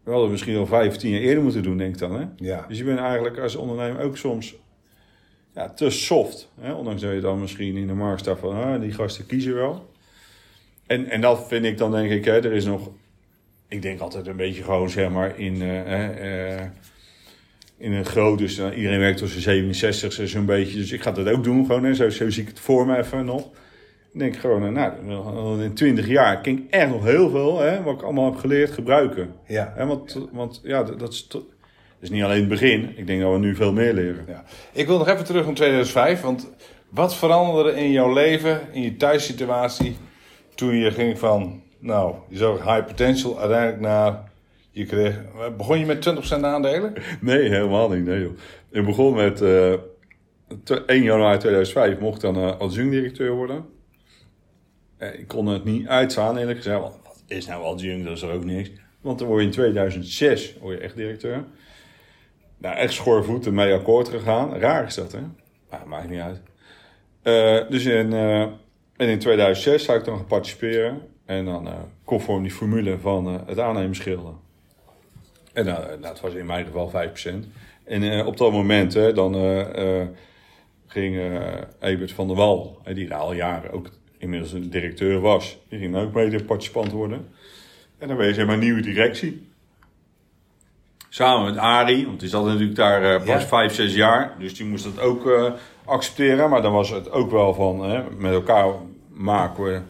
[0.04, 2.20] We hadden misschien al vijf, tien jaar eerder moeten doen, denk ik dan.
[2.20, 2.26] Hè?
[2.36, 2.64] Ja.
[2.68, 4.56] Dus je bent eigenlijk als ondernemer ook soms
[5.54, 6.52] ja, te soft.
[6.60, 6.72] Hè?
[6.72, 9.94] Ondanks dat je dan misschien in de markt staat van, ah, die gasten kiezen wel.
[10.86, 12.90] En, en dat vind ik dan denk ik, hè, er is nog...
[13.68, 15.62] Ik denk altijd een beetje gewoon, zeg maar, in...
[15.62, 16.62] Uh, uh,
[17.78, 20.78] in een groot, dus uh, iedereen werkt tussen 67 zo'n beetje.
[20.78, 21.84] Dus ik ga dat ook doen gewoon.
[21.84, 21.94] Hè.
[21.94, 23.46] Zo, zo zie ik het voor me even nog.
[24.12, 27.94] Ik denk gewoon, nou, in 20 jaar kan ik echt nog heel veel, hè, wat
[27.94, 29.34] ik allemaal heb geleerd, gebruiken.
[29.46, 29.72] Ja.
[29.76, 31.42] Hè, want, want ja, dat is, dat
[32.00, 32.92] is niet alleen het begin.
[32.96, 34.24] Ik denk dat we nu veel meer leren.
[34.28, 34.44] Ja.
[34.72, 36.50] Ik wil nog even terug naar 2005, want
[36.88, 39.96] wat veranderde in jouw leven, in je thuissituatie,
[40.56, 44.30] toen je ging van, nou, je zag high potential uiteindelijk naar
[44.70, 45.20] je kreeg,
[45.56, 46.92] begon je met 20% aandelen?
[47.20, 48.04] Nee, helemaal niet.
[48.04, 48.32] Nee, joh.
[48.70, 49.72] Ik begon met uh,
[50.86, 53.64] 1 januari 2005 mocht ik dan uh, adjunct-directeur worden.
[54.98, 56.80] Uh, ik kon het niet uitstaan, eerlijk gezegd.
[56.80, 58.04] Wat is nou adjunct?
[58.04, 58.70] Dat is er ook niks.
[59.00, 61.44] Want dan word je in 2006 word je echt directeur.
[62.58, 64.58] Nou, echt schoorvoeten mee akkoord gegaan.
[64.58, 65.20] Raar is dat, hè?
[65.70, 66.40] Maar maakt niet uit.
[67.70, 68.12] Dus in,
[68.96, 71.00] en in 2006 zou ik dan gaan participeren.
[71.24, 71.72] En dan uh,
[72.04, 74.32] conform die formule van het aannemersschilder
[75.52, 76.92] En nou, nou, het was in mijn geval
[77.44, 77.46] 5%.
[77.86, 80.08] En eh, op dat moment hè, dan eh, eh,
[80.86, 85.78] ging eh Ebert van der Wal, die al jaren ook inmiddels een directeur was, die
[85.78, 87.28] ging ook mede participant worden.
[87.98, 89.48] En dan ben je zeg maar nieuwe directie.
[91.08, 93.46] Samen met Arie, want die zat natuurlijk daar eh, pas Ja.
[93.48, 94.34] vijf, zes jaar.
[94.38, 95.44] Dus die moest dat ook eh,
[95.84, 96.50] accepteren.
[96.50, 98.66] Maar dan was het ook wel van, hè, met elkaar
[99.12, 99.80] maken we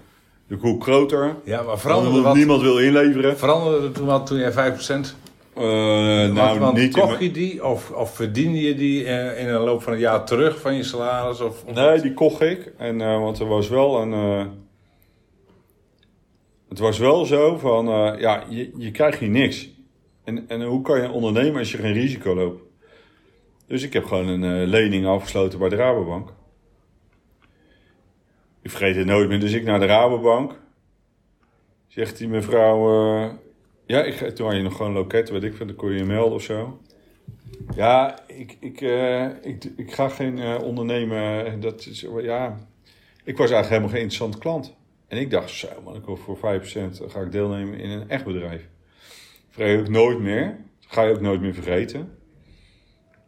[0.49, 1.35] de koek groter.
[1.45, 3.39] Ja, maar veranderde wat, niemand wil inleveren.
[3.39, 5.17] veranderde toen wat toen jij 5%?
[5.55, 9.05] Eh, Nou, nou, want niet kocht je die of, of verdiende je die
[9.37, 11.41] in de loop van het jaar terug van je salaris?
[11.41, 12.73] Of, of- Nee, die kocht ik.
[12.79, 14.13] En, want er was wel een.
[16.69, 17.87] het was wel zo van.
[18.19, 19.69] ja, je, je krijgt hier niks.
[20.27, 22.63] En, en hoe kan je ondernemen als je geen risico loopt?
[23.67, 26.33] Dus ik heb gewoon een eh, lening afgesloten bij de Rabobank.
[28.63, 29.41] Ik vergeet het nooit meer.
[29.41, 30.61] Dus ik naar de Rabobank.
[31.87, 32.89] Zegt die mevrouw.
[32.89, 33.31] eh,
[33.87, 35.67] ja, ik, toen had je nog gewoon loket, weet ik veel.
[35.67, 36.81] Dan kon je je melden of zo.
[37.75, 41.61] Ja, ik, ik, eh, ik, ik ga geen ondernemen.
[41.61, 42.57] Dat is, ja,
[43.25, 44.75] ik was eigenlijk helemaal geen interessante klant.
[45.09, 46.41] En ik dacht, zo man, ik voor 5%
[47.07, 48.69] ga ik deelnemen in een echt bedrijf.
[49.57, 50.57] Vergeet ook nooit meer.
[50.87, 52.11] Ga je ook nooit meer vergeten.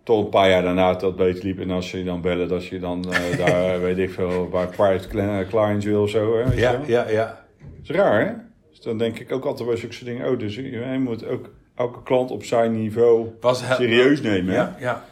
[0.02, 1.60] Tot een paar jaar daarna dat het beter liep.
[1.60, 5.08] En als je dan bellen, dat je dan eh, daar, weet ik veel, bij private
[5.08, 6.38] cli- clients wil of zo.
[6.38, 6.86] Hè, weet ja, wel.
[6.86, 7.44] ja, ja.
[7.58, 8.32] Dat is raar, hè?
[8.70, 10.30] Dus dan denk ik ook altijd bij zulke dingen.
[10.30, 14.54] Oh, dus je, moet ook elke klant op zijn niveau Was serieus nemen.
[14.54, 14.60] hè?
[14.60, 15.04] Ja, ja.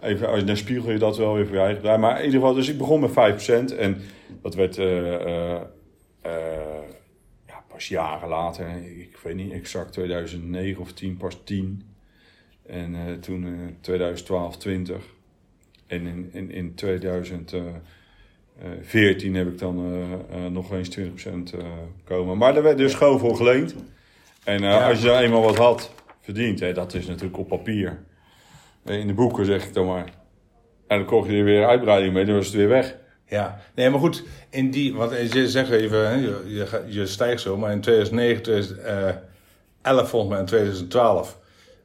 [0.00, 2.00] Even, als, dan spiegel je dat wel weer voor je eigen.
[2.00, 3.76] Maar in ieder geval, dus ik begon met 5%.
[3.78, 4.00] En
[4.42, 5.60] dat werd eh, eh,
[6.22, 6.32] eh,
[7.80, 8.68] pas jaren later.
[8.98, 11.82] Ik weet niet exact 2009 of 10, pas 10.
[12.66, 13.50] En eh, toen eh
[13.80, 14.96] 2012, 20.
[15.86, 20.12] En in, in, in 2014 heb ik dan eh,
[20.44, 21.64] eh, nog eens 20% eh
[22.04, 22.38] komen.
[22.38, 23.74] Maar daar werd dus gewoon voor geleend.
[24.44, 24.88] En eh, Ja.
[24.88, 28.02] als je dan eenmaal wat had verdiend, hè, dat is natuurlijk op papier.
[28.84, 30.04] Eh, In de boeken zeg ik dan maar.
[30.86, 32.96] En dan kocht je er weer uitbreiding mee, dan was het weer weg.
[33.30, 37.56] Ja, nee, maar goed, in die, want je zegt even, je, je, je stijgt zo,
[37.56, 41.38] maar in 2009, 2011 volgens mij in 2012,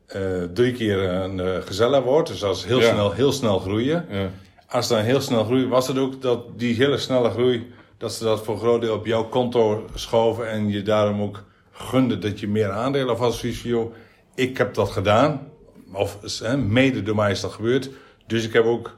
[0.05, 0.21] eh,
[0.53, 2.91] drie keer een uh, gezella wordt, dus dat is heel, Ja.
[2.91, 4.05] snel, heel snel groeien.
[4.09, 4.29] Ja.
[4.67, 8.23] Als dan heel snel groeit, was het ook dat die hele snelle groei, dat ze
[8.23, 12.39] dat voor een groot deel op jouw konto schoven en je daarom ook gunde dat
[12.39, 13.93] je meer aandelen zoiets van, joh,
[14.35, 15.47] ik heb dat gedaan,
[15.91, 17.89] of hè, mede door mij is dat gebeurd,
[18.27, 18.97] dus ik heb ook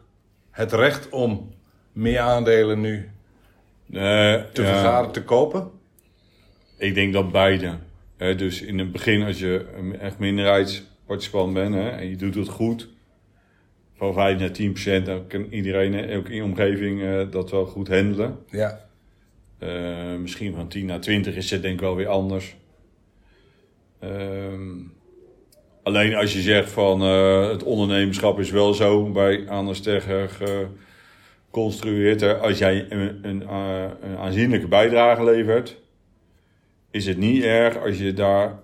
[0.52, 1.56] het recht om
[1.98, 3.10] meer aandelen nu
[3.89, 4.68] Nee, te ja.
[4.68, 5.70] vergaren, te kopen.
[6.78, 7.78] Ik denk dat beide.
[8.18, 12.48] Dus in het begin, als je een echt minderheidsparticipant bent hè, en je doet het
[12.48, 12.89] goed,
[13.98, 17.66] van 5 naar 10 procent, dan kan iedereen, ook in je omgeving, eh, dat wel
[17.66, 18.39] goed handelen.
[18.50, 18.86] Ja.
[19.60, 22.56] Eh, misschien van 10 naar 20 is het denk ik wel weer anders.
[24.00, 24.72] Ehm,
[25.84, 30.30] alleen als je zegt van eh, het ondernemerschap is wel zo bij Anders Tegger
[31.58, 32.22] geconstrueerd.
[32.22, 32.38] hè.
[32.38, 35.78] Als jij een, een, eh, een aanzienlijke bijdrage levert,
[36.91, 38.60] is het niet erg als je daar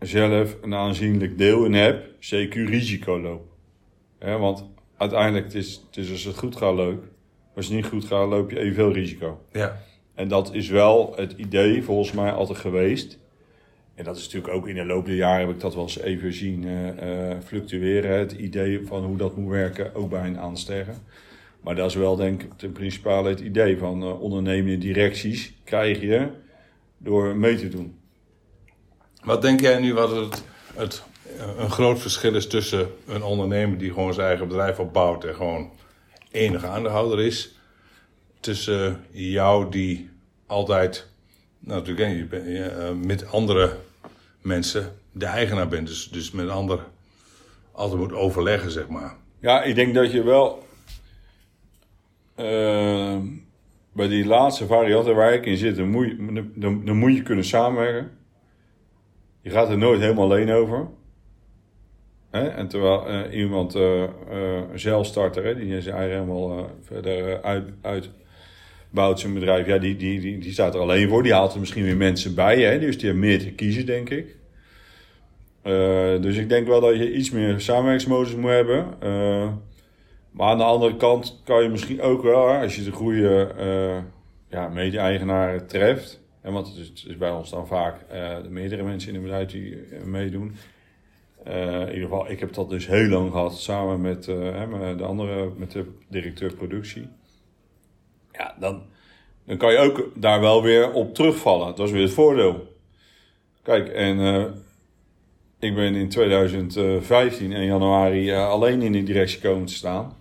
[0.00, 3.52] zelf een aanzienlijk deel in hebt, CQ risico loopt.
[4.18, 4.64] Want
[4.96, 7.02] uiteindelijk het is het is als het goed gaat leuk.
[7.56, 9.40] Als het niet goed gaat, loop je evenveel risico.
[9.52, 9.80] Ja.
[10.14, 13.18] En dat is wel het idee volgens mij altijd geweest.
[13.94, 15.98] En dat is natuurlijk ook in de loop der jaren heb ik dat wel eens
[15.98, 18.18] even zien eh, eh, fluctueren.
[18.18, 20.96] Het idee van hoe dat moet werken, ook bij een aansterren.
[21.64, 26.00] Maar dat is wel denk ik ten principale het idee van eh ondernemende directies krijg
[26.00, 26.28] je
[26.98, 27.98] door mee te doen.
[29.22, 31.02] Wat denk jij nu wat het, het
[31.38, 35.34] eh, een groot verschil is tussen een ondernemer die gewoon zijn eigen bedrijf opbouwt en
[35.34, 35.70] gewoon
[36.30, 37.54] enige aandeelhouder is,
[38.40, 40.10] tussen jou die
[40.46, 41.06] altijd,
[41.58, 43.76] nou, natuurlijk, je bent, eh, met andere
[44.42, 46.80] mensen de eigenaar bent, dus, dus met een ander
[47.72, 49.16] altijd moet overleggen, zeg maar.
[49.40, 50.63] Ja, ik denk dat je wel
[52.34, 53.18] eh,
[53.92, 57.22] bij die laatste varianten waar ik in zit, dan moet, je, dan, dan moet je
[57.22, 58.10] kunnen samenwerken.
[59.40, 60.86] Je gaat er nooit helemaal alleen over.
[62.30, 62.48] Hè?
[62.48, 69.34] En terwijl eh, iemand, een zelfstarter, hè, die zijn eigen helemaal verder uit, uitbouwt zijn
[69.34, 71.22] bedrijf, ja, die, die, die, die staat er alleen voor.
[71.22, 72.78] Die haalt er misschien weer mensen bij, hè?
[72.78, 74.36] dus die hebben meer te kiezen, denk ik.
[76.20, 78.86] Dus ik denk wel dat je iets meer samenwerkingsmodus moet hebben.
[79.00, 79.48] Eh,
[80.34, 84.12] maar aan de andere kant kan je misschien ook wel, als je de goede eh
[84.54, 86.20] ja, mede-eigenaren treft.
[86.40, 89.50] En want het is, bij ons dan vaak eh, de meerdere mensen in het bedrijf
[89.50, 90.56] die eh, meedoen.
[91.44, 95.50] Eh, in ieder geval, ik heb dat dus heel lang gehad samen met de andere,
[95.56, 97.08] met de directeur productie.
[98.32, 98.82] Ja, dan,
[99.44, 101.76] dan kan je ook daar wel weer op terugvallen.
[101.76, 102.72] Dat is weer het voordeel.
[103.62, 104.18] Kijk, en
[105.58, 110.16] ik ben in 2015 in januari alleen in de directie komen te staan.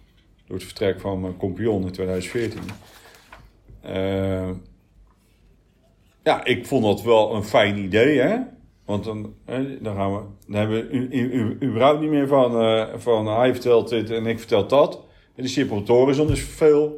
[0.47, 2.59] Door het vertrek van mijn compagnon in 2014.
[3.81, 4.49] Eh,
[6.23, 8.37] ja, ik vond dat wel een fijn idee, hè.
[8.85, 9.33] Want dan,
[9.81, 13.27] dan gaan we, dan hebben we u, u, u- überhaupt niet meer van, eh, van
[13.27, 15.01] hij vertelt dit en ik vertel dat.
[15.35, 16.97] En de Ship Horizon is veel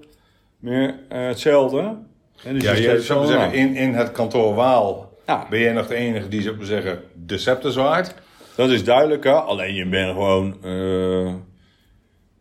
[0.60, 1.98] meer eh, hetzelfde.
[2.44, 5.48] En dus Ja, je zou zeggen, in, in het kantoor Waal Ja.
[5.50, 8.16] ben jij nog de enige die, zou zeggen, de scepter zwaait.
[8.56, 9.32] Dat is duidelijk, hè?
[9.34, 10.58] Alleen je bent gewoon.
[10.64, 11.34] eh,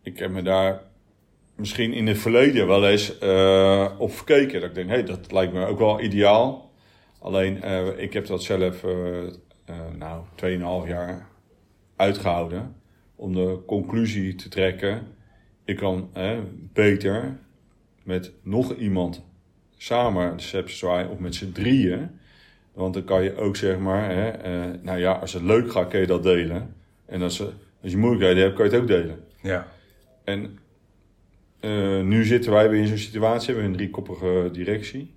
[0.03, 0.81] ik heb me daar
[1.55, 4.59] misschien in het verleden wel eens eh, op verkeken.
[4.59, 6.71] Dat ik denk, hé, hey, dat lijkt me ook wel ideaal.
[7.19, 11.27] Alleen, eh, ik heb dat zelf, eh nou, 2,5 jaar
[11.95, 12.75] uitgehouden.
[13.15, 15.07] Om de conclusie te trekken.
[15.65, 16.09] Ik kan
[16.73, 17.37] beter
[18.03, 19.23] met nog iemand
[19.77, 22.09] samen de sepsis zwaaien, of met z'n drieën.
[22.73, 25.87] Want dan kan je ook zeg maar, hè, eh, nou ja, als het leuk gaat,
[25.89, 26.75] kun je dat delen.
[27.05, 27.51] En als, je-
[27.81, 29.19] als je moeilijkheden hebt, kan je het ook delen.
[29.41, 29.67] Ja.
[30.23, 30.59] En
[31.59, 35.13] eh, nu zitten wij weer in zo'n situatie, we hebben een driekoppige directie.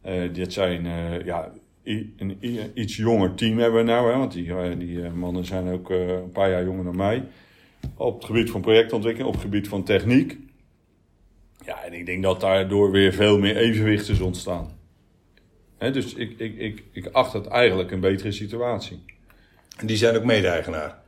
[0.00, 1.52] Eh, dit zijn eh, ja,
[1.82, 2.38] een
[2.74, 6.50] iets jonger team hebben we nou, hè, want die, die mannen zijn ook een paar
[6.50, 7.24] jaar jonger dan mij.
[7.96, 10.38] Op het gebied van projectontwikkeling, op het gebied van techniek.
[11.64, 14.78] Ja, en ik denk dat daardoor weer veel meer evenwicht is ontstaan.
[15.78, 19.04] Hè, dus ik, ik, ik, ik acht het eigenlijk een betere situatie.
[19.78, 20.98] En die zijn ook mede-eigenaar.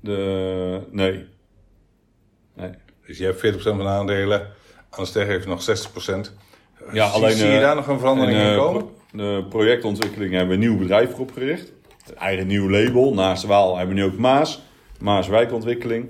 [0.00, 1.26] De, nee.
[3.08, 4.46] Dus je hebt 40% van de aandelen.
[4.90, 5.64] Anasteg heeft nog 60%.
[6.92, 8.84] Ja, zie, alleen, zie je eh, daar nog een verandering in eh, komen?
[9.12, 11.72] de projectontwikkeling hebben we een nieuw bedrijf opgericht.
[12.06, 13.14] Een eigen nieuw label.
[13.14, 14.62] Naast Waal hebben we nu ook Maas.
[15.00, 16.08] Maas Wijkontwikkeling.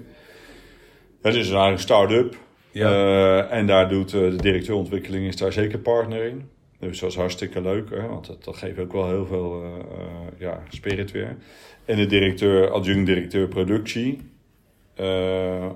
[1.23, 2.37] Het is eigenlijk een start-up.
[2.71, 2.91] Ja.
[2.91, 6.49] Eh, en daar doet eh, de directeur ontwikkeling is daar zeker partner in.
[6.79, 9.71] Dus dat is hartstikke leuk, hè, want dat, dat geeft ook wel heel veel eh,
[9.71, 11.37] eh, ja, spirit weer.
[11.85, 14.21] En de directeur, adjunct-directeur productie,
[14.95, 15.71] eh,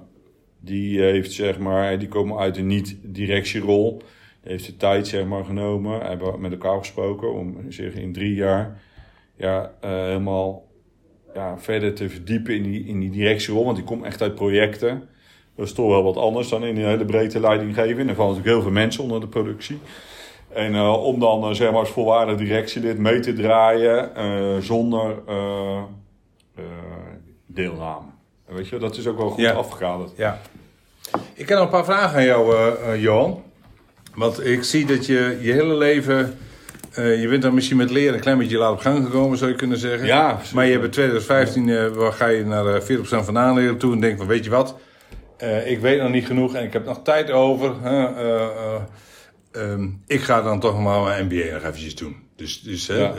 [0.64, 4.02] die heeft zeg maar, die komen uit een niet-directierol.
[4.42, 8.34] Die heeft de tijd zeg maar genomen, hebben met elkaar gesproken om zich in drie
[8.34, 8.80] jaar
[9.36, 10.66] ja, eh, helemaal
[11.34, 13.64] ja, verder te verdiepen in die, in die directierol.
[13.64, 15.08] Want die komt echt uit projecten.
[15.56, 17.98] Dat is toch wel wat anders dan in een hele breedte leiding geven.
[17.98, 19.78] En er vallen natuurlijk heel veel mensen onder de productie.
[20.48, 25.22] En eh, om dan eh, zeg maar als volwaardig directielid mee te draaien zonder
[27.46, 28.06] deelname.
[28.46, 29.52] En Weet je, dat is ook wel goed Ja.
[29.52, 30.12] afgekaderd.
[30.16, 30.40] Ja.
[31.34, 33.42] Ik heb nog een paar vragen aan jou, eh, eh, Johan.
[34.14, 36.38] Want ik zie dat je je hele leven...
[36.94, 39.50] eh, je bent dan misschien met leren een klein beetje laat op gang gekomen, zou
[39.50, 40.06] je kunnen zeggen.
[40.06, 43.40] Ja, Maar je hebt in 2015, eh, waar ga je naar eh, 40% van de
[43.40, 44.76] aandelen toe en denk van, weet je wat?
[45.64, 47.74] Ik weet nog niet genoeg en ik heb nog tijd over.
[47.84, 48.80] eh, eh,
[49.52, 52.16] ehm, ik ga dan toch maar mijn MBA nog eventjes doen.
[52.36, 53.12] Dus, dus Ja.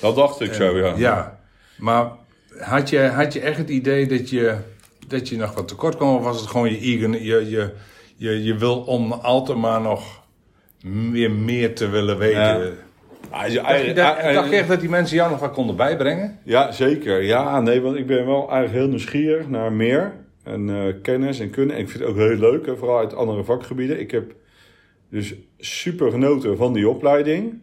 [0.00, 0.92] Dat dacht ik zo, ja.
[0.96, 1.38] ja,
[1.78, 2.10] maar
[2.58, 4.54] had je, had je echt het idee dat je,
[5.08, 6.14] dat je nog wat tekort kwam?
[6.16, 7.72] Of was het gewoon je eager, je, je,
[8.16, 10.24] je, je wil om altijd maar nog
[10.84, 12.40] meer, meer te willen weten?
[12.40, 12.70] Ja.
[13.30, 15.40] Hij is Dacht je, eigenlijk- dat- hij- dacht je echt dat die mensen jou nog
[15.40, 16.38] wat konden bijbrengen?
[16.44, 17.22] Ja, zeker.
[17.22, 20.12] Ja, nee, want ik ben wel eigenlijk heel nieuwsgierig naar meer.
[20.42, 21.76] En eh, kennis en kunnen.
[21.76, 24.00] En ik vind het ook heel leuk, hè, vooral uit andere vakgebieden.
[24.00, 24.34] Ik heb
[25.10, 27.60] dus super genoten van die opleiding.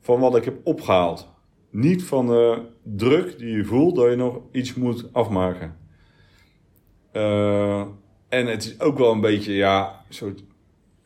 [0.00, 1.28] Van wat ik heb opgehaald.
[1.70, 5.76] Niet van de druk die je voelt dat je nog iets moet afmaken.
[7.14, 7.80] Eh,
[8.28, 10.44] en het is ook wel een beetje, ja, een soort,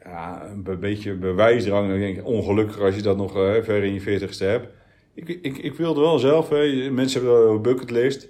[0.04, 1.88] ja, een be- beetje bewijsdrang.
[1.88, 4.68] Dan denk ik, ongelukkig als je dat nog eh, ver in je veertigste hebt.
[5.14, 6.90] Ik, ik, ik wilde wel zelf, hè.
[6.90, 8.28] mensen hebben een bucketlist.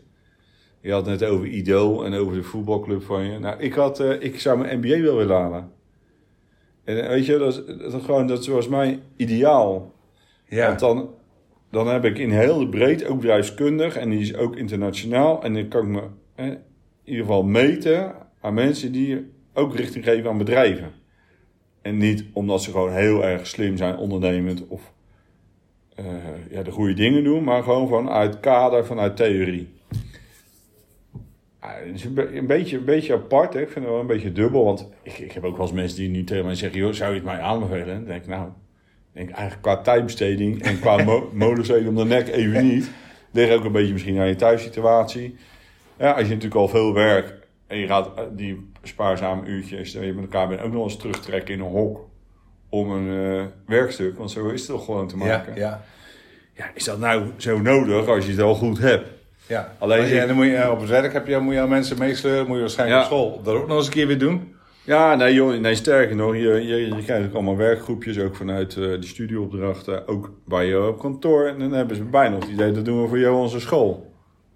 [0.80, 3.38] Je had het net over Ido en over de voetbalclub van je.
[3.38, 5.70] Nou, ik, had, eh, ik zou mijn MBA wel willen halen.
[6.84, 9.94] En weet je, dat, is- dat, gewoon, dat was mijn ideaal.
[10.48, 10.66] Ja.
[10.66, 11.10] Want dan,
[11.70, 15.42] dan heb ik in heel de breed, ook bedrijfskundig, en die is ook internationaal.
[15.42, 16.02] En dan kan ik me
[17.08, 20.92] ieder geval meten aan mensen die ook richting geven aan bedrijven.
[21.82, 24.92] En niet omdat ze gewoon heel erg slim zijn, ondernemend of
[25.94, 26.04] eh,
[26.50, 29.68] ja, de goede dingen doen, maar gewoon vanuit kader, vanuit theorie.
[31.60, 33.60] Ja, het is een, be- een, beetje, een beetje apart, hè?
[33.60, 35.98] ik vind het wel een beetje dubbel, want ik, ik heb ook wel eens mensen
[35.98, 37.94] die nu tegen mij zeggen, joh, zou je het mij aanbevelen?
[37.94, 38.48] Dan denk ik, nou,
[39.12, 41.30] denk eigenlijk qua tijdbesteding en qua mo
[41.86, 42.90] om de nek even niet.
[43.32, 45.36] Ligt ook een beetje misschien aan je thuissituatie.
[45.98, 47.32] Ja, als je natuurlijk al veel werkt
[47.66, 50.96] en je gaat eh, die spaarzame uurtjes, dat je met elkaar bent, ook nog eens
[50.96, 52.06] terugtrekken in een hok
[52.68, 55.54] om een eh, werkstuk, want zo is het toch gewoon te ja, maken.
[55.56, 55.84] ja,
[56.54, 59.08] Ja, is dat nou zo nodig als je het al goed hebt?
[59.46, 59.72] ja.
[59.78, 62.46] Alleen dan moet je, eh, op het werk heb je, moet je aan mensen meesleuren,
[62.46, 63.04] moet je waarschijnlijk Ja.
[63.06, 64.54] op school dat ook nog eens een keer weer doen.
[64.84, 68.76] Ja, nee, joh, nee sterker nog, je, je, je krijgt ook allemaal werkgroepjes, ook vanuit
[68.76, 71.46] uh, de studieopdrachten, ook bij je op kantoor.
[71.46, 74.07] En dan hebben ze bijna het idee, dat doen we voor jou onze school.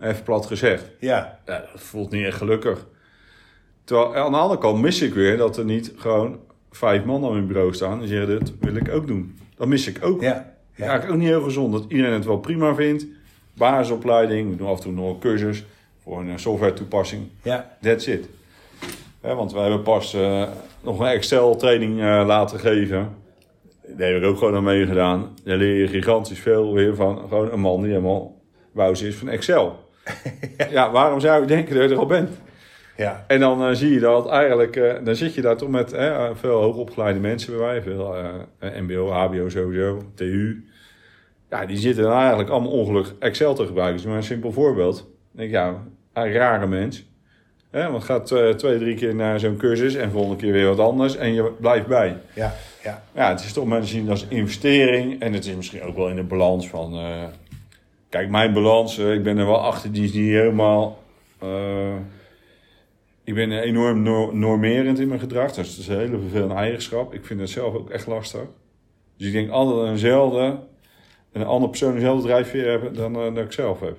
[0.03, 0.91] Even plat gezegd.
[0.99, 1.39] Ja.
[1.47, 1.65] ja.
[1.73, 2.87] Dat voelt niet echt gelukkig.
[3.85, 6.39] Terwijl aan de andere kant mis ik weer dat er niet gewoon
[6.71, 9.39] vijf man aan mijn bureau staan en zeggen, dit wil ik ook doen.
[9.57, 10.21] Dat mis ik ook.
[10.21, 10.55] Ja.
[10.75, 10.85] Ja.
[10.85, 13.07] Eigenlijk ook niet heel gezond, dat iedereen het wel prima vindt.
[13.55, 15.65] Basisopleiding, we doen af en toe nog een cursus
[16.03, 17.29] voor een software toepassing.
[17.43, 17.77] Ja.
[17.81, 18.29] That's it.
[19.23, 20.49] Ja, want wij hebben pas uh,
[20.81, 23.15] nog een Excel training uh, laten geven.
[23.87, 25.35] Daar heb ik ook gewoon aan meegedaan.
[25.45, 28.41] Daar leer je gigantisch veel weer van gewoon een man die helemaal
[28.73, 29.91] wous is van Excel.
[30.59, 30.67] ja.
[30.71, 32.31] ja, waarom zou je denken dat je er al bent?
[32.97, 33.25] Ja.
[33.27, 35.95] En dan uh, zie je dat eigenlijk, dan zit je daar toch met
[36.35, 38.15] veel hoogopgeleide mensen bij wij, veel
[38.61, 40.65] MBO, HBO sowieso, TU.
[41.53, 43.97] Ja, die zitten dan eigenlijk allemaal ongelukkig Excel te gebruiken.
[43.97, 44.97] Dus maar een simpel voorbeeld.
[44.97, 47.05] Dan denk ik, ja, een rare mens.
[47.71, 50.79] Hè, want gaat uh, twee, drie keer naar zo'n cursus en volgende keer weer wat
[50.79, 52.17] anders en je blijft bij.
[52.35, 53.03] Ja, ja.
[53.15, 56.17] ja het is toch mensen zien als investering en het is misschien ook wel in
[56.17, 56.95] de balans van.
[58.13, 61.03] Kijk, mijn balans, uh, ik ben er wel achter, die is niet helemaal.
[63.25, 67.15] ik ben enorm no normerend in mijn gedrag, dat is een hele vervelende eigenschap.
[67.15, 68.43] Ik vind het zelf ook echt lastig.
[69.17, 70.59] Dus ik denk altijd eenzelfde,
[71.33, 73.97] een andere persoon dezelfde drijfveer hebben dan dat ik zelf heb.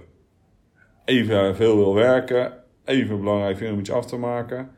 [1.05, 2.53] Even veel wil werken,
[2.85, 4.71] even belangrijk vind om iets af te maken.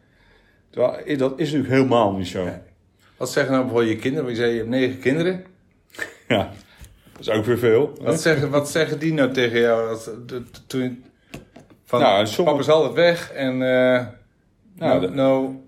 [0.70, 2.44] Terwijl, dat is natuurlijk helemaal niet zo.
[2.44, 2.60] Nee.
[3.18, 4.30] Wat zeggen nou bijvoorbeeld je kinderen?
[4.30, 5.46] Je zei je hebt negen kinderen.
[6.28, 6.54] Ja,
[7.18, 7.98] dat is ook weer veel.
[8.02, 9.98] Wat zeggen, wat zeggen die nou tegen jou?
[10.26, 11.04] Dat, toen,
[11.86, 12.58] van, nou, sommige...
[12.58, 13.54] papa is altijd weg en...
[13.54, 14.06] Uh,
[14.76, 15.64] nou, no, no,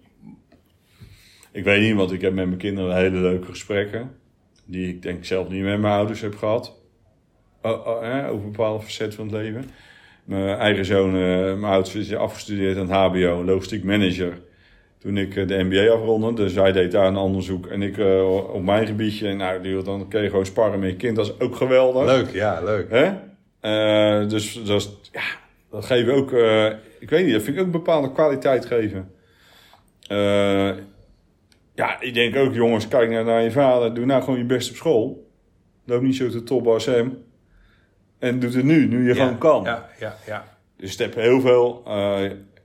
[1.51, 4.11] Ik weet niet, want ik heb met mijn kinderen hele leuke gesprekken.
[4.65, 6.75] Die ik denk zelf niet met mijn ouders heb gehad.
[7.61, 9.69] Oh, oh, eh, over bepaalde facetten van het leven.
[10.23, 14.39] Mijn eigen zoon, uh, mijn oudste, is afgestudeerd aan het HBO, logistiek manager.
[14.97, 18.33] Toen ik uh, de MBA afronde, dus hij deed daar een onderzoek en ik uh,
[18.53, 19.33] op mijn gebiedje.
[19.33, 22.05] Nou, die, dan kun je gewoon sparren met je kind, dat is ook geweldig.
[22.05, 22.89] Leuk, ja, leuk.
[22.89, 24.27] Hè?
[24.27, 25.21] dus dat, is, ja,
[25.71, 26.31] dat geeft ook,
[26.99, 29.11] ik weet niet, dat vind ik ook een bepaalde kwaliteit geven.
[31.75, 34.69] ja, ik denk ook, jongens, kijk naar, naar je vader, doe nou gewoon je best
[34.69, 35.31] op school.
[35.85, 37.23] Loop niet zo te top als hem.
[38.19, 39.63] En doet het nu, nu je ja, gewoon kan.
[39.63, 40.57] Ja, ja, ja.
[40.77, 41.81] Dus ik heb heel veel.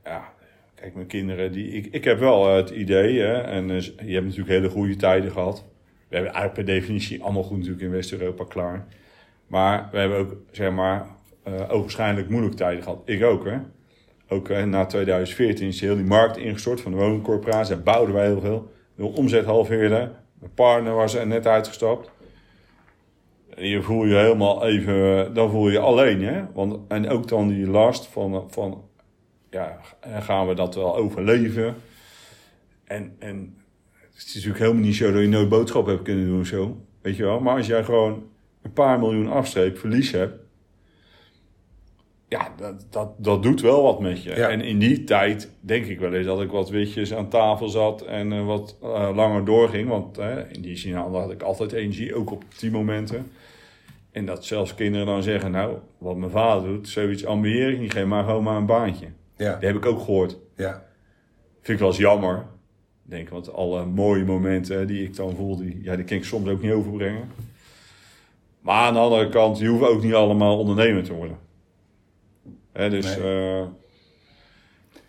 [0.05, 0.32] Ja,
[0.83, 4.25] kijk, mijn kinderen, die, ik, ik heb wel het idee, hè, en uh, je hebt
[4.25, 5.65] natuurlijk hele goede tijden gehad.
[6.09, 8.87] We hebben eigenlijk per definitie allemaal goed natuurlijk in West-Europa klaar.
[9.47, 11.07] Maar we hebben ook, zeg maar,
[11.49, 13.03] uh, moeilijke tijden gehad.
[13.05, 13.59] Ik ook, hè.
[14.29, 17.75] Ook na 2014 is heel die markt ingestort van de woningcorporatie.
[17.75, 18.73] Daar bouwden wij heel veel.
[18.95, 20.11] De omzet halveerde.
[20.39, 22.11] Mijn partner was er net uitgestapt.
[23.57, 26.43] Je voel je helemaal even, dan voel je alleen, hè?
[26.55, 28.83] Want, en ook dan die last van, van
[29.53, 29.81] ja,
[30.21, 31.75] gaan we dat wel overleven?
[32.85, 33.57] En, en
[34.13, 36.77] het is natuurlijk helemaal niet zo dat je nooit boodschap hebt kunnen doen of zo,
[37.01, 37.41] weet je wel?
[37.41, 38.23] Maar als jij gewoon
[38.63, 40.41] een paar miljoen afstreep, verlies hebt,
[42.29, 44.37] ja, dat, dat, dat doet wel wat met je.
[44.37, 44.49] Ja.
[44.49, 48.03] En in die tijd denk ik wel eens dat ik wat witjes aan tafel zat
[48.03, 49.89] en uh, wat uh, langer doorging.
[49.89, 53.31] Want uh, in die zin had ik altijd energie, ook op die momenten.
[54.11, 57.93] En dat zelfs kinderen dan zeggen, nou, wat mijn vader doet, zoiets ambieer ik niet,
[57.93, 59.07] geef maar gewoon maar een baantje.
[59.37, 59.57] Ja.
[59.57, 60.37] Die heb ik ook gehoord.
[60.57, 60.85] Ja.
[61.53, 62.47] Vind ik wel eens jammer.
[63.03, 66.49] Denk, want alle mooie momenten die ik dan voel, die, ja, die kan ik soms
[66.49, 67.31] ook niet overbrengen.
[68.61, 71.39] Maar aan de andere kant, je hoeft ook niet allemaal ondernemer te worden.
[72.73, 73.61] Hè, dus, Nee.
[73.61, 73.67] uh,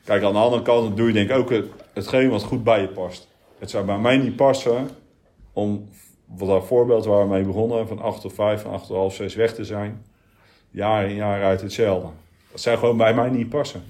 [0.04, 2.82] kijk, aan de andere kant doe je denk ik ook het, hetgeen wat goed bij
[2.82, 3.28] je past.
[3.60, 4.90] Het zou bij mij niet passen
[5.54, 5.90] om,
[6.26, 9.14] wat dat voorbeeld waar we mee begonnen, van 8 tot 5, van 8 tot half
[9.16, 10.06] 6 weg te zijn.
[10.70, 12.10] Jaar in jaar uit hetzelfde.
[12.52, 13.84] Dat zou gewoon bij mij niet passen.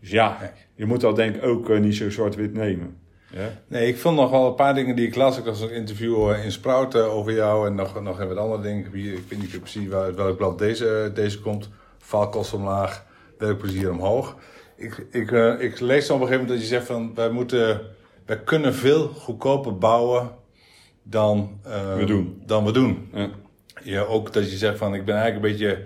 [0.00, 2.96] Dus ja, je moet dat denk ik ook uh, niet zo zwart-wit nemen.
[3.30, 3.48] Ja?
[3.66, 5.38] Nee, ik vond nog wel een paar dingen die ik las.
[5.38, 8.62] Ik was een interview eh, in Sprout over jou en nog, nog even wat andere
[8.62, 8.84] dingen.
[8.84, 11.68] Ik weet niet precies uit welk blad deze, deze komt.
[11.98, 13.06] Valkost omlaag,
[13.38, 14.36] werkplezier omhoog.
[14.76, 17.30] Ik, ik, uh, ik lees dan op een gegeven moment dat je zegt van wij
[17.30, 17.80] moeten,
[18.26, 20.30] wij kunnen veel goedkoper bouwen
[21.02, 21.60] dan
[21.96, 22.42] we doen.
[22.46, 23.08] Dan we doen.
[23.12, 23.30] Ja.
[23.82, 25.82] Ja, ook dat je zegt van ik ben eigenlijk een beetje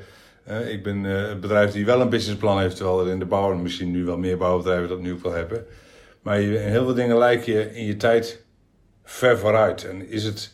[0.68, 3.90] ik ben een bedrijf die wel een businessplan heeft, terwijl er in de bouw misschien
[3.90, 5.66] nu wel meer bouwbedrijven dat nu ook wel hebben.
[6.22, 8.44] Maar heel veel dingen lijk je in je tijd
[9.04, 9.84] ver vooruit.
[9.84, 10.52] En is het,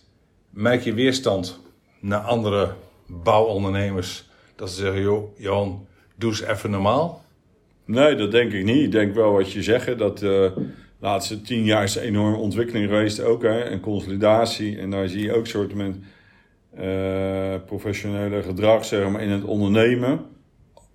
[0.51, 1.61] merk je weerstand
[2.01, 2.73] naar andere
[3.07, 5.87] bouwondernemers dat ze zeggen, joh, Johan,
[6.17, 7.25] doe eens even normaal?
[7.85, 8.85] Nee, dat denk ik niet.
[8.85, 10.53] Ik denk wel wat je zegt, dat de
[10.99, 14.79] laatste tien jaar is een enorme ontwikkeling geweest ook, hè, en consolidatie.
[14.79, 15.97] En daar zie je ook soort met
[16.81, 20.27] uh, professionele gedrag zeg maar, in het ondernemen,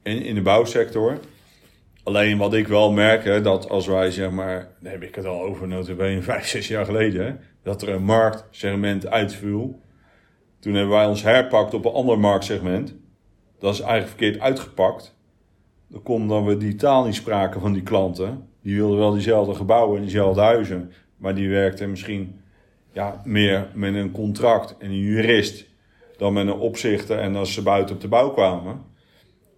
[0.04, 1.20] in, in de bouwsector.
[2.04, 5.26] Alleen wat ik wel merk, hè, dat als wij zeg maar, daar heb ik het
[5.26, 7.34] al over notabene vijf, zes jaar geleden, hè,
[7.64, 9.80] dat er een marktsegment uitviel.
[10.60, 12.96] Toen hebben wij ons herpakt op een ander marktsegment.
[13.60, 15.16] Dat is eigenlijk verkeerd uitgepakt.
[15.88, 18.48] Dan kon dan we die taal niet spraken van die klanten.
[18.62, 20.92] Die wilden wel diezelfde gebouwen en diezelfde huizen.
[21.18, 22.42] Maar die werkten misschien
[22.92, 25.66] ja, meer met een contract en een jurist
[26.22, 28.82] dan met een opzichter en als ze buiten op de bouw kwamen.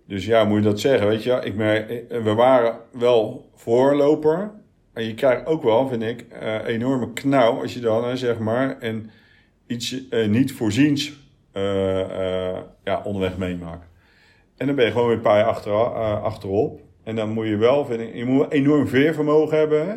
[0.07, 1.39] Dus ja, moet je dat zeggen, weet je.
[1.43, 4.51] Ik merk, we waren wel voorloper.
[4.93, 8.39] En je krijgt ook wel, vind ik, eh, enorme knauw als je dan, eh, zeg
[8.39, 9.09] maar, en
[9.67, 11.13] iets eh, niet voorziens
[11.51, 11.99] eh,
[12.51, 13.87] eh, ja, onderweg meemaakt.
[14.57, 16.79] En dan ben je gewoon weer een paar jaar achter, eh, achterop.
[17.03, 19.87] En dan moet je wel, vind ik, je moet enorm veervermogen hebben.
[19.87, 19.93] Hè?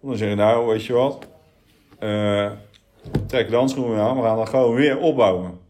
[0.00, 1.28] Om dan zeggen, nou, weet je wat,
[1.98, 2.50] eh,
[3.26, 5.64] trek de handschoenen aan, we gaan dan gewoon weer opbouwen.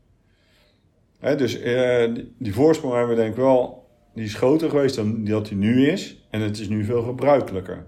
[1.20, 5.46] Dus eh, die, voorsprong hebben we denk ik wel, die is groter geweest dan dat
[5.46, 6.26] die nu is.
[6.30, 7.86] En het is nu veel gebruikelijker.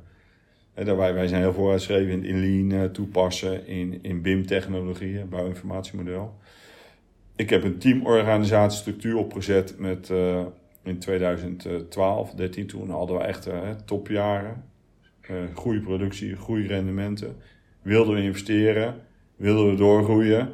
[0.75, 6.37] Hè, dat wij, zijn heel vooruitgeschreven in, in Lean eh, toepassen, in, in BIM-technologieën, bouwinformatiemodel.
[7.37, 10.47] Ik heb een teamorganisatiestructuur opgezet met, eh,
[10.83, 12.67] in 2012, 13.
[12.67, 13.49] Toen hadden we echt
[13.85, 14.65] topjaren.
[15.55, 17.37] Goede productie, goede rendementen.
[17.83, 18.95] Wilden we investeren,
[19.37, 20.53] wilden we doorgroeien.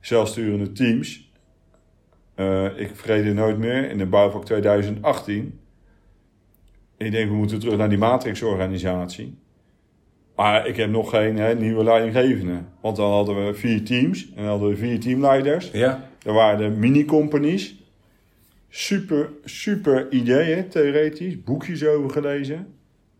[0.00, 1.32] Zelfsturende teams.
[2.34, 3.90] Eh, ik het nooit meer.
[3.90, 5.58] In de bouwvak 2018.
[6.96, 9.38] Ik denk, we moeten terug naar die matrixorganisatie.
[10.36, 12.58] Maar ik heb nog geen hè, nieuwe leidinggevende.
[12.80, 14.28] Want dan hadden we vier teams.
[14.28, 15.70] En dan hadden we vier teamleiders.
[15.70, 16.08] Ja.
[16.24, 17.82] Er waren de mini-companies.
[18.68, 21.42] Super, super ideeën, theoretisch.
[21.42, 22.66] Boekjes over gelezen.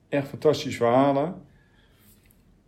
[0.09, 1.35] Echt fantastische verhalen.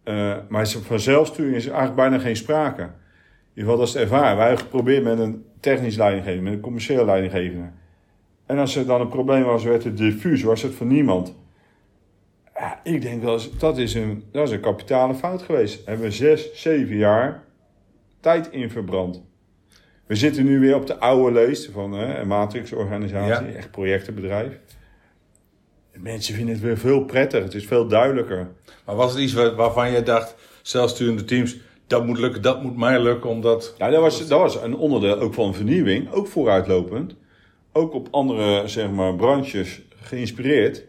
[0.02, 2.90] Eh, maar van zelfsturing is er eigenlijk bijna geen sprake.
[3.56, 4.36] Ieder geval, dat is de ervaring.
[4.36, 7.68] Wij hebben geprobeerd met een technisch leidinggevende, met een commercieel leidinggevende.
[8.46, 11.34] En als er dan een probleem was, werd het diffuus, was het voor niemand.
[12.54, 15.76] Ja, ik denk dat is, dat is een, dat is een kapitale fout geweest.
[15.76, 17.42] Daar hebben we zes, zeven jaar
[18.20, 19.22] tijd in verbrand.
[20.06, 23.52] We zitten nu weer op de oude leest van hè, een matrixorganisatie, Ja.
[23.52, 24.58] echt projectenbedrijf.
[25.92, 28.48] Mensen vinden het weer veel prettiger, het is veel duidelijker.
[28.84, 32.76] Maar was het iets waar- waarvan je dacht, zelfsturende teams, dat moet lukken, dat moet
[32.76, 33.74] mij lukken, omdat...
[33.78, 37.16] Ja, dat was, dat was een onderdeel ook van vernieuwing, ook vooruitlopend.
[37.72, 40.84] Ook op andere zeg maar, branches geïnspireerd,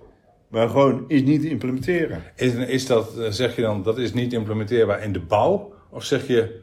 [0.47, 2.23] maar gewoon iets niet te implementeren.
[2.35, 5.73] Is, is dat, eh, zeg je dan, dat is niet implementeerbaar in de bouw?
[5.89, 6.61] Of zeg je,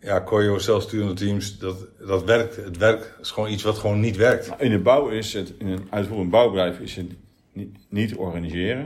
[0.00, 2.56] ja, Coyo, zelfsturende teams, dat, dat werkt.
[2.56, 4.50] Het werkt is gewoon iets wat gewoon niet werkt.
[4.58, 7.10] In de bouw is het, in een uitvoerend bouwbedrijf is het
[7.52, 8.84] niet, niet te organiseren.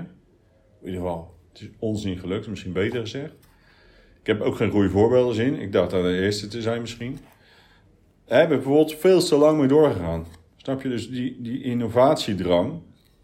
[0.80, 3.34] In ieder geval, het is ons niet gelukt, misschien beter gezegd.
[4.26, 5.60] Ik heb ook geen goede voorbeelden zien.
[5.60, 7.18] Ik dacht daar de eerste te zijn misschien.
[8.24, 10.26] Daar hebben we bijvoorbeeld veel te lang mee doorgegaan.
[10.56, 10.88] Snap je?
[10.88, 12.80] Dus die, die innovatiedrang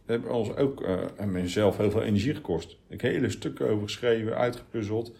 [0.06, 2.76] hebben ons ook eh en mezelf heel veel energie gekost.
[2.88, 5.12] Ik heb hele stukken over geschreven, uitgepuzzeld.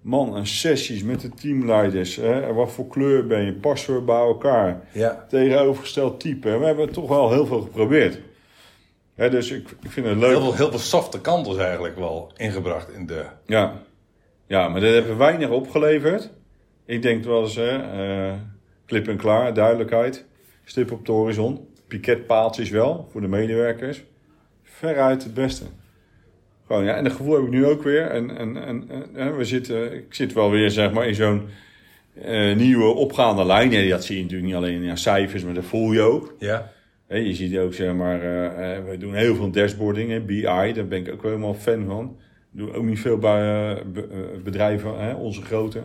[0.00, 2.16] Man, en sessies met de teamleiders.
[2.16, 2.52] Hè?
[2.52, 3.52] Wat voor kleur ben je?
[3.52, 4.88] Passen we bij elkaar?
[4.92, 5.26] Ja.
[5.28, 6.50] tegenovergesteld type.
[6.50, 8.20] En we hebben toch wel heel veel geprobeerd.
[9.14, 10.30] Hè, dus ik, ik vind het leuk.
[10.30, 13.24] Heel veel, heel veel softe kantels eigenlijk wel ingebracht in de...
[13.46, 13.84] Ja.
[14.46, 16.30] Ja, maar dat hebben weinig opgeleverd.
[16.84, 18.34] Ik denk wel eens, hè, eh,
[18.86, 20.26] klip en klaar, duidelijkheid.
[20.64, 21.68] Stip op de horizon.
[21.88, 24.04] Piketpaaltjes wel, voor de medewerkers.
[24.62, 25.64] Veruit het beste.
[26.66, 28.06] Gewoon, ja, en dat gevoel heb ik nu ook weer.
[28.06, 31.48] En, en, en, en, we zitten, ik zit wel weer, zeg maar, in zo'n
[32.22, 33.70] eh, nieuwe opgaande lijn.
[33.70, 36.34] Ja, dat zie je natuurlijk niet alleen in ja, cijfers, maar dat voel je ook.
[36.38, 36.72] Ja.
[37.08, 40.42] Je ziet ook, zeg maar, eh, we doen heel veel dashboarding, hè, BI,
[40.72, 42.16] daar ben ik ook wel helemaal fan van.
[42.56, 45.82] Doen ook niet veel bij eh, eh, bedrijven, hè, onze grote.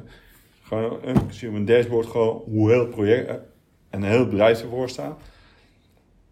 [0.64, 3.35] Gewoon, ik zie op een dashboard gewoon hoe heel project eh,
[3.89, 5.22] en heel het bedrijf ervoor staat.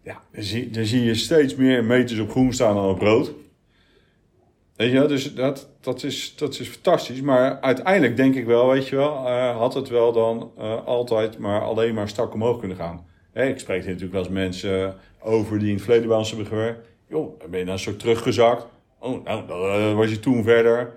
[0.02, 3.32] Ja, dan zie, zie je steeds meer meters op groen staan dan op rood.
[4.76, 7.20] Weet je dus dat, dat, is, dat is fantastisch.
[7.20, 10.52] Maar uiteindelijk denk ik wel, weet je wel, had het wel dan
[10.84, 13.06] altijd maar alleen maar strak omhoog kunnen gaan.
[13.34, 16.88] Ik spreek hier natuurlijk wel eens mensen over die in het verleden bij hebben gewerkt.
[17.08, 18.66] Joh, ben je dan zo teruggezakt.
[19.00, 20.92] Oh, nou, dan eh, was je toen verder.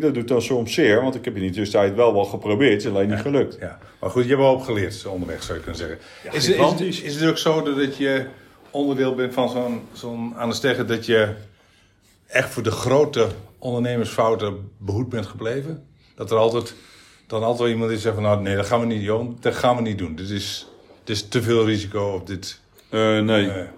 [0.00, 2.82] Dat doet dan soms zeer, want ik heb in die tussentijd wel wel geprobeerd, het
[2.82, 3.56] is alleen niet gelukt.
[3.60, 5.98] Ja, maar goed, je hebt wel opgeleerd onderweg, zou je kunnen zeggen.
[6.24, 8.26] Ja, is, het, is, is het ook zo dat je
[8.70, 11.34] onderdeel bent van zo'n zo'n aan de steggen dat je
[12.26, 13.28] echt voor de grote
[13.58, 15.86] ondernemersfouten behoed bent gebleven?
[16.14, 16.74] Dat er altijd,
[17.26, 19.36] dan altijd wel iemand is die zegt van nou nee, dat gaan we niet doen,
[19.40, 20.14] dat gaan we niet doen.
[20.14, 20.66] Dit is,
[21.04, 22.60] dit is te veel risico of dit...
[22.88, 23.68] Eh, nee, eh,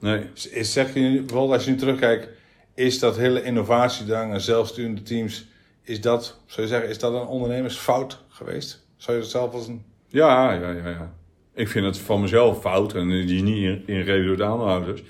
[0.00, 0.26] nee.
[0.64, 2.28] zeg je bijvoorbeeld als je nu terugkijkt,
[2.74, 5.46] is dat hele innovatiedrang en zelfsturende teams,
[5.82, 8.86] is dat, zou je zeggen, is dat een ondernemersfout geweest?
[8.96, 9.84] Zou je dat zelf als een...
[10.08, 11.14] Ja, ja, ja, ja.
[11.54, 15.02] Ik vind het van mezelf fout en die is niet in- ingegeven door de aandeelhouders.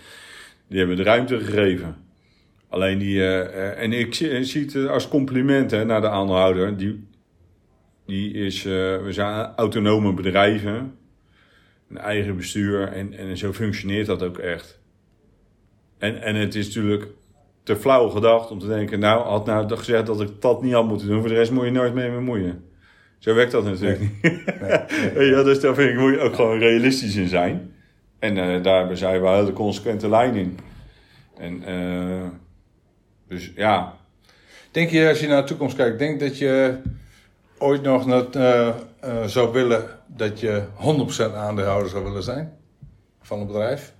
[0.68, 1.96] Die hebben de ruimte gegeven.
[2.68, 6.76] Alleen die, eh, eh, en ik zie, zie het als compliment hè, naar de aandeelhouder.
[6.76, 7.08] Die,
[8.06, 8.72] die is, eh,
[9.02, 10.94] we zijn autonome bedrijven,
[11.88, 14.80] een eigen bestuur en, en zo functioneert dat ook echt.
[15.98, 17.06] En, en het is natuurlijk
[17.62, 20.88] te flauw gedacht om te denken, nou, had nou gezegd dat ik dat niet had
[20.88, 22.64] moeten doen, voor de rest moet je nooit mee bemoeien.
[23.18, 24.42] Zo werkt dat natuurlijk niet.
[25.32, 27.74] ja, dus daar vind ik, moet je ook gewoon realistisch in zijn.
[28.18, 30.58] En eh, daar hebben zij wel een hele consequente lijn in.
[31.38, 32.26] En, eh,
[33.28, 33.96] dus ja,
[34.76, 36.74] Denk je, als je naar de toekomst kijkt, denk dat je
[37.58, 38.68] ooit nog naar, eh,
[39.00, 42.52] eh, zou willen dat je 100% aandeelhouder zou willen zijn
[43.22, 43.94] van een bedrijf?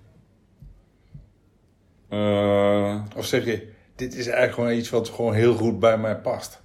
[2.09, 6.17] eh, Of zeg je, dit is eigenlijk gewoon iets wat gewoon heel goed bij mij
[6.17, 6.63] past?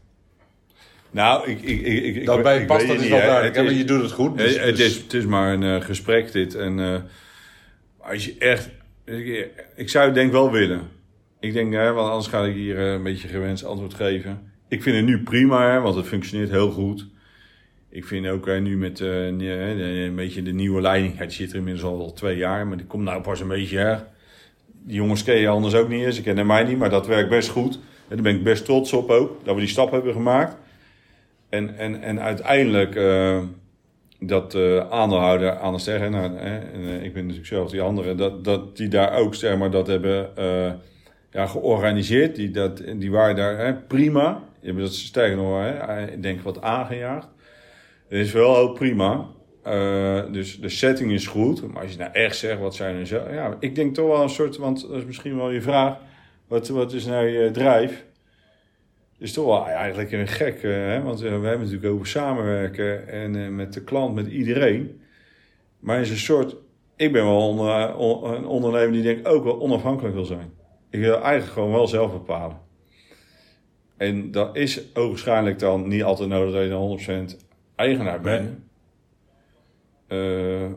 [1.11, 3.69] nou, ik, ik, ik, ik, dat bij je past, dat is wel duidelijk.
[3.71, 4.37] Is- je doet het goed.
[4.37, 6.55] dus- het, dus- is, het is maar een gesprek dit.
[6.55, 7.03] En
[7.97, 8.69] als je echt...
[9.05, 10.89] Ik, ik zou het denk wel willen.
[11.39, 14.50] Ik denk, hè, want anders ga ik hier een beetje gewenst antwoord geven.
[14.71, 17.07] Ik vind het nu prima, hè, want het functioneert heel goed.
[17.89, 21.17] Ik vind ook hè, nu met eh, de- een beetje de nieuwe leiding.
[21.19, 23.77] Die zit er inmiddels al wel twee jaar, maar die komt nou pas een beetje...
[23.77, 23.95] Hè,
[24.83, 26.15] die jongens ken je anders ook niet eens.
[26.15, 27.73] Ze kennen mij niet, maar dat werkt best goed.
[28.07, 30.55] En daar ben ik best trots op ook, dat we die stap hebben gemaakt.
[31.49, 33.41] En, en, en uiteindelijk eh,
[34.19, 38.43] dat eh aandeelhouder aan het zeggen, nou, en, ik ben natuurlijk zelf die andere, dat,
[38.43, 40.29] dat die daar ook zeg maar, dat hebben
[41.31, 42.35] ja, georganiseerd.
[42.35, 44.49] Die, dat, die waren daar hè, prima.
[44.61, 47.27] Hebben dat sterker nog, hè, ik denk wat aangejaagd.
[48.07, 49.27] Het is wel heel prima.
[49.63, 51.71] Eh, dus de setting is goed.
[51.71, 53.23] Maar als je nou echt zegt, wat zijn er zo...
[53.31, 54.57] Ja, ik denk toch wel een soort...
[54.57, 55.97] Want dat is misschien wel je vraag.
[56.47, 58.05] Wat, wat is nou je drijf?
[59.17, 61.01] is toch wel eigenlijk een gek, eh, hè?
[61.01, 65.01] want eh, we hebben natuurlijk over samenwerken en met de klant, met iedereen.
[65.79, 66.55] Maar is een soort,
[66.95, 70.53] ik ben wel een, een ondernemer die denk ook wel onafhankelijk wil zijn.
[70.89, 72.57] Ik wil eigenlijk gewoon wel zelf bepalen.
[74.01, 77.35] En dat is ogenschijnlijk dan niet altijd nodig dat je dan 100%
[77.75, 78.49] eigenaar bent.
[80.07, 80.71] Eh,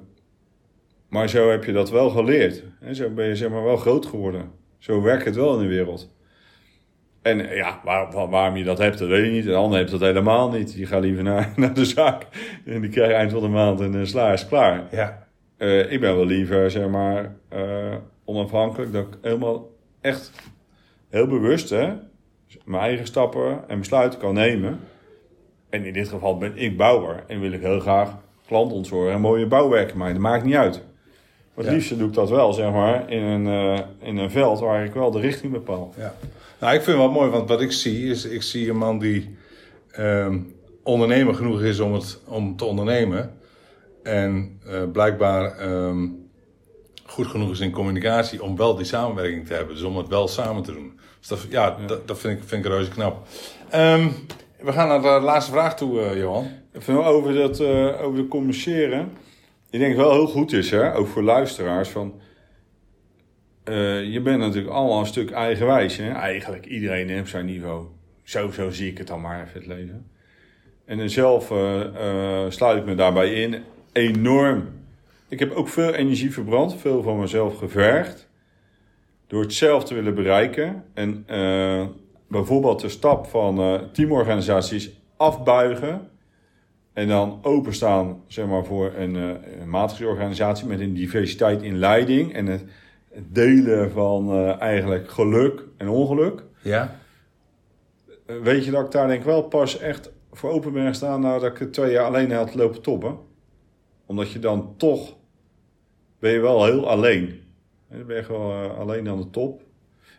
[1.08, 2.62] maar zo heb je dat wel geleerd.
[2.80, 4.50] En zo ben je zeg maar wel groot geworden.
[4.78, 6.14] Zo werkt het wel in de wereld.
[7.22, 9.44] En eh, ja, waar, waar- waarom je dat hebt, dat weet je niet.
[9.44, 10.74] De ander heeft dat helemaal niet.
[10.74, 12.26] Die gaat liever naar, naar de zaak.
[12.64, 14.84] En die krijgt eind van de maand een uh, slaars klaar.
[14.90, 15.26] Ja,
[15.56, 17.94] Eh, ik ben wel liever, zeg maar, eh,
[18.24, 18.92] onafhankelijk.
[18.92, 19.70] Dat ik helemaal
[20.00, 20.32] echt
[21.10, 21.92] heel bewust, hè,
[22.64, 24.80] mijn eigen stappen en besluiten kan nemen.
[25.70, 28.16] En in dit geval ben ik bouwer en wil ik heel graag
[28.46, 30.14] klanten ontzorgen en mooie bouwwerken maken.
[30.14, 30.74] Dat maakt niet uit.
[30.74, 31.72] Maar het Ja.
[31.72, 34.92] liefste doe ik dat wel, zeg maar, in een, eh, in een veld waar ik
[34.92, 35.94] wel de richting bepaal.
[35.96, 36.14] ja.
[36.60, 38.98] Nou, ik vind het wel mooi, want wat ik zie is, ik zie een man
[38.98, 39.36] die
[39.92, 40.38] ehm,
[40.82, 43.32] ondernemer genoeg is om, het, om te ondernemen.
[44.02, 46.06] En eh, blijkbaar ehm,
[47.06, 49.74] goed genoeg is in communicatie om wel die samenwerking te hebben.
[49.74, 50.98] Dus om het wel samen te doen.
[51.28, 53.26] Dus dat, ja, Dat, dat vind ik, vind ik reuze knap.
[53.70, 54.08] Ehm,
[54.60, 56.48] we gaan naar de laatste vraag toe, eh, Johan.
[56.72, 59.12] Even over, dat, eh, over de communiceren.
[59.70, 62.20] Ik denk wel heel goed is, hè, ook voor luisteraars, van...
[63.64, 65.96] eh, je bent natuurlijk allemaal een stuk eigenwijs.
[65.96, 66.12] Hè?
[66.12, 67.86] Eigenlijk iedereen heeft zijn niveau.
[68.22, 70.10] Zo, zo zie ik het dan maar even het leven.
[70.84, 71.52] En dan zelf
[72.48, 73.62] sluit ik me daarbij in.
[73.92, 74.68] Enorm.
[75.28, 78.28] Ik heb ook veel energie verbrand, veel van mezelf gevergd.
[79.26, 80.84] Door het zelf te willen bereiken.
[80.94, 81.86] En eh,
[82.28, 86.10] bijvoorbeeld de stap van eh, teamorganisaties afbuigen.
[86.92, 92.34] En dan openstaan zeg maar, voor een, eh, een met een diversiteit in leiding.
[92.34, 92.64] En het,
[93.28, 96.42] delen van eigenlijk geluk en ongeluk.
[96.62, 97.00] Ja?
[98.26, 101.50] Weet je dat ik daar denk ik wel pas echt voor open ben gestaan nadat
[101.50, 103.18] ik het twee jaar alleen had lopen toppen.
[104.06, 105.16] Omdat je dan toch,
[106.18, 107.43] ben je wel heel alleen.
[107.94, 109.62] En Dan ben je gewoon eh, alleen aan de top.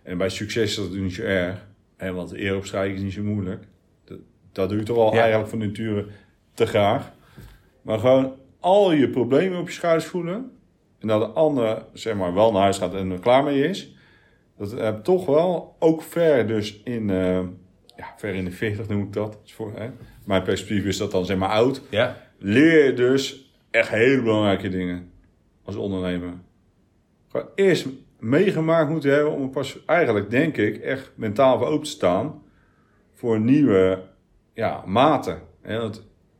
[0.03, 1.67] En bij succes is dat natuurlijk niet zo erg.
[1.97, 3.63] Hè, want eer opstrijken is niet zo moeilijk.
[4.05, 4.17] Dat,
[4.51, 5.19] dat doe je toch al Ja.
[5.19, 6.05] eigenlijk van nature
[6.53, 7.11] te graag.
[7.81, 10.51] Maar gewoon al je problemen op je schouders voelen.
[10.99, 13.95] En dat de ander zeg maar wel naar huis gaat en er klaar mee is.
[14.57, 17.39] Dat heb toch wel, ook ver dus in, eh,
[17.95, 19.37] ja, ver in de 40 noem ik dat.
[19.45, 19.89] Voor, hè.
[20.25, 21.81] Mijn perspectief is dat dan zeg maar oud.
[21.89, 22.17] Ja?
[22.37, 25.11] Leer je dus echt hele belangrijke dingen
[25.63, 26.33] als ondernemer.
[27.35, 27.87] Gewoon eerst
[28.19, 32.41] meegemaakt moeten hebben om pas eigenlijk, denk ik, echt mentaal voor open te staan
[33.13, 34.01] voor nieuwe
[34.53, 35.39] ja, maten.
[35.63, 35.91] Je-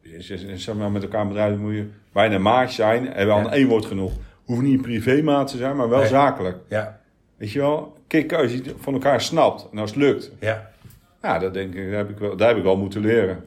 [0.02, 3.14] je- zeg maar, met elkaar bedrijven moet je bijna maat zijn.
[3.14, 3.44] En wel Ja.
[3.44, 4.12] aan één woord genoeg.
[4.46, 6.08] Hoeft niet een privémaat te zijn, maar wel Nee.
[6.08, 6.58] zakelijk.
[6.70, 7.00] Ja?
[7.38, 10.32] Weet je wel, kijk, als je het van elkaar snapt en als het lukt.
[10.40, 10.72] Ja?
[11.22, 13.44] Ja, dat denk ik, daar heb ik wel, daar heb ik wel moeten leren.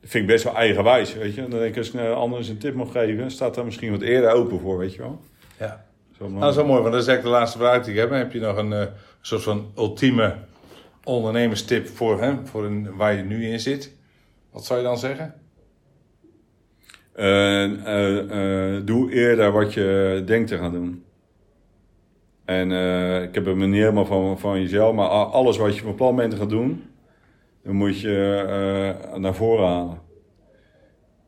[0.00, 1.40] Dat vind ik best wel eigenwijs, weet je.
[1.40, 4.30] Dan denk ik, als ik anders een tip mag geven, staat daar misschien wat eerder
[4.30, 5.20] open voor, weet je wel.
[5.58, 5.85] Ja.
[6.18, 7.98] Zo Nou, dat is wel mooi, want dat is eigenlijk de laatste vraag die ik
[7.98, 8.10] heb.
[8.10, 8.86] Heb je nog een eh,
[9.20, 10.34] soort van ultieme
[11.04, 13.92] ondernemerstip voor, hè, voor een, waar je nu in zit?
[14.50, 15.34] Wat zou je dan zeggen?
[17.12, 17.64] Eh,
[18.76, 21.04] eh, doe eerder wat je denkt te gaan doen.
[22.44, 22.70] En
[23.22, 26.30] ik heb een manier maar van, van jezelf, maar alles wat je van plan bent
[26.30, 26.84] te gaan doen,
[27.64, 30.05] dan moet je naar voren halen.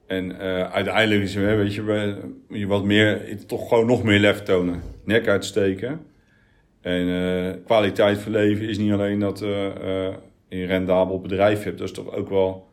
[0.09, 1.74] En eh, uiteindelijk is het, weet
[2.48, 4.82] je, wat meer, toch gewoon nog meer lef tonen.
[5.05, 6.01] Nek uitsteken.
[6.80, 10.16] En eh, kwaliteit van leven is niet alleen dat eh, je
[10.48, 12.68] een rendabel bedrijf hebt, dat is toch ook wel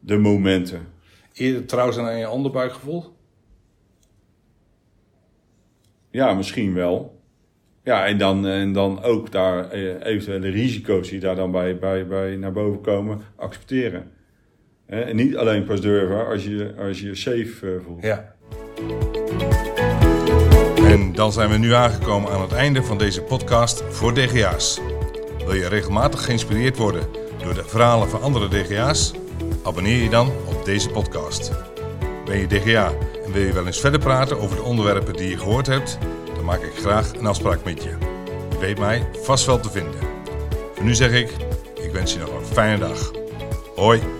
[0.00, 0.88] de momenten.
[1.32, 3.04] Eerder trouw zijn aan je onderbuikgevoel?
[6.10, 7.20] Ja, misschien wel.
[7.82, 12.36] Ja, en dan, en dan ook daar eventuele risico's die daar dan bij, bij, bij
[12.36, 14.14] naar boven komen, accepteren.
[14.86, 18.02] En niet alleen pas durven als je als je je safe eh, voelt.
[18.02, 18.34] Ja.
[20.76, 24.80] En dan zijn we nu aangekomen aan het einde van deze podcast voor DGA's.
[25.44, 27.02] Wil je regelmatig geïnspireerd worden
[27.42, 29.12] door de verhalen van andere DGA's?
[29.62, 31.50] Abonneer je dan op deze podcast.
[32.24, 32.92] Ben je DGA
[33.24, 35.98] en wil je wel eens verder praten over de onderwerpen die je gehoord hebt?
[36.34, 37.90] Dan maak ik graag een afspraak met je.
[38.50, 40.00] Je weet mij vast wel te vinden.
[40.74, 41.30] Voor nu zeg ik,
[41.82, 43.12] ik wens je nog een fijne dag.
[43.74, 44.15] Hoi!